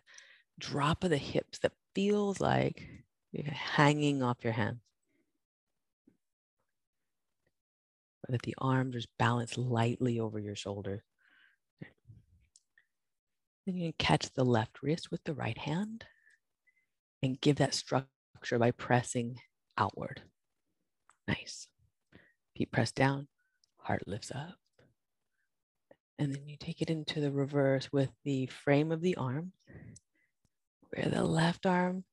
drop 0.60 1.02
of 1.02 1.10
the 1.10 1.16
hips 1.16 1.58
that 1.58 1.72
feels 1.96 2.40
like 2.40 2.86
you're 3.32 3.52
hanging 3.52 4.22
off 4.22 4.44
your 4.44 4.52
hands. 4.52 4.78
Or 8.28 8.30
that 8.30 8.42
the 8.42 8.54
arms 8.58 8.94
just 8.94 9.08
balance 9.18 9.58
lightly 9.58 10.20
over 10.20 10.38
your 10.38 10.54
shoulders. 10.54 11.00
Then 13.66 13.74
you 13.74 13.88
can 13.90 13.94
catch 13.98 14.32
the 14.32 14.44
left 14.44 14.80
wrist 14.80 15.10
with 15.10 15.24
the 15.24 15.34
right 15.34 15.58
hand 15.58 16.04
and 17.20 17.40
give 17.40 17.56
that 17.56 17.74
structure 17.74 18.60
by 18.60 18.70
pressing 18.70 19.40
outward. 19.76 20.22
Nice. 21.26 21.66
Feet 22.56 22.70
press 22.70 22.92
down, 22.92 23.26
heart 23.90 24.06
lifts 24.06 24.30
up. 24.30 24.54
And 26.20 26.32
then 26.32 26.46
you 26.46 26.56
take 26.56 26.80
it 26.80 26.90
into 26.90 27.20
the 27.20 27.32
reverse 27.32 27.88
with 27.92 28.10
the 28.24 28.46
frame 28.46 28.92
of 28.92 29.00
the 29.00 29.16
arm, 29.16 29.50
where 30.90 31.08
the 31.08 31.24
left 31.24 31.66
arm, 31.66 32.04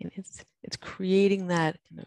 and 0.00 0.12
it's 0.14 0.44
it's 0.62 0.76
creating 0.76 1.48
that 1.48 1.76
kind 1.88 2.02
of 2.02 2.06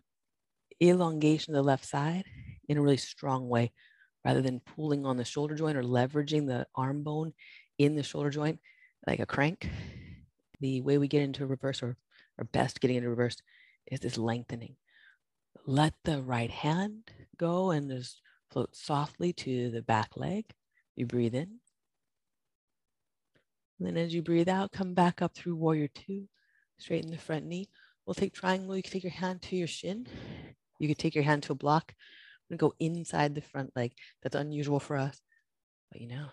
elongation 0.81 1.53
of 1.53 1.57
the 1.57 1.67
left 1.67 1.85
side 1.85 2.23
in 2.69 2.77
a 2.77 2.81
really 2.81 2.95
strong 2.95 3.49
way, 3.49 3.73
rather 4.23 4.41
than 4.41 4.61
pulling 4.61 5.05
on 5.05 5.17
the 5.17 5.25
shoulder 5.25 5.55
joint 5.55 5.75
or 5.75 5.83
leveraging 5.83 6.47
the 6.47 6.65
arm 6.73 7.03
bone 7.03 7.33
in 7.77 7.95
the 7.95 8.03
shoulder 8.03 8.29
joint 8.29 8.59
like 9.05 9.19
a 9.19 9.25
crank. 9.25 9.69
The 10.61 10.79
way 10.81 10.97
we 10.97 11.09
get 11.09 11.23
into 11.23 11.45
reverse 11.45 11.83
or, 11.83 11.97
or 12.37 12.45
best 12.45 12.79
getting 12.79 12.97
into 12.97 13.09
reverse 13.09 13.37
is 13.91 13.99
this 13.99 14.17
lengthening. 14.17 14.77
Let 15.65 15.95
the 16.05 16.21
right 16.21 16.51
hand 16.51 17.11
go 17.37 17.71
and 17.71 17.91
just 17.91 18.21
Float 18.51 18.75
softly 18.75 19.33
to 19.33 19.69
the 19.71 19.81
back 19.81 20.15
leg. 20.15 20.45
You 20.95 21.05
breathe 21.05 21.35
in. 21.35 21.59
And 23.79 23.87
then 23.87 23.97
as 23.97 24.13
you 24.13 24.21
breathe 24.21 24.49
out, 24.49 24.71
come 24.71 24.93
back 24.93 25.21
up 25.21 25.35
through 25.35 25.55
warrior 25.55 25.87
two. 25.87 26.27
Straighten 26.79 27.11
the 27.11 27.17
front 27.17 27.45
knee. 27.45 27.69
We'll 28.05 28.13
take 28.13 28.33
triangle. 28.33 28.75
You 28.75 28.83
can 28.83 28.91
take 28.91 29.03
your 29.03 29.11
hand 29.11 29.41
to 29.43 29.55
your 29.55 29.67
shin. 29.67 30.07
You 30.79 30.87
could 30.87 30.97
take 30.97 31.15
your 31.15 31.23
hand 31.23 31.43
to 31.43 31.51
a 31.51 31.55
block 31.55 31.93
and 32.49 32.59
go 32.59 32.73
inside 32.79 33.35
the 33.35 33.41
front 33.41 33.75
leg. 33.75 33.93
That's 34.23 34.35
unusual 34.35 34.79
for 34.79 34.95
us. 34.95 35.19
But 35.91 36.01
you 36.01 36.07
know, 36.07 36.27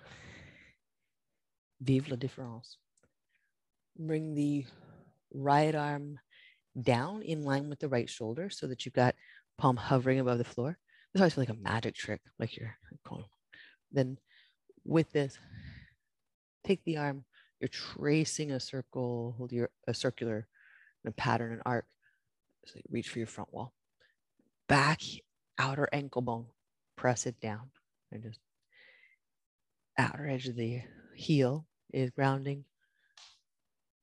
vive 1.80 2.08
la 2.08 2.16
différence. 2.16 2.78
Bring 3.98 4.34
the 4.34 4.66
right 5.32 5.74
arm 5.74 6.18
down 6.80 7.22
in 7.22 7.44
line 7.44 7.68
with 7.68 7.78
the 7.78 7.88
right 7.88 8.08
shoulder 8.08 8.50
so 8.50 8.66
that 8.66 8.84
you've 8.84 8.94
got 8.94 9.14
palm 9.58 9.76
hovering 9.76 10.20
above 10.20 10.38
the 10.38 10.44
floor. 10.44 10.78
This 11.14 11.20
always 11.20 11.38
like 11.38 11.48
a 11.48 11.54
magic 11.54 11.94
trick, 11.94 12.20
like 12.40 12.56
you're 12.56 12.76
going. 13.08 13.24
Then 13.92 14.18
with 14.84 15.12
this, 15.12 15.38
take 16.64 16.84
the 16.84 16.96
arm, 16.96 17.24
you're 17.60 17.68
tracing 17.68 18.50
a 18.50 18.58
circle, 18.58 19.36
hold 19.38 19.52
your 19.52 19.70
a 19.86 19.94
circular 19.94 20.48
a 21.06 21.12
pattern, 21.12 21.52
an 21.52 21.60
arc. 21.66 21.86
So 22.66 22.80
reach 22.90 23.08
for 23.08 23.18
your 23.18 23.26
front 23.26 23.52
wall. 23.52 23.74
Back 24.68 25.02
outer 25.58 25.88
ankle 25.92 26.22
bone, 26.22 26.46
press 26.96 27.26
it 27.26 27.38
down. 27.40 27.70
And 28.10 28.22
just 28.22 28.40
outer 29.98 30.28
edge 30.28 30.48
of 30.48 30.56
the 30.56 30.80
heel 31.14 31.66
is 31.92 32.10
grounding. 32.10 32.64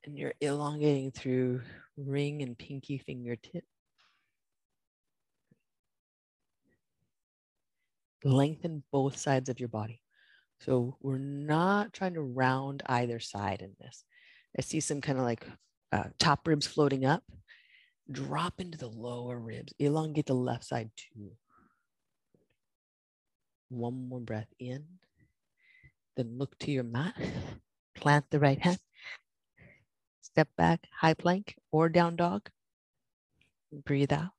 And 0.05 0.17
you're 0.17 0.33
elongating 0.41 1.11
through 1.11 1.61
ring 1.97 2.41
and 2.41 2.57
pinky 2.57 2.97
fingertip. 2.99 3.63
Lengthen 8.23 8.83
both 8.91 9.17
sides 9.17 9.49
of 9.49 9.59
your 9.59 9.69
body. 9.69 10.01
So 10.61 10.97
we're 11.01 11.17
not 11.17 11.93
trying 11.93 12.13
to 12.13 12.21
round 12.21 12.83
either 12.85 13.19
side 13.19 13.61
in 13.61 13.71
this. 13.79 14.03
I 14.57 14.61
see 14.61 14.79
some 14.79 15.01
kind 15.01 15.17
of 15.17 15.23
like 15.23 15.45
uh, 15.91 16.05
top 16.19 16.47
ribs 16.47 16.67
floating 16.67 17.05
up. 17.05 17.23
Drop 18.11 18.59
into 18.59 18.77
the 18.77 18.89
lower 18.89 19.39
ribs. 19.39 19.73
Elongate 19.79 20.25
the 20.27 20.33
left 20.33 20.65
side 20.65 20.91
too. 20.95 21.31
One 23.69 24.09
more 24.09 24.19
breath 24.19 24.53
in. 24.59 24.83
Then 26.17 26.37
look 26.37 26.57
to 26.59 26.71
your 26.71 26.83
mat. 26.83 27.15
Plant 27.95 28.25
the 28.29 28.39
right 28.39 28.59
hand. 28.59 28.79
Step 30.21 30.49
back, 30.57 30.87
high 30.99 31.13
plank 31.13 31.55
or 31.71 31.89
down 31.89 32.15
dog. 32.15 32.49
Breathe 33.71 34.11
out. 34.13 34.31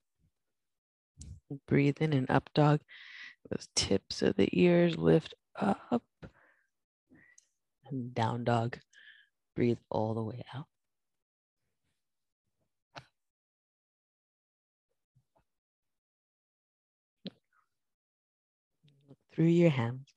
Breathe 1.67 1.99
in 2.01 2.13
and 2.13 2.31
up 2.31 2.51
dog. 2.55 2.81
Those 3.53 3.69
tips 3.75 4.23
of 4.23 4.37
the 4.37 4.49
ears 4.59 4.97
lift 4.97 5.35
up. 5.61 6.03
And 7.91 8.15
down 8.15 8.45
dog. 8.45 8.79
Breathe 9.55 9.77
all 9.91 10.15
the 10.15 10.23
way 10.23 10.43
out. 10.55 10.65
Through 19.35 19.45
your 19.45 19.69
hands. 19.69 20.09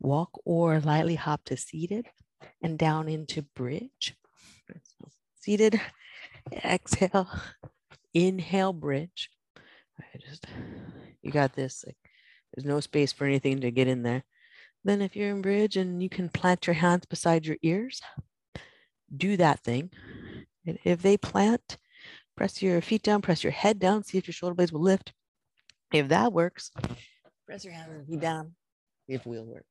Walk 0.00 0.30
or 0.44 0.80
lightly 0.80 1.14
hop 1.14 1.44
to 1.44 1.56
seated 1.56 2.06
and 2.60 2.76
down 2.76 3.08
into 3.08 3.42
bridge. 3.42 4.16
So 4.68 5.08
seated, 5.40 5.80
exhale, 6.52 7.28
inhale, 8.12 8.72
bridge. 8.72 9.30
Right, 10.00 10.20
just 10.20 10.46
you 11.22 11.30
got 11.30 11.54
this. 11.54 11.84
Like, 11.86 11.96
there's 12.56 12.64
no 12.64 12.80
space 12.80 13.12
for 13.12 13.26
anything 13.26 13.60
to 13.60 13.70
get 13.70 13.86
in 13.86 14.02
there. 14.02 14.24
Then, 14.84 15.02
if 15.02 15.14
you're 15.14 15.30
in 15.30 15.42
bridge 15.42 15.76
and 15.76 16.02
you 16.02 16.08
can 16.08 16.28
plant 16.28 16.66
your 16.66 16.74
hands 16.74 17.04
beside 17.06 17.44
your 17.44 17.56
ears, 17.62 18.00
do 19.14 19.36
that 19.36 19.60
thing. 19.60 19.90
And 20.66 20.78
if 20.84 21.02
they 21.02 21.16
plant, 21.16 21.76
press 22.36 22.62
your 22.62 22.80
feet 22.80 23.02
down, 23.02 23.20
press 23.22 23.44
your 23.44 23.52
head 23.52 23.78
down, 23.78 24.04
see 24.04 24.18
if 24.18 24.26
your 24.26 24.32
shoulder 24.32 24.54
blades 24.54 24.72
will 24.72 24.80
lift. 24.80 25.12
If 25.92 26.08
that 26.08 26.32
works, 26.32 26.70
press 27.46 27.64
your 27.64 27.74
hands 27.74 27.92
and 27.92 28.06
feet 28.06 28.20
down, 28.20 28.54
if 29.06 29.26
wheel 29.26 29.44
works. 29.44 29.66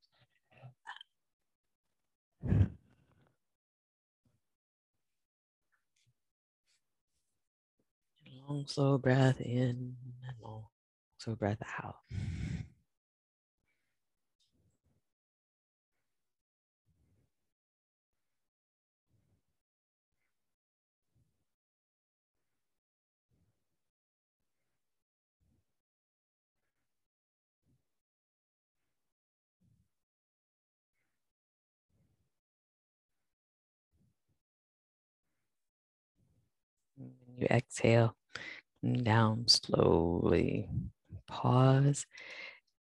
Long, 8.47 8.65
slow 8.67 8.97
breath 8.99 9.41
in 9.41 9.95
and 10.27 10.37
long, 10.43 10.65
slow 11.17 11.35
breath 11.35 11.61
out. 11.83 11.95
You 37.37 37.47
exhale 37.49 38.15
down 39.03 39.47
slowly. 39.47 40.69
Pause 41.27 42.05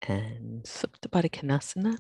and 0.08 0.64
Supta 0.64 1.30
Konasana, 1.30 1.98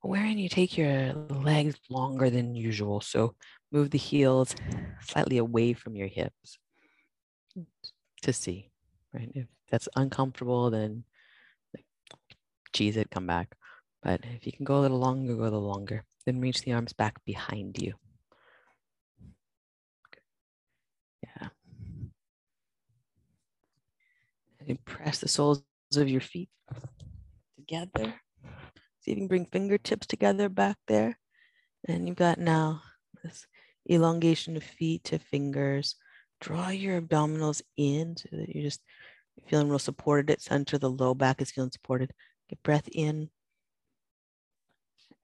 wherein 0.00 0.38
you 0.38 0.48
take 0.48 0.76
your 0.76 1.14
legs 1.30 1.76
longer 1.88 2.30
than 2.30 2.54
usual. 2.54 3.00
So 3.00 3.34
move 3.70 3.90
the 3.90 3.98
heels 3.98 4.54
slightly 5.00 5.38
away 5.38 5.72
from 5.72 5.94
your 5.94 6.08
hips 6.08 6.58
to 8.22 8.32
see, 8.32 8.70
right? 9.14 9.30
If 9.34 9.46
that's 9.70 9.88
uncomfortable, 9.96 10.70
then 10.70 11.04
cheese 12.72 12.96
it, 12.96 13.10
come 13.10 13.26
back. 13.26 13.54
But 14.02 14.20
if 14.24 14.46
you 14.46 14.52
can 14.52 14.64
go 14.64 14.78
a 14.78 14.82
little 14.82 14.98
longer, 14.98 15.34
go 15.34 15.42
a 15.42 15.44
little 15.44 15.66
longer. 15.66 16.04
Then 16.26 16.40
reach 16.40 16.62
the 16.62 16.72
arms 16.72 16.92
back 16.92 17.24
behind 17.24 17.80
you. 17.80 17.94
And 24.68 24.84
press 24.84 25.18
the 25.18 25.28
soles 25.28 25.64
of 25.96 26.08
your 26.08 26.20
feet 26.20 26.50
together. 27.56 28.14
See 29.00 29.12
if 29.12 29.16
you 29.16 29.16
can 29.16 29.28
bring 29.28 29.46
fingertips 29.46 30.06
together 30.06 30.48
back 30.48 30.76
there. 30.86 31.18
And 31.86 32.06
you've 32.06 32.16
got 32.16 32.38
now 32.38 32.82
this 33.22 33.46
elongation 33.90 34.56
of 34.56 34.62
feet 34.62 35.04
to 35.04 35.18
fingers. 35.18 35.96
Draw 36.40 36.68
your 36.70 37.00
abdominals 37.00 37.62
in 37.76 38.16
so 38.16 38.28
that 38.32 38.54
you're 38.54 38.64
just 38.64 38.82
feeling 39.46 39.68
real 39.68 39.78
supported 39.78 40.30
at 40.30 40.42
center. 40.42 40.76
The 40.76 40.90
low 40.90 41.14
back 41.14 41.40
is 41.40 41.50
feeling 41.50 41.70
supported. 41.70 42.12
Get 42.48 42.62
breath 42.62 42.88
in 42.92 43.30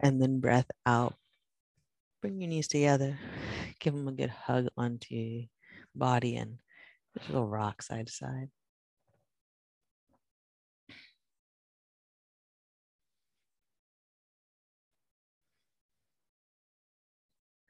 and 0.00 0.20
then 0.20 0.40
breath 0.40 0.70
out. 0.86 1.14
Bring 2.22 2.40
your 2.40 2.48
knees 2.48 2.68
together. 2.68 3.18
Give 3.78 3.94
them 3.94 4.08
a 4.08 4.12
good 4.12 4.30
hug 4.30 4.68
onto 4.76 5.14
your 5.14 5.44
body 5.94 6.36
and 6.36 6.56
just 7.16 7.28
a 7.28 7.32
little 7.32 7.48
rock 7.48 7.82
side 7.82 8.06
to 8.06 8.12
side. 8.12 8.48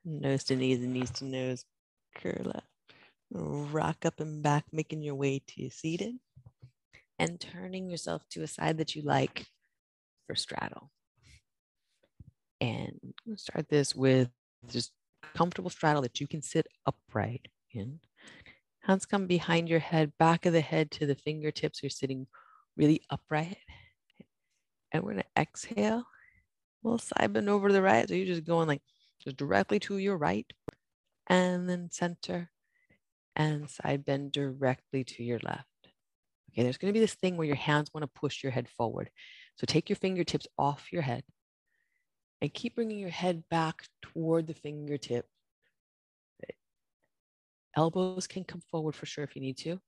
Nose 0.05 0.45
to 0.45 0.57
knees 0.57 0.83
and 0.83 0.93
knees 0.93 1.11
to 1.13 1.25
nose. 1.25 1.65
Curl 2.17 2.53
up. 2.55 2.65
Rock 3.33 4.05
up 4.05 4.21
and 4.21 4.43
back, 4.43 4.65
making 4.73 5.03
your 5.03 5.15
way 5.15 5.43
to 5.47 5.71
seated. 5.71 6.15
And 7.19 7.41
turning 7.41 7.89
yourself 7.89 8.29
to 8.31 8.43
a 8.43 8.47
side 8.47 8.79
that 8.79 8.95
you 8.95 9.03
like 9.03 9.47
for 10.27 10.35
straddle. 10.35 10.91
And 12.61 12.99
we'll 13.27 13.37
start 13.37 13.69
this 13.69 13.95
with 13.95 14.31
just 14.69 14.93
comfortable 15.35 15.71
straddle 15.71 16.03
that 16.03 16.21
you 16.21 16.27
can 16.27 16.43
sit 16.43 16.67
upright 16.87 17.49
in. 17.73 18.01
Hands 18.81 19.05
come 19.07 19.27
behind 19.27 19.69
your 19.69 19.79
head, 19.79 20.13
back 20.19 20.45
of 20.45 20.53
the 20.53 20.61
head 20.61 20.91
to 20.93 21.07
the 21.07 21.15
fingertips. 21.15 21.83
You're 21.83 21.91
sitting 21.91 22.27
really 22.77 23.01
upright. 23.11 23.59
And 24.93 25.03
we're 25.03 25.13
going 25.13 25.25
to 25.25 25.41
exhale. 25.41 26.05
Little 26.83 26.99
side 26.99 27.33
bend 27.33 27.49
over 27.49 27.69
to 27.69 27.75
the 27.75 27.83
right. 27.83 28.07
So 28.09 28.15
you're 28.15 28.27
just 28.27 28.45
going 28.45 28.69
like 28.69 28.83
just 29.25 29.37
directly 29.37 29.81
to 29.81 29.99
your 29.99 30.17
right 30.17 30.51
and 31.27 31.69
then 31.69 31.91
center 31.91 32.51
and 33.37 33.69
side 33.69 34.05
bend 34.05 34.33
directly 34.33 35.05
to 35.05 35.25
your 35.25 35.41
left. 35.43 35.67
Okay, 36.53 36.63
there's 36.63 36.77
going 36.77 36.93
to 36.93 36.97
be 36.97 37.01
this 37.01 37.15
thing 37.15 37.37
where 37.37 37.47
your 37.47 37.57
hands 37.57 37.91
want 37.93 38.03
to 38.03 38.21
push 38.21 38.43
your 38.43 38.53
head 38.53 38.69
forward. 38.69 39.11
So 39.57 39.65
take 39.67 39.89
your 39.89 39.97
fingertips 39.97 40.47
off 40.59 40.93
your 40.93 41.03
head 41.03 41.25
and 42.41 42.53
keep 42.53 42.77
bringing 42.77 42.99
your 42.99 43.11
head 43.11 43.45
back 43.51 43.85
toward 44.03 44.47
the 44.47 44.55
fingertip. 44.55 45.27
Elbows 47.77 48.29
can 48.29 48.45
come 48.45 48.63
forward 48.71 48.95
for 48.95 49.07
sure 49.07 49.25
if 49.25 49.35
you 49.35 49.43
need 49.43 49.57
to, 49.59 49.81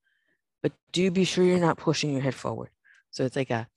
but 0.60 0.72
do 0.90 1.08
be 1.12 1.24
sure 1.24 1.44
you're 1.44 1.58
not 1.58 1.78
pushing 1.78 2.12
your 2.12 2.22
head 2.22 2.34
forward. 2.34 2.70
So 3.10 3.24
it's 3.24 3.36
like 3.36 3.50
a 3.50 3.68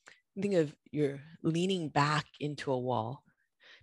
think 0.42 0.54
of 0.56 0.74
you're 0.92 1.20
leaning 1.44 1.90
back 1.90 2.26
into 2.40 2.72
a 2.72 2.80
wall 2.80 3.24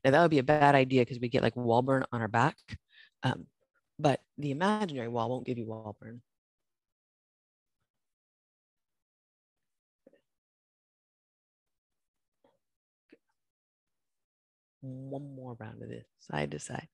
now 0.07 0.13
that 0.13 0.23
would 0.23 0.31
be 0.31 0.39
a 0.39 0.45
bad 0.45 0.77
idea 0.77 1.03
because 1.03 1.19
we 1.19 1.29
get 1.29 1.43
like 1.43 1.57
wall 1.57 1.83
burn 1.83 2.05
on 2.13 2.21
our 2.21 2.29
back. 2.29 2.57
Um, 3.25 3.47
but 3.99 4.21
the 4.39 4.53
imaginary 4.53 5.09
wall 5.09 5.29
won't 5.29 5.45
give 5.45 5.59
you 5.59 5.67
wall 5.67 5.97
burn. 6.01 6.23
One 14.81 15.35
more 15.35 15.57
round 15.59 15.83
of 15.83 15.89
this, 15.89 16.07
side 16.21 16.53
to 16.53 16.61
side. 16.61 16.87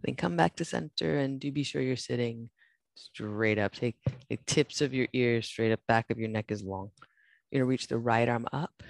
Then 0.00 0.14
come 0.14 0.38
back 0.38 0.56
to 0.56 0.64
center 0.64 1.18
and 1.18 1.38
do 1.38 1.52
be 1.52 1.62
sure 1.62 1.82
you're 1.82 1.96
sitting 1.96 2.48
straight 2.94 3.58
up. 3.58 3.74
Take 3.74 3.96
the 4.30 4.38
tips 4.46 4.80
of 4.80 4.94
your 4.94 5.08
ears 5.12 5.44
straight 5.44 5.72
up, 5.72 5.80
back 5.86 6.10
of 6.10 6.18
your 6.18 6.30
neck 6.30 6.50
is 6.50 6.62
long. 6.62 6.90
You're 7.50 7.60
gonna 7.60 7.68
reach 7.68 7.88
the 7.88 7.98
right 7.98 8.30
arm 8.30 8.46
up 8.50 8.82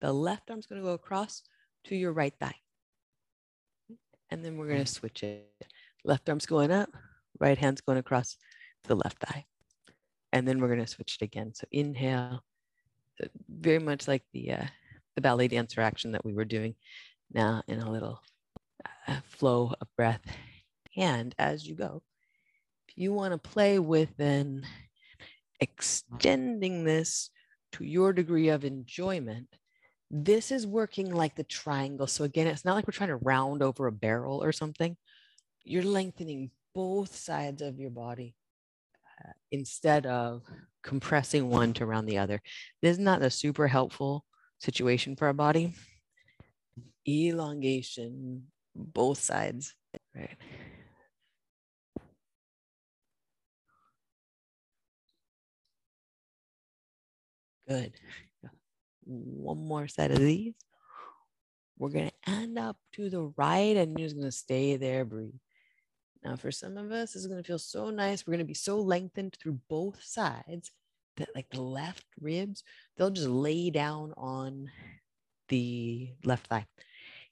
the 0.00 0.12
left 0.12 0.50
arm's 0.50 0.66
going 0.66 0.80
to 0.80 0.86
go 0.86 0.94
across 0.94 1.42
to 1.84 1.96
your 1.96 2.12
right 2.12 2.34
thigh. 2.38 2.56
And 4.30 4.44
then 4.44 4.56
we're 4.56 4.68
going 4.68 4.84
to 4.84 4.90
switch 4.90 5.22
it. 5.22 5.46
Left 6.04 6.28
arm's 6.28 6.46
going 6.46 6.70
up, 6.70 6.90
right 7.40 7.58
hand's 7.58 7.80
going 7.80 7.98
across 7.98 8.36
to 8.82 8.88
the 8.88 8.96
left 8.96 9.18
thigh. 9.24 9.44
And 10.32 10.46
then 10.46 10.60
we're 10.60 10.68
going 10.68 10.84
to 10.84 10.86
switch 10.86 11.18
it 11.20 11.24
again. 11.24 11.54
So 11.54 11.66
inhale, 11.70 12.42
very 13.48 13.78
much 13.78 14.06
like 14.06 14.22
the, 14.32 14.52
uh, 14.52 14.66
the 15.14 15.20
ballet 15.20 15.48
dancer 15.48 15.80
action 15.80 16.12
that 16.12 16.24
we 16.24 16.34
were 16.34 16.44
doing 16.44 16.74
now 17.32 17.62
in 17.68 17.80
a 17.80 17.90
little 17.90 18.20
uh, 19.08 19.20
flow 19.24 19.72
of 19.80 19.88
breath. 19.96 20.22
And 20.96 21.34
as 21.38 21.66
you 21.66 21.74
go, 21.74 22.02
if 22.88 22.98
you 22.98 23.12
want 23.12 23.32
to 23.32 23.50
play 23.50 23.78
with 23.78 24.18
an 24.18 24.64
extending 25.60 26.84
this 26.84 27.30
to 27.72 27.84
your 27.84 28.12
degree 28.12 28.48
of 28.48 28.64
enjoyment, 28.64 29.48
this 30.10 30.52
is 30.52 30.66
working 30.66 31.14
like 31.14 31.34
the 31.34 31.44
triangle. 31.44 32.06
So 32.06 32.24
again, 32.24 32.46
it's 32.46 32.64
not 32.64 32.74
like 32.74 32.86
we're 32.86 32.92
trying 32.92 33.08
to 33.10 33.16
round 33.16 33.62
over 33.62 33.86
a 33.86 33.92
barrel 33.92 34.42
or 34.42 34.52
something. 34.52 34.96
You're 35.64 35.82
lengthening 35.82 36.50
both 36.74 37.14
sides 37.14 37.62
of 37.62 37.78
your 37.80 37.90
body 37.90 38.34
uh, 39.24 39.32
instead 39.50 40.06
of 40.06 40.42
compressing 40.82 41.48
one 41.50 41.72
to 41.74 41.86
round 41.86 42.08
the 42.08 42.18
other. 42.18 42.40
This 42.82 42.92
is 42.92 42.98
not 42.98 43.22
a 43.22 43.30
super 43.30 43.66
helpful 43.66 44.24
situation 44.58 45.16
for 45.16 45.26
our 45.26 45.32
body. 45.32 45.74
Elongation, 47.08 48.44
both 48.74 49.18
sides, 49.18 49.74
right? 50.14 50.36
Good. 57.68 57.94
One 59.06 59.66
more 59.66 59.88
set 59.88 60.10
of 60.10 60.18
these. 60.18 60.54
We're 61.78 61.90
going 61.90 62.10
to 62.10 62.30
end 62.30 62.58
up 62.58 62.76
to 62.94 63.10
the 63.10 63.32
right 63.36 63.76
and 63.76 63.98
you're 63.98 64.06
just 64.06 64.16
going 64.16 64.28
to 64.28 64.32
stay 64.32 64.76
there, 64.76 65.04
breathe. 65.04 65.34
Now, 66.24 66.36
for 66.36 66.50
some 66.50 66.76
of 66.76 66.90
us, 66.90 67.12
this 67.12 67.22
is 67.22 67.26
going 67.26 67.42
to 67.42 67.46
feel 67.46 67.58
so 67.58 67.90
nice. 67.90 68.26
We're 68.26 68.32
going 68.32 68.38
to 68.38 68.44
be 68.44 68.54
so 68.54 68.80
lengthened 68.80 69.36
through 69.40 69.60
both 69.68 70.02
sides 70.02 70.72
that, 71.16 71.28
like 71.34 71.50
the 71.50 71.60
left 71.60 72.04
ribs, 72.20 72.64
they'll 72.96 73.10
just 73.10 73.28
lay 73.28 73.70
down 73.70 74.12
on 74.16 74.70
the 75.48 76.10
left 76.24 76.48
thigh. 76.48 76.66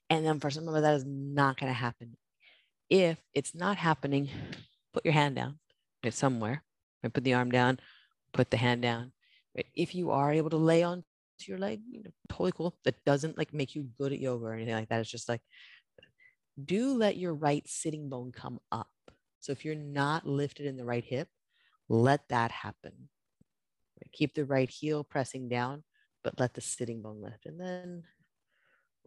And 0.09 0.25
then 0.25 0.39
for 0.39 0.49
some 0.49 0.67
of 0.67 0.75
us, 0.75 0.81
that 0.81 0.95
is 0.95 1.05
not 1.05 1.59
going 1.59 1.71
to 1.71 1.77
happen. 1.77 2.15
If 2.89 3.17
it's 3.33 3.55
not 3.55 3.77
happening, 3.77 4.29
put 4.93 5.03
your 5.03 5.13
hand 5.13 5.35
down 5.35 5.59
it's 6.05 6.17
somewhere 6.17 6.63
put 7.13 7.23
the 7.23 7.35
arm 7.35 7.51
down, 7.51 7.79
put 8.33 8.49
the 8.49 8.57
hand 8.57 8.81
down. 8.81 9.11
If 9.75 9.93
you 9.93 10.09
are 10.09 10.33
able 10.33 10.49
to 10.49 10.57
lay 10.57 10.81
on 10.81 11.03
to 11.39 11.51
your 11.51 11.59
leg, 11.59 11.81
you 11.89 12.03
know, 12.03 12.11
totally 12.29 12.51
cool. 12.51 12.75
That 12.83 13.03
doesn't 13.05 13.37
like 13.37 13.53
make 13.53 13.75
you 13.75 13.87
good 13.97 14.13
at 14.13 14.19
yoga 14.19 14.45
or 14.45 14.53
anything 14.53 14.75
like 14.75 14.89
that. 14.89 14.99
It's 14.99 15.09
just 15.09 15.29
like, 15.29 15.41
do 16.63 16.93
let 16.93 17.17
your 17.17 17.33
right 17.33 17.67
sitting 17.67 18.09
bone 18.09 18.31
come 18.31 18.59
up. 18.71 18.87
So 19.39 19.51
if 19.51 19.65
you're 19.65 19.75
not 19.75 20.25
lifted 20.25 20.65
in 20.65 20.77
the 20.77 20.85
right 20.85 21.03
hip, 21.03 21.27
let 21.89 22.27
that 22.29 22.51
happen. 22.51 23.09
Keep 24.11 24.35
the 24.35 24.45
right 24.45 24.69
heel 24.69 25.03
pressing 25.03 25.49
down, 25.49 25.83
but 26.23 26.39
let 26.39 26.53
the 26.53 26.61
sitting 26.61 27.01
bone 27.01 27.21
lift. 27.21 27.45
And 27.45 27.59
then 27.59 28.03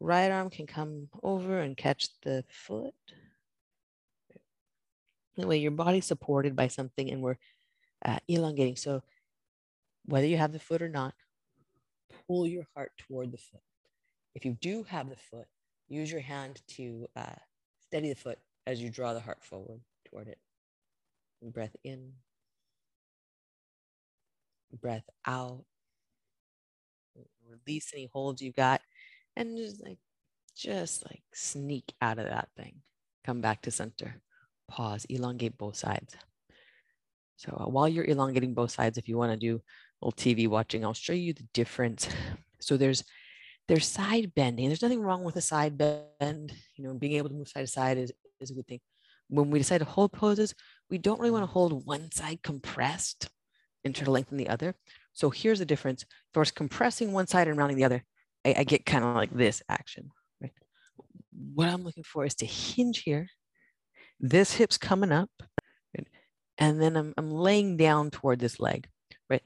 right 0.00 0.30
arm 0.30 0.50
can 0.50 0.66
come 0.66 1.08
over 1.22 1.58
and 1.60 1.76
catch 1.76 2.08
the 2.22 2.44
foot. 2.48 2.94
That 5.36 5.48
way 5.48 5.58
your 5.58 5.70
body's 5.70 6.06
supported 6.06 6.56
by 6.56 6.68
something 6.68 7.10
and 7.10 7.22
we're 7.22 7.38
uh, 8.04 8.18
elongating. 8.28 8.76
So 8.76 9.02
whether 10.04 10.26
you 10.26 10.36
have 10.36 10.52
the 10.52 10.58
foot 10.58 10.82
or 10.82 10.88
not, 10.88 11.14
pull 12.28 12.46
your 12.46 12.66
heart 12.74 12.92
toward 12.98 13.32
the 13.32 13.38
foot. 13.38 13.62
If 14.34 14.44
you 14.44 14.56
do 14.60 14.84
have 14.84 15.08
the 15.08 15.16
foot, 15.16 15.46
use 15.88 16.12
your 16.12 16.20
hand 16.20 16.60
to 16.76 17.08
uh, 17.16 17.40
steady 17.86 18.10
the 18.10 18.14
foot 18.14 18.38
as 18.66 18.80
you 18.80 18.90
draw 18.90 19.14
the 19.14 19.20
heart 19.20 19.42
forward 19.42 19.80
toward 20.08 20.28
it. 20.28 20.38
Breath 21.42 21.74
in, 21.82 22.12
breath 24.80 25.08
out. 25.26 25.64
Release 27.48 27.92
any 27.94 28.10
holds 28.12 28.42
you 28.42 28.52
got, 28.52 28.82
and 29.34 29.56
just 29.56 29.82
like, 29.82 29.98
just 30.54 31.04
like 31.06 31.22
sneak 31.32 31.94
out 32.02 32.18
of 32.18 32.26
that 32.26 32.48
thing. 32.56 32.82
Come 33.24 33.40
back 33.40 33.62
to 33.62 33.70
center 33.70 34.20
pause, 34.68 35.06
elongate 35.06 35.58
both 35.58 35.76
sides. 35.76 36.14
So 37.36 37.56
uh, 37.58 37.68
while 37.68 37.88
you're 37.88 38.04
elongating 38.04 38.54
both 38.54 38.70
sides, 38.70 38.98
if 38.98 39.08
you 39.08 39.16
want 39.16 39.32
to 39.32 39.38
do 39.38 39.60
little 40.00 40.12
TV 40.12 40.48
watching, 40.48 40.84
I'll 40.84 40.94
show 40.94 41.12
you 41.12 41.32
the 41.32 41.46
difference. 41.54 42.08
So 42.60 42.76
there's 42.76 43.04
there's 43.68 43.86
side 43.86 44.34
bending. 44.34 44.66
There's 44.66 44.82
nothing 44.82 45.00
wrong 45.00 45.22
with 45.22 45.36
a 45.36 45.40
side 45.40 45.78
bend. 45.78 46.52
You 46.74 46.84
know, 46.84 46.94
being 46.94 47.12
able 47.12 47.28
to 47.28 47.34
move 47.36 47.46
side 47.46 47.60
to 47.60 47.66
side 47.68 47.98
is, 47.98 48.12
is 48.40 48.50
a 48.50 48.54
good 48.54 48.66
thing. 48.66 48.80
When 49.28 49.48
we 49.48 49.60
decide 49.60 49.78
to 49.78 49.84
hold 49.84 50.12
poses, 50.12 50.56
we 50.90 50.98
don't 50.98 51.20
really 51.20 51.30
want 51.30 51.44
to 51.44 51.50
hold 51.50 51.86
one 51.86 52.10
side 52.10 52.42
compressed 52.42 53.28
and 53.84 53.94
try 53.94 54.06
to 54.06 54.10
lengthen 54.10 54.38
the 54.38 54.48
other. 54.48 54.74
So 55.12 55.30
here's 55.30 55.60
the 55.60 55.64
difference. 55.64 56.04
For 56.34 56.44
compressing 56.46 57.12
one 57.12 57.28
side 57.28 57.46
and 57.46 57.56
rounding 57.56 57.76
the 57.76 57.84
other, 57.84 58.02
I, 58.44 58.54
I 58.58 58.64
get 58.64 58.84
kind 58.84 59.04
of 59.04 59.14
like 59.14 59.30
this 59.30 59.62
action. 59.68 60.10
Right? 60.42 60.52
What 61.54 61.68
I'm 61.68 61.84
looking 61.84 62.02
for 62.02 62.24
is 62.24 62.34
to 62.36 62.44
hinge 62.44 63.02
here 63.02 63.28
this 64.20 64.52
hip's 64.54 64.78
coming 64.78 65.12
up, 65.12 65.30
and 66.58 66.82
then 66.82 66.96
I'm, 66.96 67.14
I'm 67.16 67.30
laying 67.30 67.76
down 67.76 68.10
toward 68.10 68.40
this 68.40 68.58
leg, 68.58 68.88
right? 69.30 69.42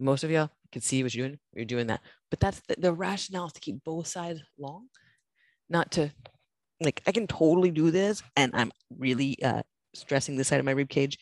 Most 0.00 0.24
of 0.24 0.30
y'all 0.30 0.50
can 0.72 0.82
see 0.82 1.02
what 1.02 1.14
you're 1.14 1.28
doing. 1.28 1.38
You're 1.54 1.64
doing 1.64 1.86
that, 1.88 2.00
but 2.30 2.40
that's 2.40 2.60
the, 2.68 2.76
the 2.78 2.92
rationale 2.92 3.46
is 3.46 3.52
to 3.54 3.60
keep 3.60 3.82
both 3.84 4.06
sides 4.06 4.40
long, 4.58 4.88
not 5.68 5.90
to 5.92 6.10
like 6.80 7.02
I 7.06 7.12
can 7.12 7.26
totally 7.26 7.70
do 7.70 7.90
this, 7.90 8.22
and 8.36 8.52
I'm 8.54 8.70
really 8.96 9.42
uh, 9.42 9.62
stressing 9.94 10.36
this 10.36 10.48
side 10.48 10.60
of 10.60 10.66
my 10.66 10.72
rib 10.72 10.88
cage, 10.88 11.18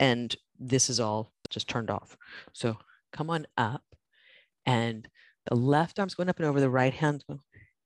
and 0.00 0.34
this 0.58 0.90
is 0.90 1.00
all 1.00 1.32
just 1.50 1.68
turned 1.68 1.90
off. 1.90 2.16
So 2.52 2.76
come 3.12 3.30
on 3.30 3.46
up, 3.56 3.84
and 4.64 5.08
the 5.46 5.56
left 5.56 5.98
arm's 5.98 6.14
going 6.14 6.28
up 6.28 6.38
and 6.38 6.46
over, 6.46 6.60
the 6.60 6.70
right 6.70 6.94
hand, 6.94 7.24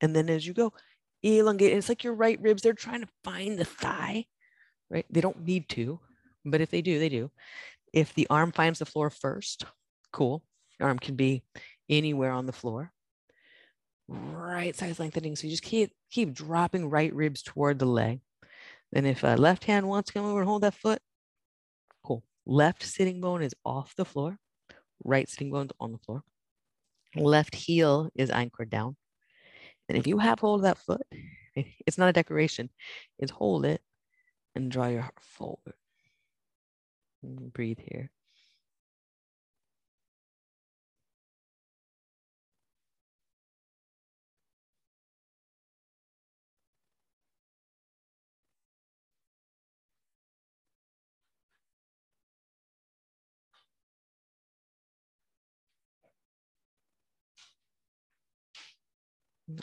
and 0.01 0.17
then 0.17 0.31
as 0.31 0.47
you 0.47 0.55
go, 0.55 0.73
elongate. 1.23 1.77
It's 1.77 1.89
like 1.89 2.05
your 2.05 2.15
right 2.15 2.41
ribs; 2.41 2.63
they're 2.63 2.73
trying 2.73 3.03
to 3.03 3.09
find 3.25 3.59
the 3.59 3.65
thigh, 3.65 4.25
right? 4.89 5.07
They 5.11 5.21
don't 5.21 5.45
need 5.45 5.69
to, 5.71 6.01
but 6.45 6.61
if 6.61 6.71
they 6.71 6.83
do, 6.83 6.99
they 6.99 7.09
do. 7.09 7.31
If 7.93 8.15
the 8.15 8.29
arm 8.31 8.53
finds 8.53 8.79
the 8.79 8.87
floor 8.87 9.11
first, 9.11 9.65
cool. 10.13 10.43
arm 10.81 10.99
can 10.99 11.17
be 11.17 11.43
anywhere 11.89 12.33
on 12.33 12.47
the 12.47 12.53
floor. 12.53 12.93
Right 14.09 14.75
side 14.75 14.99
lengthening. 14.99 15.37
So 15.37 15.47
you 15.47 15.53
just 15.53 15.63
keep 15.63 15.93
keep 16.11 16.33
dropping 16.33 16.91
right 16.91 17.15
ribs 17.15 17.43
toward 17.43 17.79
the 17.79 17.87
leg. 17.87 18.21
Then 18.93 19.07
if 19.07 19.23
a 19.23 19.37
left 19.37 19.65
hand 19.65 19.89
wants 19.89 20.09
to 20.09 20.15
come 20.15 20.27
over 20.27 20.41
and 20.41 20.49
hold 20.49 20.63
that 20.63 20.75
foot, 20.75 21.01
cool. 22.05 22.25
Left 22.45 22.83
sitting 22.83 23.21
bone 23.21 23.43
is 23.43 23.55
off 23.65 23.95
the 23.97 24.05
floor. 24.05 24.39
Right 25.05 25.29
sitting 25.29 25.51
bone's 25.51 25.71
on 25.79 25.93
the 25.93 25.99
floor. 25.99 26.23
Left 27.15 27.55
heel 27.55 28.11
is 28.15 28.31
anchored 28.31 28.71
down. 28.71 28.97
And 29.89 29.97
if 29.97 30.07
you 30.07 30.19
have 30.19 30.41
hold 30.41 30.61
of 30.61 30.65
that 30.65 30.79
foot, 30.79 31.03
it's 31.87 31.99
not 31.99 32.09
a 32.09 32.13
decoration. 32.13 32.71
It's 33.19 33.33
hold 33.33 33.65
it 33.65 33.81
and 34.55 34.71
draw 34.71 34.89
your 34.89 35.03
heart 35.03 35.19
forward. 35.21 35.75
Breathe 37.23 37.79
here. 37.81 38.11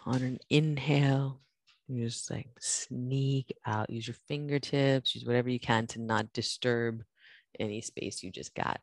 On 0.06 0.22
an 0.22 0.40
inhale, 0.50 1.40
you 1.88 2.06
just 2.06 2.30
like 2.30 2.50
sneak 2.60 3.54
out, 3.66 3.90
use 3.90 4.08
your 4.08 4.16
fingertips, 4.28 5.16
use 5.16 5.26
whatever 5.26 5.50
you 5.50 5.60
can 5.60 5.88
to 5.88 6.02
not 6.02 6.34
disturb 6.34 7.04
any 7.60 7.82
space 7.82 8.24
you 8.24 8.32
just 8.32 8.54
got. 8.56 8.82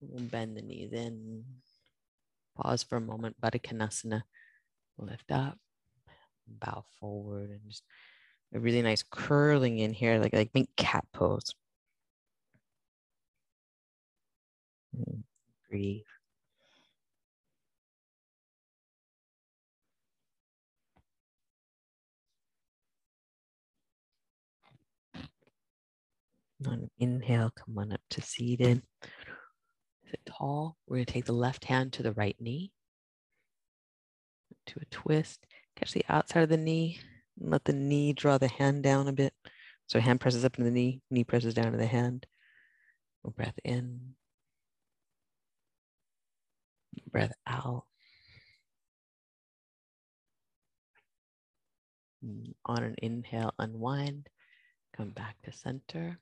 We'll 0.00 0.24
bend 0.24 0.56
the 0.56 0.62
knees 0.62 0.92
in. 0.92 1.44
Pause 2.56 2.82
for 2.84 2.96
a 2.96 3.00
moment, 3.00 3.40
Baddha 3.40 3.60
Konasana. 3.60 4.22
Lift 4.98 5.30
up, 5.32 5.58
bow 6.46 6.84
forward, 7.00 7.50
and 7.50 7.60
just 7.68 7.82
a 8.54 8.60
really 8.60 8.82
nice 8.82 9.02
curling 9.02 9.78
in 9.78 9.92
here, 9.92 10.18
like 10.18 10.32
like 10.32 10.50
make 10.54 10.74
cat 10.76 11.04
pose. 11.12 11.54
Mm, 14.96 15.22
breathe. 15.68 16.02
On 26.66 26.88
inhale, 26.98 27.50
come 27.54 27.78
on 27.78 27.92
up 27.92 28.00
to 28.10 28.22
seated. 28.22 28.82
Sit 30.10 30.20
tall. 30.26 30.76
We're 30.86 30.96
going 30.96 31.06
to 31.06 31.12
take 31.12 31.24
the 31.26 31.32
left 31.32 31.64
hand 31.64 31.92
to 31.94 32.02
the 32.02 32.12
right 32.12 32.36
knee, 32.40 32.72
to 34.66 34.80
a 34.80 34.84
twist. 34.86 35.46
Catch 35.76 35.92
the 35.92 36.04
outside 36.08 36.42
of 36.42 36.48
the 36.48 36.56
knee. 36.56 37.00
And 37.40 37.50
let 37.50 37.64
the 37.64 37.72
knee 37.72 38.12
draw 38.12 38.38
the 38.38 38.48
hand 38.48 38.82
down 38.82 39.08
a 39.08 39.12
bit. 39.12 39.34
So 39.88 40.00
hand 40.00 40.20
presses 40.20 40.44
up 40.44 40.56
into 40.56 40.70
the 40.70 40.74
knee, 40.74 41.02
knee 41.10 41.24
presses 41.24 41.54
down 41.54 41.72
to 41.72 41.78
the 41.78 41.86
hand. 41.86 42.26
Breath 43.36 43.58
in. 43.64 44.14
Breath 47.10 47.32
out. 47.46 47.84
On 52.64 52.82
an 52.82 52.94
inhale, 52.98 53.52
unwind. 53.58 54.28
Come 54.96 55.10
back 55.10 55.36
to 55.42 55.52
center 55.52 56.18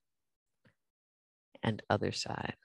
and 1.63 1.83
other 1.91 2.13
side. 2.13 2.57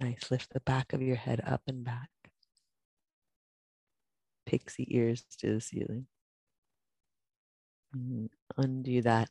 nice. 0.00 0.30
Lift 0.30 0.52
the 0.52 0.60
back 0.60 0.92
of 0.92 1.02
your 1.02 1.16
head 1.16 1.40
up 1.44 1.62
and 1.66 1.84
back. 1.84 2.21
Pixie 4.52 4.86
ears 4.90 5.24
to 5.38 5.54
the 5.54 5.60
ceiling. 5.62 6.06
And 7.94 8.28
undo 8.58 9.00
that. 9.00 9.30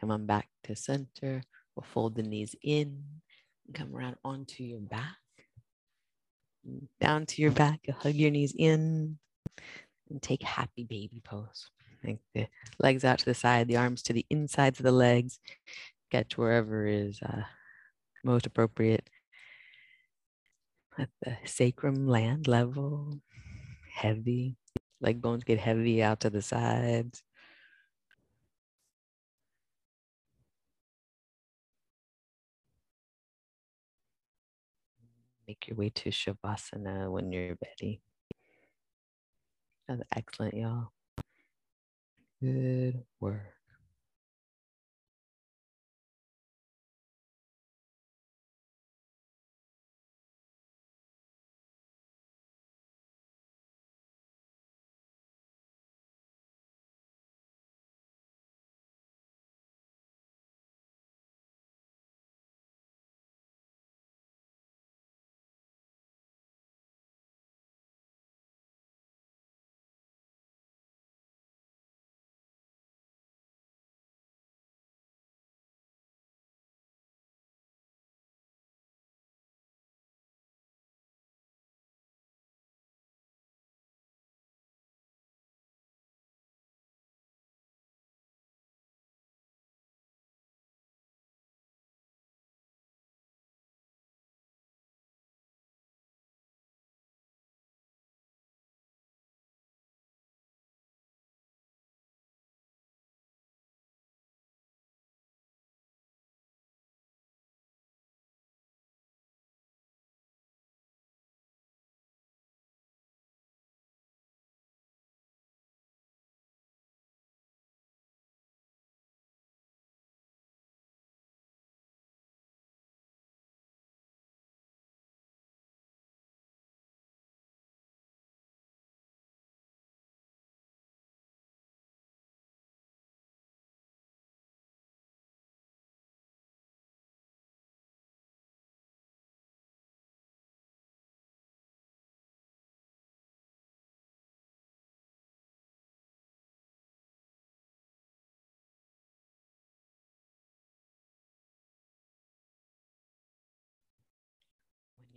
Come 0.00 0.10
on 0.10 0.26
back 0.26 0.48
to 0.64 0.74
center. 0.74 1.44
We'll 1.76 1.84
fold 1.84 2.16
the 2.16 2.24
knees 2.24 2.56
in. 2.60 3.04
Come 3.72 3.94
around 3.94 4.16
onto 4.24 4.64
your 4.64 4.80
back. 4.80 5.16
Down 7.00 7.24
to 7.26 7.40
your 7.40 7.52
back. 7.52 7.78
You'll 7.84 7.98
hug 7.98 8.14
your 8.14 8.32
knees 8.32 8.52
in 8.58 9.18
and 10.10 10.20
take 10.20 10.42
happy 10.42 10.82
baby 10.82 11.22
pose. 11.24 11.70
Like 12.02 12.18
the 12.34 12.48
legs 12.80 13.04
out 13.04 13.20
to 13.20 13.26
the 13.26 13.34
side, 13.34 13.68
the 13.68 13.76
arms 13.76 14.02
to 14.04 14.12
the 14.12 14.26
insides 14.28 14.80
of 14.80 14.84
the 14.84 14.90
legs. 14.90 15.38
Get 16.10 16.30
to 16.30 16.40
wherever 16.40 16.84
is 16.84 17.20
uh, 17.22 17.42
most 18.24 18.44
appropriate. 18.44 19.08
Let 20.98 21.10
the 21.22 21.36
sacrum 21.44 22.08
land 22.08 22.48
level, 22.48 23.20
heavy. 23.98 24.56
Leg 25.00 25.20
bones 25.20 25.44
get 25.44 25.58
heavy 25.58 26.02
out 26.02 26.20
to 26.20 26.30
the 26.30 26.42
sides. 26.42 27.22
Make 35.46 35.66
your 35.68 35.76
way 35.76 35.90
to 35.90 36.10
Shavasana 36.10 37.10
when 37.10 37.32
you're 37.32 37.56
ready. 37.64 38.00
That's 39.88 40.02
excellent, 40.14 40.54
y'all. 40.54 40.92
Good 42.40 43.02
work. 43.18 43.57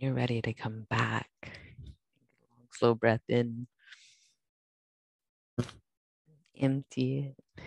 You're 0.02 0.12
ready 0.12 0.42
to 0.42 0.52
come 0.52 0.84
back, 0.90 1.30
long, 1.44 2.66
slow 2.72 2.92
breath 2.92 3.22
in, 3.28 3.68
empty 6.60 7.18
it. 7.28 7.62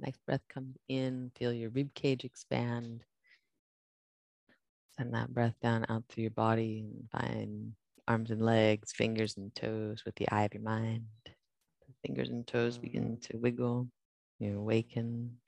Next 0.00 0.24
breath 0.24 0.46
comes 0.48 0.76
in, 0.88 1.32
feel 1.36 1.52
your 1.52 1.70
rib 1.70 1.92
cage 1.94 2.24
expand. 2.24 3.02
Send 4.96 5.12
that 5.14 5.34
breath 5.34 5.56
down 5.60 5.84
out 5.88 6.04
through 6.08 6.22
your 6.22 6.30
body 6.30 6.84
and 6.86 7.10
find 7.10 7.72
arms 8.06 8.30
and 8.30 8.40
legs, 8.40 8.92
fingers 8.92 9.36
and 9.36 9.52
toes 9.52 10.04
with 10.06 10.14
the 10.14 10.28
eye 10.30 10.44
of 10.44 10.54
your 10.54 10.62
mind. 10.62 11.02
The 11.24 11.32
fingers 12.06 12.28
and 12.28 12.46
toes 12.46 12.78
begin 12.78 13.18
to 13.22 13.36
wiggle. 13.36 13.88
You 14.38 14.58
awaken 14.58 15.38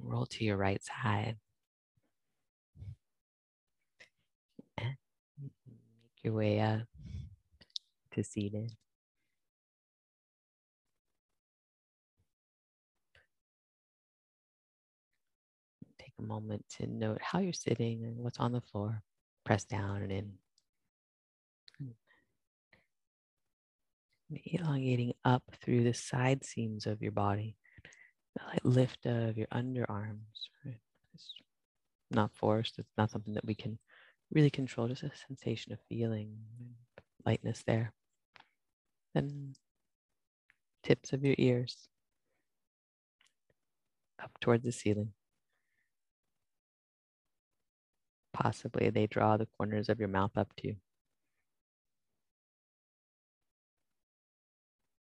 roll 0.00 0.26
to 0.26 0.44
your 0.44 0.56
right 0.56 0.82
side. 0.82 1.36
Your 6.22 6.34
way 6.34 6.60
up 6.60 6.82
to 8.12 8.24
seated. 8.24 8.72
Take 15.98 16.12
a 16.18 16.22
moment 16.22 16.64
to 16.78 16.86
note 16.86 17.20
how 17.22 17.40
you're 17.40 17.52
sitting 17.52 18.04
and 18.04 18.18
what's 18.18 18.38
on 18.38 18.52
the 18.52 18.60
floor. 18.60 19.02
Press 19.44 19.64
down 19.64 20.02
and 20.02 20.12
in. 20.12 20.32
Elongating 24.44 25.14
up 25.24 25.42
through 25.62 25.84
the 25.84 25.94
side 25.94 26.44
seams 26.44 26.86
of 26.86 27.00
your 27.00 27.12
body. 27.12 27.56
The 28.36 28.44
light 28.44 28.64
lift 28.64 29.06
of 29.06 29.38
your 29.38 29.46
underarms. 29.46 30.50
It's 31.14 31.34
not 32.10 32.30
forced. 32.34 32.78
It's 32.78 32.92
not 32.98 33.10
something 33.10 33.34
that 33.34 33.46
we 33.46 33.54
can 33.54 33.78
really 34.32 34.50
control 34.50 34.88
just 34.88 35.02
a 35.02 35.10
sensation 35.26 35.72
of 35.72 35.78
feeling 35.88 36.36
lightness 37.24 37.62
there. 37.66 37.92
Then 39.14 39.54
tips 40.82 41.12
of 41.12 41.24
your 41.24 41.34
ears 41.38 41.88
up 44.22 44.32
towards 44.40 44.64
the 44.64 44.72
ceiling. 44.72 45.12
Possibly 48.32 48.90
they 48.90 49.06
draw 49.06 49.36
the 49.36 49.48
corners 49.56 49.88
of 49.88 49.98
your 49.98 50.08
mouth 50.08 50.36
up 50.36 50.54
too. 50.56 50.76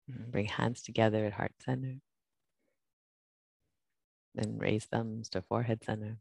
Mm-hmm. 0.09 0.31
Bring 0.31 0.45
hands 0.45 0.81
together 0.81 1.25
at 1.25 1.33
heart 1.33 1.53
center. 1.63 1.97
Then 4.33 4.57
raise 4.57 4.85
thumbs 4.85 5.29
to 5.29 5.41
forehead 5.41 5.83
center. 5.83 6.17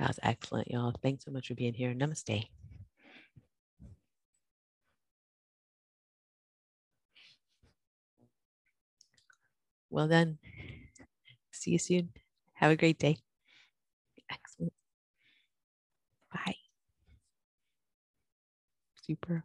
That 0.00 0.08
was 0.08 0.18
excellent, 0.22 0.70
y'all. 0.70 0.94
Thanks 1.02 1.26
so 1.26 1.30
much 1.30 1.48
for 1.48 1.54
being 1.54 1.74
here. 1.74 1.92
Namaste. 1.92 2.48
Well 9.90 10.08
done. 10.08 10.38
See 11.50 11.72
you 11.72 11.78
soon. 11.78 12.14
Have 12.54 12.70
a 12.70 12.76
great 12.76 12.98
day. 12.98 13.18
Excellent. 14.30 14.72
Bye. 16.32 16.56
Super. 19.02 19.44